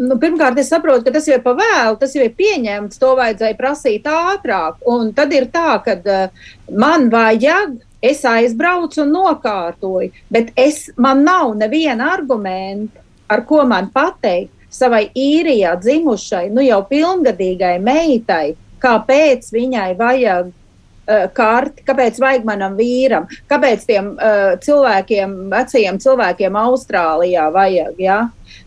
Nu, 0.00 0.16
pirmkārt, 0.18 0.56
es 0.58 0.70
saprotu, 0.72 1.04
ka 1.04 1.12
tas 1.14 1.26
jau 1.28 1.36
ir 1.36 1.42
pa 1.44 1.52
vēlu, 1.58 1.98
tas 2.00 2.14
jau 2.16 2.24
ir 2.24 2.32
pieņemts, 2.38 2.96
to 3.00 3.12
vajadzēja 3.18 3.58
prasīt 3.58 4.08
ātrāk. 4.08 4.80
Un 4.88 5.12
tad 5.16 5.34
ir 5.36 5.50
tā, 5.52 5.76
ka 5.84 5.98
uh, 6.00 6.48
man 6.72 7.10
vajag, 7.12 7.76
es 8.02 8.24
aizbraucu 8.28 9.02
un 9.02 9.14
nokārtoju, 9.14 10.12
bet 10.32 10.52
es, 10.56 10.86
man 10.96 11.24
nav 11.26 11.54
neviena 11.58 12.12
argumenta, 12.14 13.02
ar 13.28 13.42
ko 13.48 13.64
man 13.66 13.90
pateikt, 13.94 14.52
savai 14.76 15.06
īrijā 15.16 15.72
dzimušai, 15.80 16.50
nu 16.52 16.64
jau 16.64 16.82
pilngadīgai 16.88 17.76
meitai, 17.82 18.56
kāpēc 18.82 19.48
viņai 19.54 19.88
vajag 19.98 20.50
uh, 20.50 21.26
karti, 21.36 21.84
kāpēc 21.86 22.20
vajag 22.22 22.44
manam 22.48 22.76
vīram, 22.78 23.28
kāpēc 23.50 23.86
tiem 23.88 24.12
uh, 24.14 24.56
cilvēkiem, 24.62 25.36
vecajiem 25.52 26.00
cilvēkiem 26.02 26.60
Austrālijā 26.60 27.48
vajag. 27.54 28.02
Ja? 28.02 28.20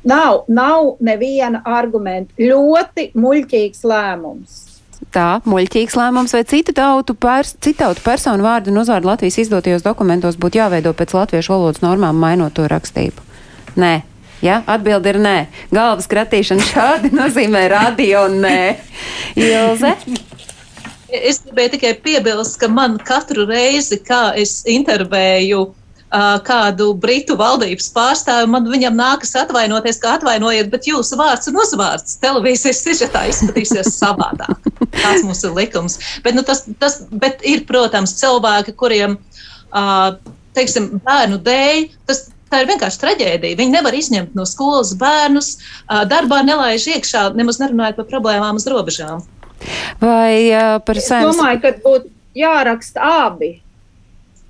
Nav, 0.08 0.46
nav 0.48 0.96
neviena 1.04 1.62
argumenta. 1.68 2.34
Ļoti 2.40 3.12
muļķīgs 3.20 3.86
lēmums. 3.86 4.69
Tā, 5.16 5.39
muļķīgs 5.47 5.95
lēmums 5.97 6.36
vai 6.36 6.43
citu 6.45 6.76
tautu, 6.76 7.16
pers, 7.16 7.56
citu 7.64 7.80
tautu 7.86 8.04
personu 8.06 8.45
vārdu 8.45 8.74
un 8.74 8.82
uzvārdu 8.84 9.10
Latvijas 9.10 9.39
izdotajos 9.41 9.86
dokumentos 9.86 10.38
būtu 10.38 10.60
jāveido 10.60 10.93
pēc 10.93 11.16
latviešu 11.16 11.56
valodas 11.56 11.82
normām, 11.82 12.20
mainot 12.20 12.54
to 12.54 12.68
rakstību? 12.70 13.26
Nē, 13.80 13.93
Ja? 14.41 14.62
Atbilde 14.72 15.12
ir 15.12 15.20
nē. 15.20 15.36
Galvas 15.76 16.08
kratīšana 16.08 16.64
šādi 16.64 17.12
nozīmē 17.20 17.66
radio 17.72 18.28
nē. 18.32 18.60
Ilze? 19.39 19.95
Es 21.10 21.41
gribēju 21.43 21.74
tikai 21.74 21.93
piebilst, 22.04 22.60
ka 22.62 22.70
man 22.72 23.00
katru 23.02 23.47
reizi, 23.50 23.97
kā 24.06 24.30
es 24.38 24.62
intervēju 24.70 25.66
kādu 26.45 26.93
britu 26.97 27.36
valdības 27.38 27.91
pārstāvi, 27.93 28.49
man 28.49 28.66
viņam 28.70 28.97
nākas 28.97 29.36
atvainoties, 29.38 29.99
ka 30.01 30.16
atvainojiet, 30.18 30.72
bet 30.72 30.88
jūsu 30.89 31.20
vārds 31.20 31.51
un 31.51 31.60
uzvārds 31.62 32.18
televīzijas 32.24 32.82
sižetā 32.86 33.28
izskatīsies 33.30 33.93
savādāk. 33.99 34.57
Tas 34.97 35.22
mums 35.26 35.43
ir 35.45 35.53
likums. 35.53 35.99
Bet, 36.26 36.34
nu, 36.38 36.43
tas, 36.45 36.66
tas, 36.82 37.03
bet 37.12 37.45
ir, 37.45 37.62
protams, 37.70 38.16
cilvēki, 38.18 38.74
kuriem, 38.80 39.20
teiksim, 40.57 40.95
bērnu 41.05 41.41
dēļ, 41.45 41.88
tas 42.10 42.28
Tā 42.49 42.64
ir 42.64 42.70
vienkārši 42.72 42.97
traģēdija. 43.03 43.57
Viņi 43.60 43.76
nevar 43.76 43.93
izņemt 43.93 44.32
no 44.34 44.41
skolas 44.49 44.95
bērnus, 44.97 45.51
darbā 46.10 46.39
nelaiž 46.47 46.88
iekšā, 46.95 47.28
nemaz 47.38 47.60
nerunājot 47.62 47.99
par 47.99 48.07
problēmām 48.10 48.57
uz 48.57 48.66
robežām. 48.66 49.22
Vai 50.01 50.49
uh, 50.49 50.80
par 50.82 50.97
saimnes? 50.97 51.36
Es 51.36 51.38
domāju, 51.38 51.62
ka 51.62 51.72
būtu 51.84 52.10
jāraksta 52.39 53.12
abi. 53.28 53.51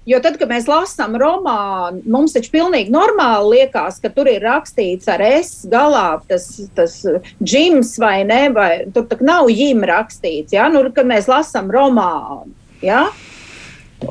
Jo 0.10 0.18
tad, 0.24 0.39
kad 0.41 0.49
mēs 0.49 0.66
lasām 0.70 1.14
romānu, 1.22 2.01
mums 2.10 2.34
taču 2.34 2.49
pilnīgi 2.55 2.89
normāli 2.93 3.60
liekas, 3.60 3.99
ka 4.01 4.10
tur 4.14 4.30
ir 4.32 4.41
rakstīts 4.41 5.10
ar 5.12 5.22
es 5.22 5.51
galā 5.70 6.07
tas, 6.30 6.47
tas 6.74 6.95
džims 7.43 7.93
vai 8.01 8.24
ne, 8.26 8.39
vai 8.55 8.72
tur 8.95 9.05
tak 9.12 9.22
nav 9.26 9.51
jim 9.53 9.84
rakstīts, 9.86 10.55
ja, 10.55 10.66
nu, 10.74 10.82
kad 10.95 11.05
mēs 11.10 11.30
lasām 11.30 11.70
romānu, 11.74 12.49
ja. 12.82 13.05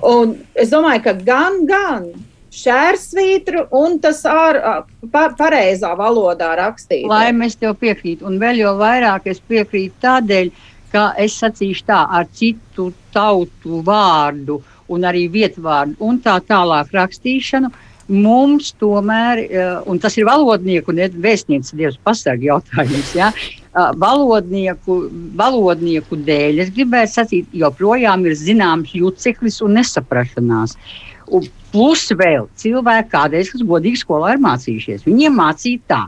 Un 0.05 0.37
es 0.55 0.71
domāju, 0.71 1.03
ka 1.09 1.17
gan, 1.27 1.63
gan 1.67 2.11
šērsvītru 2.55 3.67
un 3.77 3.99
tas 4.03 4.23
ar 4.29 4.61
pa, 5.13 5.29
pareizā 5.39 5.93
valodā 5.99 6.55
rakstīt. 6.61 7.09
Lai 7.11 7.33
mēs 7.37 7.59
tev 7.59 7.75
piekrītu, 7.81 8.27
un 8.29 8.39
vēl 8.41 8.63
jau 8.63 8.75
vairāk 8.79 9.29
es 9.33 9.43
piekrītu 9.51 9.99
tādēļ, 10.05 10.51
ka 10.93 11.11
es 11.21 11.37
sacīšu 11.43 11.85
tā 11.89 12.05
ar 12.21 12.29
citu 12.33 12.93
tautu 13.13 13.83
vārdu 13.85 14.63
un 14.89 15.07
arī 15.09 15.27
vietvārdu 15.33 15.99
un 16.05 16.19
tā 16.25 16.39
tālāk 16.49 16.93
rakstīšanu. 16.97 17.71
Mums 18.09 18.71
tomēr, 18.81 19.43
un 19.85 19.99
tas 20.01 20.15
ir 20.17 20.25
valodnieku 20.25 20.95
un 20.95 21.03
vēstnieces 21.21 21.75
dievs 21.77 21.99
pasargi 22.01 22.49
jautājums, 22.49 23.11
ja? 23.13 23.29
valodnieku, 24.01 24.97
valodnieku 25.37 26.17
dēļ 26.25 26.63
es 26.65 26.73
gribētu 26.73 27.13
sacīt, 27.13 27.51
joprojām 27.53 28.25
ir 28.27 28.35
zināms 28.39 28.95
juceklis 28.97 29.61
un 29.63 29.77
nesaprašanās. 29.79 30.77
Un 31.29 31.45
plus 31.73 32.07
vēl 32.17 32.49
cilvēki 32.57 33.13
kādreiz, 33.13 33.51
kas 33.53 33.65
godīgi 33.67 34.01
skolā 34.01 34.35
ir 34.35 34.43
mācījušies. 34.45 35.05
Viņiem 35.07 35.37
mācīja 35.39 35.85
tā. 35.91 36.03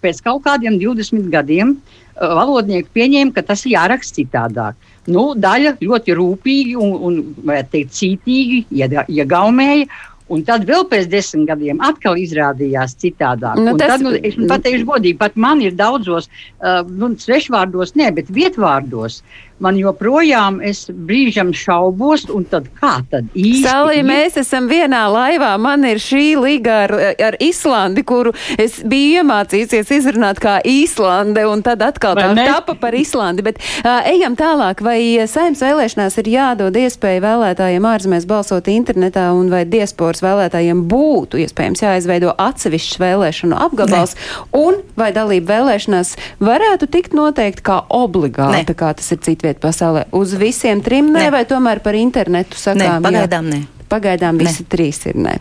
Pēc 0.00 0.22
kaut 0.24 0.44
kādiem 0.46 0.78
20 0.80 1.28
gadiem 1.32 1.74
uh, 1.74 2.30
valodnieki 2.38 2.88
pieņēma, 2.94 3.34
ka 3.36 3.44
tas 3.50 3.66
ir 3.66 3.74
jāraksta 3.74 4.20
citādāk. 4.20 4.78
Nu, 5.08 5.30
daļa 5.38 5.78
ļoti 5.80 6.14
rūpīgi 6.18 6.76
un, 6.76 6.92
un 7.08 7.64
teikt, 7.72 7.96
cītīgi 7.96 8.66
iegaumēja, 9.08 9.88
Un 10.30 10.44
tad 10.46 10.62
vēl 10.62 10.84
pēc 10.86 11.08
desmit 11.10 11.48
gadiem 11.48 11.80
atkal 11.82 12.14
izrādījās 12.14 12.92
citādāk. 13.02 13.56
Nu, 13.58 13.72
tas... 13.74 13.96
tad, 13.96 14.04
nu, 14.06 14.12
es 14.14 14.36
pateikšu 14.38 14.86
godīgi, 14.86 15.16
pat 15.18 15.34
man 15.34 15.58
ir 15.64 15.74
daudzos, 15.74 16.28
uh, 16.62 16.84
nu, 16.86 17.08
svešvārdos, 17.18 17.96
ne, 17.98 18.12
bet 18.14 18.30
vietvārdos. 18.30 19.16
Uh, 19.24 19.49
man 19.60 19.78
joprojām 19.78 20.60
es 20.64 20.86
brīžam 20.90 21.52
šaubos, 21.56 22.26
un 22.32 22.46
tad 22.48 22.68
kā 22.80 22.98
tad 23.10 23.28
īsti? 23.34 23.64
Salī, 23.66 24.00
mēs 24.06 24.38
esam 24.40 24.68
vienā 24.70 25.02
laivā, 25.12 25.52
man 25.60 25.84
ir 25.88 26.00
šī 26.02 26.24
līga 26.40 26.76
ar, 26.86 26.94
ar 27.28 27.38
Islandi, 27.42 28.04
kuru 28.06 28.32
es 28.60 28.80
biju 28.86 29.20
iemācījusies 29.20 29.92
izrunāt 30.00 30.40
kā 30.42 30.58
Īslande, 30.66 31.44
un 31.48 31.64
tad 31.66 31.82
atkal 31.84 32.16
tā 32.18 32.30
mēs... 32.36 32.50
tapa 32.54 32.76
par 32.80 32.96
Islandi, 32.96 33.44
bet 33.46 33.60
uh, 33.60 34.00
ejam 34.08 34.36
tālāk, 34.38 34.82
vai 34.84 34.98
saimnes 35.30 35.62
vēlēšanās 35.64 36.18
ir 36.22 36.32
jādod 36.34 36.76
iespēja 36.80 37.24
vēlētājiem 37.24 37.88
ārzemēs 37.90 38.28
balsot 38.30 38.70
internetā, 38.72 39.28
un 39.36 39.50
vai 39.52 39.64
diasporas 39.68 40.22
vēlētājiem 40.24 40.84
būtu 40.90 41.40
iespējams 41.44 41.84
jāizveido 41.84 42.34
atsevišķs 42.40 43.00
vēlēšanu 43.02 43.58
apgabals, 43.66 44.16
ne. 44.16 44.54
un 44.60 44.80
vai 44.98 45.10
dalība 45.16 45.56
vēlēšanās 45.56 46.14
varētu 46.42 46.90
tikt 46.92 47.16
noteikti 47.16 47.64
kā 47.66 47.80
obligāta, 47.92 48.76
kā 48.76 48.92
tas 48.96 49.10
ir 49.14 49.20
citviet 49.24 49.49
aiziet 49.50 49.60
pasaulē? 49.62 50.06
Uz 50.12 50.34
visiem 50.38 50.80
trim 50.82 51.12
ne, 51.12 51.26
ne. 51.26 51.30
vai 51.34 51.44
tomēr 51.48 51.82
par 51.82 51.98
internetu 51.98 52.56
sakām? 52.56 53.02
Ne, 53.02 53.04
pagaidām 53.04 53.50
jā? 53.50 53.58
ne. 53.58 53.79
Pagaidām 53.90 54.38
visi 54.38 54.64
ne. 54.64 54.68
trīs 54.70 55.00
ir 55.10 55.18
nē. 55.18 55.36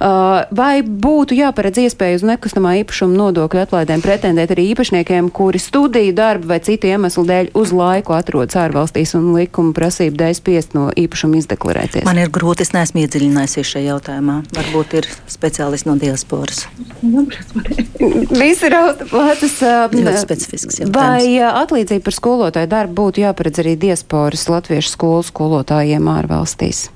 Uh, 0.00 0.46
vai 0.56 0.80
būtu 0.82 1.36
jāparedz 1.36 1.82
iespēja 1.84 2.20
uz 2.20 2.24
nekustamā 2.26 2.76
īpašuma 2.80 3.16
nodokļu 3.18 3.62
atlaidēm 3.64 4.02
pretendēt 4.04 4.54
arī 4.54 4.70
īpašniekiem, 4.72 5.28
kuri 5.34 5.60
studiju 5.60 6.14
darbu 6.16 6.48
vai 6.50 6.60
citu 6.64 6.88
iemeslu 6.90 7.26
dēļ 7.28 7.50
uz 7.60 7.74
laiku 7.76 8.16
atrodas 8.16 8.56
ārvalstīs 8.60 9.12
un 9.18 9.30
likuma 9.36 9.74
prasību 9.76 10.16
dēļ 10.20 10.36
spiest 10.38 10.76
no 10.78 10.88
īpašuma 10.96 11.40
izdeklarēties? 11.42 12.06
Man 12.08 12.22
ir 12.22 12.32
grūti, 12.32 12.64
es 12.64 12.72
neesmu 12.76 13.04
iedziļinājusies 13.04 13.74
šajā 13.74 13.90
jautājumā. 13.90 14.38
Varbūt 14.56 14.96
ir 15.00 15.10
speciālisti 15.30 15.90
no 15.90 15.96
diasporas. 16.00 16.64
Visi 18.30 18.70
rauta 18.72 19.08
plātas. 19.10 19.58
Ļoti 19.60 20.22
specifisks 20.22 20.80
jautājums. 20.82 20.96
Vai 20.96 21.50
atlīdzība 21.50 22.06
par 22.06 22.16
skolotāju 22.16 22.70
darbu 22.70 22.96
būtu 23.02 23.24
jāparedz 23.26 23.62
arī 23.64 23.76
diasporas 23.80 24.48
latviešu 24.50 24.94
skolu 24.94 25.26
skolotājiem 25.26 26.08
ārvalstīs? 26.10 26.88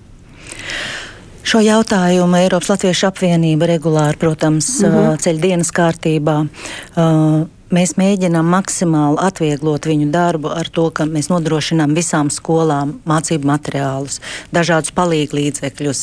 Šo 1.45 1.61
jautājumu 1.61 2.39
Eiropas 2.41 2.71
Latviešu 2.73 3.11
apvienība 3.11 3.69
regulāri, 3.69 4.17
protams, 4.17 4.81
mm 4.81 4.93
-hmm. 4.93 5.19
ceļ 5.21 5.41
dienas 5.41 5.71
kārtībā. 5.77 6.37
Mēs 7.73 7.95
mēģinām 7.97 8.45
maksimāli 8.53 9.17
atvieglot 9.25 9.87
viņu 9.89 10.11
darbu 10.13 10.51
ar 10.53 10.69
to, 10.69 10.91
ka 10.93 11.07
mēs 11.09 11.31
nodrošinām 11.33 11.95
visām 11.97 12.29
skolām 12.33 12.99
mācību 13.09 13.49
materiālus, 13.49 14.21
dažādus 14.53 14.93
palīglīdzekļus, 14.95 16.03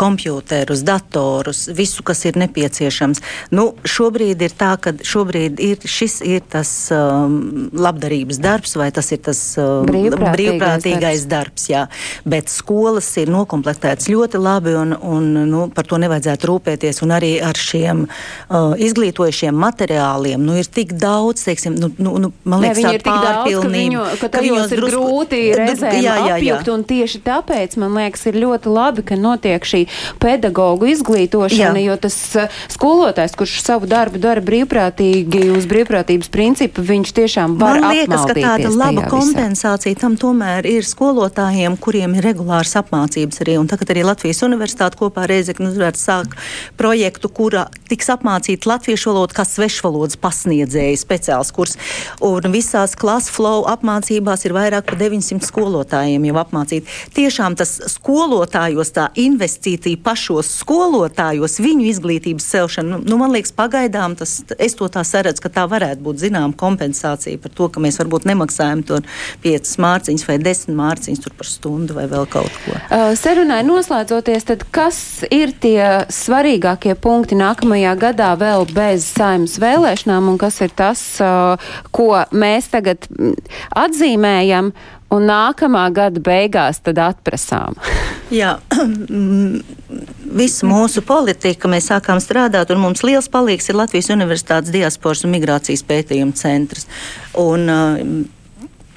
kompjūterus, 0.00 0.84
datorus, 0.88 1.66
visu, 1.76 2.04
kas 2.06 2.24
ir 2.24 2.38
nepieciešams. 2.40 3.20
Nu, 3.52 3.72
šobrīd 3.84 4.42
ir 4.42 4.56
tā, 4.56 4.72
ka 4.80 4.94
šobrīd 4.96 5.60
ir, 5.60 5.84
šis 5.84 6.22
ir 6.24 6.40
tas 6.50 6.72
um, 6.94 7.68
labdarības 7.76 8.40
darbs 8.42 8.74
vai 8.80 8.88
tas 8.96 9.12
ir 9.12 9.20
tas 9.28 9.40
um, 9.60 9.84
brīvprātīgais, 9.90 10.36
brīvprātīgais 10.38 11.26
darbs. 11.28 11.68
darbs 11.68 11.68
jā. 11.68 11.84
Bet 12.24 12.48
skolas 12.52 13.10
ir 13.20 13.30
nokomplektētas 13.32 14.08
ļoti 14.08 14.40
labi 14.40 14.74
un, 14.78 14.96
un 14.96 15.30
nu, 15.52 15.66
par 15.74 15.86
to 15.90 16.00
nevajadzētu 16.00 16.48
rūpēties. 16.48 17.02
Un 17.04 17.14
arī 17.20 17.34
ar 17.44 17.58
šiem 17.58 18.06
uh, 18.08 18.72
izglītojušiem 18.80 19.62
materiāliem 19.68 20.40
nu, 20.42 20.56
ir 20.58 20.71
tik 20.74 20.94
daudz, 21.00 21.44
teiksim, 21.46 21.76
nu, 21.78 21.90
nu, 21.98 22.14
nu 22.18 22.32
man 22.44 22.62
liekas, 22.64 22.78
Nē, 22.78 22.82
viņi 22.82 22.94
ir 22.98 23.04
tik 23.04 23.18
daudz, 23.26 23.56
ka, 23.62 23.70
viņu, 23.72 24.04
ka 24.20 24.30
ka 24.32 24.42
viņos 24.44 24.72
ir 24.72 24.82
drusku- 24.82 25.02
grūti 25.02 25.40
reizēm 25.58 25.98
jā, 25.98 26.02
jā, 26.02 26.16
jā. 26.26 26.36
apjukt, 26.38 26.70
un 26.72 26.84
tieši 26.88 27.20
tāpēc, 27.26 27.76
man 27.82 27.96
liekas, 27.98 28.24
ir 28.30 28.38
ļoti 28.42 28.72
labi, 28.72 29.04
ka 29.06 29.18
notiek 29.20 29.66
šī 29.68 29.82
pedagoģu 30.22 30.90
izglītošana, 30.92 31.78
Jā. 31.80 31.86
jo 31.90 31.96
tas 32.06 32.16
uh, 32.36 32.60
skolotājs, 32.72 33.36
kurš 33.38 33.58
savu 33.64 33.88
darbu 33.90 34.20
dara 34.22 34.42
brīvprātīgi 34.44 35.44
uz 35.56 35.68
brīvprātības 35.70 36.30
principu, 36.32 36.84
viņš 36.86 37.14
tiešām 37.16 37.56
var 37.60 37.80
Man 37.80 37.94
liekas, 37.94 38.26
ka 38.28 38.36
tāda 38.36 38.72
laba 38.72 39.06
kompensācija 39.12 39.98
tam 40.00 40.16
tomēr 40.20 40.66
ir 40.68 40.86
skolotājiem, 40.86 41.76
kuriem 41.80 42.16
ir 42.18 42.26
regulāras 42.30 42.74
apmācības 42.80 43.42
arī. 43.44 43.58
Un 43.60 43.70
tagad 43.70 43.92
arī 43.94 44.04
Latvijas 44.06 44.42
Universitāte 44.46 44.98
kopā 45.00 45.26
ar 45.26 45.32
Reizeknu 45.32 45.70
uzvērts 45.72 46.04
sāk 46.08 46.36
projektu, 46.80 47.30
kurā 47.32 47.66
tiks 47.90 48.10
apmācīta 48.12 48.70
latviešu 48.72 49.12
valoda 49.12 49.36
kā 49.36 49.46
svešvalodas 49.48 50.18
pasniedzēja 50.52 50.98
speciāls 51.00 51.52
kurs. 51.52 51.76
Un 52.20 52.52
visās 52.52 52.94
klases 52.98 53.32
flow 53.32 53.64
apmācībās 53.70 54.44
ir 54.44 54.54
vairāk 54.56 54.86
par 54.86 54.98
900 55.00 55.46
skolotājiem 55.46 56.24
jau 56.28 56.36
apmācīti. 56.42 56.86
Tiešām 57.16 57.56
tas 57.56 57.80
skolotājos 57.92 58.92
tā 58.92 59.08
investīcija 59.16 60.00
pašos 60.02 60.50
skolotājos, 60.60 61.58
viņu 61.62 61.88
izglītības 61.88 62.48
celšana, 62.52 62.96
nu, 62.96 63.00
nu, 63.06 63.18
man 63.20 63.32
liekas, 63.32 63.52
pagaidām 63.56 64.16
tas, 64.18 64.42
es 64.58 64.76
to 64.76 64.88
tā 64.92 65.04
saredzu, 65.04 65.42
ka 65.42 65.52
tā 65.52 65.66
varētu 65.70 66.02
būt 66.04 66.22
zinām 66.26 66.52
kompensācija 66.52 67.40
par 67.42 67.52
to, 67.54 67.68
ka 67.72 67.82
mēs 67.82 67.98
varbūt 68.02 68.26
nemaksājam 68.28 68.84
to 68.86 69.00
5 69.44 69.74
mārciņas 69.82 70.26
vai 70.28 70.38
10 70.42 70.76
mārciņas 70.76 71.24
tur 71.24 71.36
par 71.38 71.48
stundu 71.48 71.96
vai 71.96 72.06
vēl 72.10 72.28
kaut 72.30 72.52
ko. 72.64 72.76
Uh, 72.76 73.12
Sarunai 73.18 73.62
noslēdzoties, 73.66 74.46
tad 74.50 74.66
kas 74.74 75.22
ir 75.32 75.54
tie 75.62 76.04
svarīgākie 76.12 76.94
punkti 76.98 77.38
nākamajā 77.38 77.94
gadā 78.00 78.32
vēl 78.38 78.66
bez 78.72 79.06
saimnes 79.12 79.58
vēlēšanām 79.62 80.30
un 80.32 80.38
kas 80.42 80.58
ir 80.64 80.74
tas, 80.76 81.04
ko 81.94 82.08
mēs 82.34 82.72
tagad 82.72 83.06
atzīmējam 83.78 84.72
un 85.12 85.28
nākamā 85.28 85.86
gada 85.94 86.22
beigās 86.24 86.82
tad 86.84 87.00
atprasām? 87.02 87.78
Jā, 88.40 88.56
visu 90.42 90.68
mūsu 90.68 91.04
politiku 91.06 91.70
mēs 91.72 91.90
sākām 91.92 92.20
strādāt, 92.22 92.72
un 92.72 92.80
mums 92.82 93.04
liels 93.06 93.28
palīgs 93.32 93.68
ir 93.70 93.78
Latvijas 93.78 94.12
Universitātes 94.14 94.72
diasporas 94.74 95.26
un 95.26 95.34
migrācijas 95.36 95.84
pētījuma 95.88 96.36
centrs. 96.38 96.88
Un, 97.38 97.68
uh, 97.68 98.41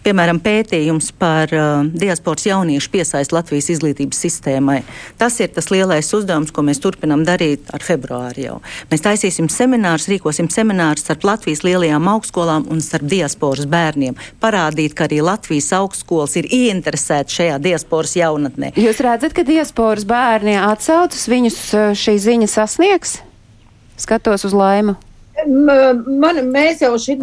Piemēram, 0.05 0.37
pētījums 0.37 1.07
par 1.17 1.49
uh, 1.57 1.87
diasporas 1.89 2.43
jauniešu 2.45 2.91
piesaisti 2.93 3.33
Latvijas 3.33 3.71
izglītības 3.73 4.19
sistēmai. 4.21 4.83
Tas 5.17 5.39
ir 5.41 5.49
tas 5.55 5.71
lielais 5.73 6.11
uzdevums, 6.13 6.51
ko 6.53 6.61
mēs 6.67 6.77
turpinām 6.83 7.23
darīt 7.25 7.71
ar 7.73 7.81
februāru 7.81 8.43
jau. 8.43 8.57
Mēs 8.91 9.01
taisīsim 9.01 9.49
seminārus, 9.49 10.05
rīkosim 10.11 10.51
seminārus 10.53 11.07
starp 11.07 11.25
Latvijas 11.25 11.63
lielajām 11.65 12.05
augstskolām 12.11 12.67
un 12.69 12.83
starp 12.85 13.09
diasporas 13.09 13.65
bērniem. 13.71 14.13
Parādīt, 14.45 14.93
ka 14.93 15.07
arī 15.09 15.23
Latvijas 15.25 15.71
augstskolas 15.79 16.37
ir 16.37 16.51
ieinteresētas 16.53 17.39
šajā 17.39 17.57
diasporas 17.65 18.13
jaunatnē. 18.19 18.75
Jūs 18.77 19.01
redzat, 19.01 19.33
ka 19.33 19.41
diasporas 19.47 20.05
bērni 20.05 20.53
atsaucas, 20.61 21.25
viņus 21.33 21.59
uh, 21.73 21.89
šī 21.97 22.19
ziņa 22.29 22.53
sasniegs? 22.53 23.17
Skatos 23.97 24.45
uz 24.45 24.53
laimu. 24.53 24.99
Man, 25.43 26.37
mēs 26.53 26.79
jau 26.79 26.93
šit 27.01 27.19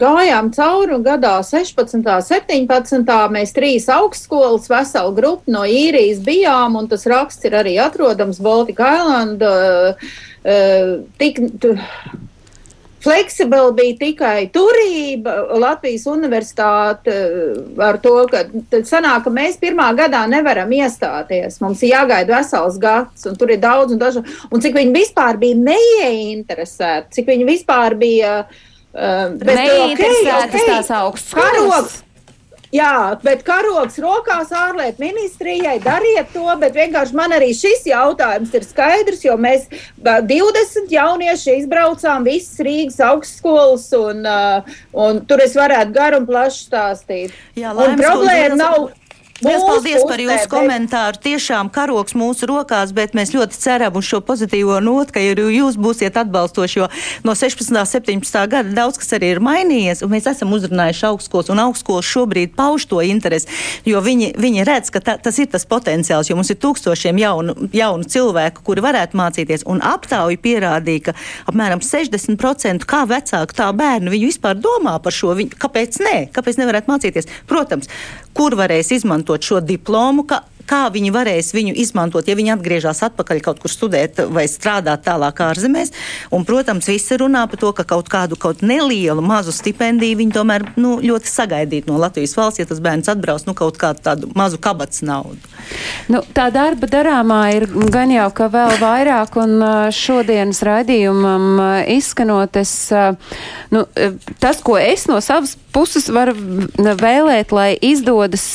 gājām 0.00 0.48
cauri 0.56 0.96
un 0.96 1.04
gadā 1.06 1.36
16. 1.46 2.02
17. 2.02 3.12
mēs 3.30 3.54
trīs 3.54 3.86
augstskolas 3.94 4.66
veselu 4.70 5.14
grupu 5.14 5.54
no 5.54 5.62
īrijas 5.62 6.18
bijām, 6.26 6.74
un 6.80 6.90
tas 6.90 7.06
raksts 7.06 7.46
ir 7.46 7.54
arī 7.60 7.76
atrodams 7.82 8.42
Baltika 8.42 8.90
Island. 8.98 9.44
Uh, 9.46 11.06
tik, 11.22 11.38
tu, 11.62 11.76
Fleksibili 13.02 13.74
bija 13.78 13.96
tikai 14.00 14.48
turība, 14.54 15.34
Latvijas 15.60 16.06
universitāte 16.10 17.14
eh, 17.14 17.60
ar 17.84 18.00
to, 18.02 18.14
ka 18.30 18.44
sanāk, 18.86 19.26
ka 19.26 19.32
mēs 19.34 19.60
pirmā 19.62 19.90
gadā 19.98 20.24
nevaram 20.30 20.72
iestāties. 20.74 21.60
Mums 21.62 21.84
ir 21.86 21.94
jāgaida 21.94 22.38
vesels 22.38 22.80
gads, 22.82 23.28
un 23.30 23.38
tur 23.38 23.54
ir 23.54 23.62
daudz 23.62 23.94
un 23.94 24.02
dažādi. 24.02 24.34
Un 24.50 24.64
cik 24.64 24.74
viņi 24.80 24.96
vispār 24.96 25.38
bija 25.38 25.60
neieinteresēti, 25.68 27.14
cik 27.20 27.30
viņi 27.34 27.46
vispār 27.52 27.98
bija. 27.98 28.40
Uh, 28.88 29.34
Neinteresētas 29.44 30.64
tās 30.64 30.88
augstskolas. 30.96 31.44
Karogs, 31.52 31.98
Jā, 32.74 33.16
bet 33.22 33.44
karogs 33.46 33.96
rokās 34.02 34.50
ārlietu 34.52 35.00
ministrijai 35.00 35.78
dariet 35.80 36.28
to, 36.34 36.44
bet 36.60 36.76
vienkārši 36.76 37.16
man 37.16 37.32
arī 37.32 37.54
šis 37.56 37.86
jautājums 37.88 38.52
ir 38.52 38.66
skaidrs, 38.68 39.24
jo 39.24 39.38
mēs 39.40 39.64
ā, 39.72 40.18
20 40.28 40.92
jaunieši 40.92 41.56
izbraucām 41.62 42.28
visas 42.28 42.60
Rīgas 42.60 43.00
augstskolas, 43.08 43.88
un, 43.96 44.20
ā, 44.28 44.60
un 44.92 45.22
tur 45.24 45.40
es 45.44 45.56
varētu 45.56 45.96
garu 45.96 46.20
un 46.20 46.28
plašu 46.28 46.66
stāstīt. 46.68 47.36
Jā, 47.56 47.72
un 47.72 47.96
problēma 48.00 48.60
nav. 48.60 48.90
Liels 49.38 49.62
paldies 49.62 50.02
par 50.02 50.18
jūsu 50.18 50.48
komentāru. 50.50 51.20
Tiešām 51.22 51.68
karoks 51.70 52.16
mūsu 52.18 52.48
rokās, 52.50 52.90
bet 52.94 53.12
mēs 53.14 53.30
ļoti 53.36 53.54
ceram 53.54 53.94
uz 54.00 54.08
šo 54.08 54.18
pozitīvo 54.26 54.80
notu, 54.82 55.14
ka 55.14 55.22
jūs 55.22 55.76
būsiet 55.78 56.18
atbalstoši, 56.18 56.80
jo 56.80 56.88
no 57.22 57.36
16. 57.38 57.70
un 57.70 57.86
17. 57.86 58.40
gada 58.50 58.74
daudz 58.74 58.98
kas 58.98 59.14
arī 59.14 59.30
ir 59.36 59.40
mainījies, 59.44 60.02
un 60.02 60.10
mēs 60.10 60.26
esam 60.32 60.50
uzrunājuši 60.56 61.06
augstskolas, 61.12 61.52
un 61.54 61.62
augstskolas 61.68 62.10
šobrīd 62.10 62.56
pauž 62.58 62.88
to 62.90 62.98
interesi, 63.06 63.46
jo 63.86 64.02
viņi, 64.02 64.32
viņi 64.42 64.66
redz, 64.66 64.90
ka 64.90 65.04
ta, 65.06 65.14
tas 65.22 65.38
ir 65.38 65.46
tas 65.54 65.68
potenciāls, 65.70 66.32
jo 66.32 66.38
mums 66.38 66.50
ir 66.50 66.58
tūkstošiem 66.58 67.22
jaunu, 67.22 67.54
jaunu 67.78 68.10
cilvēku, 68.10 68.66
kuri 68.66 68.82
varētu 68.90 69.22
mācīties, 69.22 69.68
un 69.70 69.84
aptauja 69.86 70.42
pierādīja, 70.42 71.12
ka 71.12 71.18
apmēram 71.54 71.84
60% 71.86 72.90
kā 72.90 73.06
vecāku, 73.06 73.54
tā 73.62 73.70
bērnu, 73.70 74.10
viņi 74.18 74.32
vispār 74.34 74.58
domā 74.58 74.98
par 74.98 75.14
šo, 75.14 75.38
viņi, 75.38 75.54
kāpēc 75.62 76.02
nē, 76.02 76.16
kāpēc 76.34 76.58
nevarētu 76.58 76.90
mācīties. 76.90 77.30
Protams, 77.46 77.86
kur 78.36 78.56
varēs 78.58 78.92
izmantot 78.96 79.44
šo 79.44 79.60
diplomu, 79.64 80.26
ka, 80.28 80.42
kā 80.68 80.84
viņi 80.92 81.12
varēs 81.14 81.52
viņu 81.56 81.74
izmantot, 81.82 82.28
ja 82.28 82.36
viņi 82.38 82.54
atgriežas 82.54 83.02
atpakaļ 83.08 83.42
kaut 83.44 83.62
kur 83.62 83.72
studēt 83.72 84.20
vai 84.34 84.46
strādāt 84.50 85.06
tālāk 85.06 85.40
ārzemēs. 85.48 85.94
Un, 86.34 86.44
protams, 86.48 86.88
visi 86.90 87.18
runā 87.20 87.44
par 87.50 87.60
to, 87.60 87.72
ka 87.76 87.86
kaut 87.88 88.10
kādu 88.12 88.38
kaut 88.40 88.62
nelielu 88.62 89.24
mazu 89.24 89.54
stipendiju 89.54 90.20
viņi 90.22 90.36
tomēr 90.36 90.66
nu, 90.80 90.96
ļoti 91.04 91.30
sagaidītu 91.32 91.90
no 91.90 92.00
Latvijas 92.00 92.36
valsts, 92.38 92.62
ja 92.62 92.68
tas 92.68 92.82
bērns 92.84 93.10
atbrauc 93.12 93.46
nu, 93.48 93.56
kaut 93.58 93.80
kādu 93.80 94.04
tādu 94.04 94.32
mazu 94.38 94.60
kabats 94.62 95.02
naudu. 95.06 95.38
Nu, 96.12 96.22
tā 96.36 96.48
darba 96.54 96.88
darāmā 96.90 97.40
ir 97.56 97.68
gan 97.92 98.12
jau, 98.12 98.28
ka 98.34 98.48
vēl 98.52 98.76
vairāk, 98.80 99.36
un 99.40 99.62
šodienas 99.94 100.62
raidījumam 100.66 101.60
izskanot, 101.98 102.56
es, 102.60 102.74
nu, 103.74 103.84
tas, 104.40 104.62
ko 104.64 104.78
es 104.80 105.06
no 105.10 105.20
savas 105.24 105.56
puses 105.74 106.08
varu 106.12 106.34
vēlēt, 106.76 107.52
lai 107.54 107.70
izdodas 107.84 108.46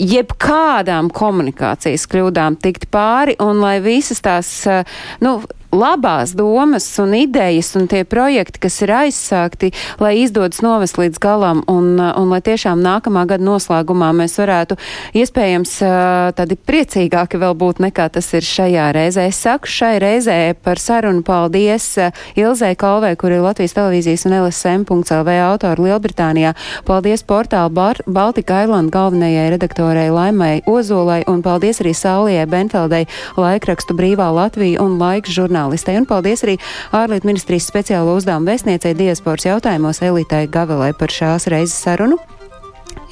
jebkādām 0.00 1.10
komunikācijas 1.14 2.06
kļūdām 2.10 2.58
tikt 2.62 2.88
pāri, 2.94 3.36
un 3.42 3.62
lai 3.62 3.78
visas 3.84 4.22
tās, 4.24 4.50
ā, 4.66 4.82
nu, 5.24 5.38
labās 5.74 6.34
domas 6.38 6.86
un 7.02 7.14
idejas 7.18 7.74
un 7.78 7.88
tie 7.90 8.04
projekti, 8.06 8.62
kas 8.62 8.80
ir 8.84 8.92
aizsākti, 8.94 9.72
lai 10.02 10.14
izdodas 10.22 10.62
novest 10.64 10.98
līdz 11.00 11.20
galam 11.22 11.62
un, 11.70 11.98
uh, 11.98 12.12
un 12.20 12.30
lai 12.32 12.40
tiešām 12.44 12.80
nākamā 12.84 13.26
gada 13.30 13.44
noslēgumā 13.44 14.12
mēs 14.16 14.38
varētu 14.40 14.78
iespējams 15.18 15.74
uh, 15.84 16.30
tādi 16.38 16.56
priecīgāki 16.56 17.40
vēl 17.42 17.56
būt 17.58 17.82
nekā 17.84 18.08
tas 18.14 18.30
ir 18.36 18.46
šajā 18.46 18.90
reizē. 18.96 19.26
Es 19.30 19.42
saku 19.44 19.70
šai 19.70 19.96
reizē 20.02 20.38
par 20.64 20.80
sarunu 20.82 21.24
paldies 21.26 21.88
uh, 21.98 22.24
Ilzē 22.38 22.74
Kalvē, 22.78 23.14
kur 23.20 23.34
ir 23.34 23.44
Latvijas 23.44 23.76
televīzijas 23.76 24.26
un 24.28 24.38
LSM.lv 24.40 25.36
autori 25.48 25.88
Lielbritānijā. 25.88 26.54
Paldies 26.86 27.24
portāla 27.26 27.72
Bar 27.74 28.00
Baltika 28.06 28.62
Island 28.64 28.92
galvenajai 28.94 29.50
redaktorei 29.54 30.10
Laimai 30.14 30.62
Ozolai 30.70 31.22
un 31.30 31.42
paldies 31.42 31.80
arī 31.82 31.94
Saulijai 31.96 32.46
Benfeldei 32.50 33.04
laikrakstu 33.40 33.96
Brīvā 33.98 34.30
Latvija 34.34 34.82
un 34.84 34.98
laiks 35.00 35.34
žurnālistei. 35.64 35.96
Un 35.98 36.06
paldies 36.06 36.44
arī 36.44 36.58
ārlietu 36.92 37.28
ministrijas 37.28 37.68
speciālo 37.70 38.16
uzdevumu 38.18 38.50
vēstniecei 38.50 38.94
diasporas 38.94 39.46
jautājumos 39.46 40.02
Elitai 40.02 40.46
Gavelai 40.48 40.92
par 40.92 41.10
šās 41.10 41.48
reizes 41.48 41.80
sarunu. 41.80 42.18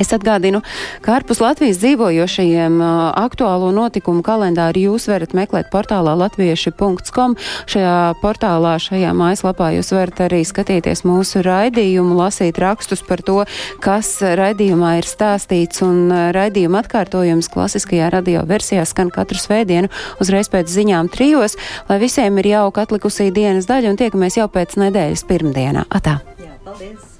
Es 0.02 0.10
atgādinu, 0.14 0.62
ka 1.04 1.18
ārpus 1.18 1.40
Latvijas 1.42 1.78
dzīvojošajiem 1.82 2.80
aktuālo 2.82 3.70
notikumu 3.74 4.24
kalendāru 4.26 4.86
jūs 4.88 5.06
varat 5.10 5.34
meklēt 5.36 5.68
portālā 5.72 6.14
latvieši.com. 6.18 7.36
Šajā 7.70 7.96
portālā, 8.22 8.74
šajā 8.82 9.12
mājaslapā 9.16 9.72
jūs 9.76 9.92
varat 9.94 10.24
arī 10.26 10.42
skatīties 10.48 11.04
mūsu 11.08 11.44
raidījumu, 11.46 12.16
lasīt 12.18 12.58
rakstus 12.62 13.04
par 13.06 13.22
to, 13.22 13.42
kas 13.84 14.14
raidījumā 14.22 14.96
ir 15.00 15.08
stāstīts, 15.08 15.84
un 15.86 16.10
raidījuma 16.34 16.82
atkārtojums 16.82 17.50
klasiskajā 17.52 18.10
radio 18.14 18.46
versijā 18.48 18.86
skan 18.88 19.12
katru 19.14 19.40
svētdienu 19.42 19.92
uzreiz 20.22 20.50
pēc 20.52 20.72
ziņām 20.72 21.12
trijos, 21.12 21.58
lai 21.90 22.00
visiem 22.02 22.42
ir 22.42 22.52
jauka 22.56 22.86
atlikusī 22.88 23.30
dienas 23.34 23.70
daļa, 23.70 23.94
un 23.94 24.02
tiekamies 24.02 24.40
jau 24.40 24.50
pēc 24.52 24.78
nedēļas 24.82 25.26
pirmdienā. 25.30 25.86
Atā! 25.92 26.20
Jā, 26.42 26.56
paldies! 26.64 27.11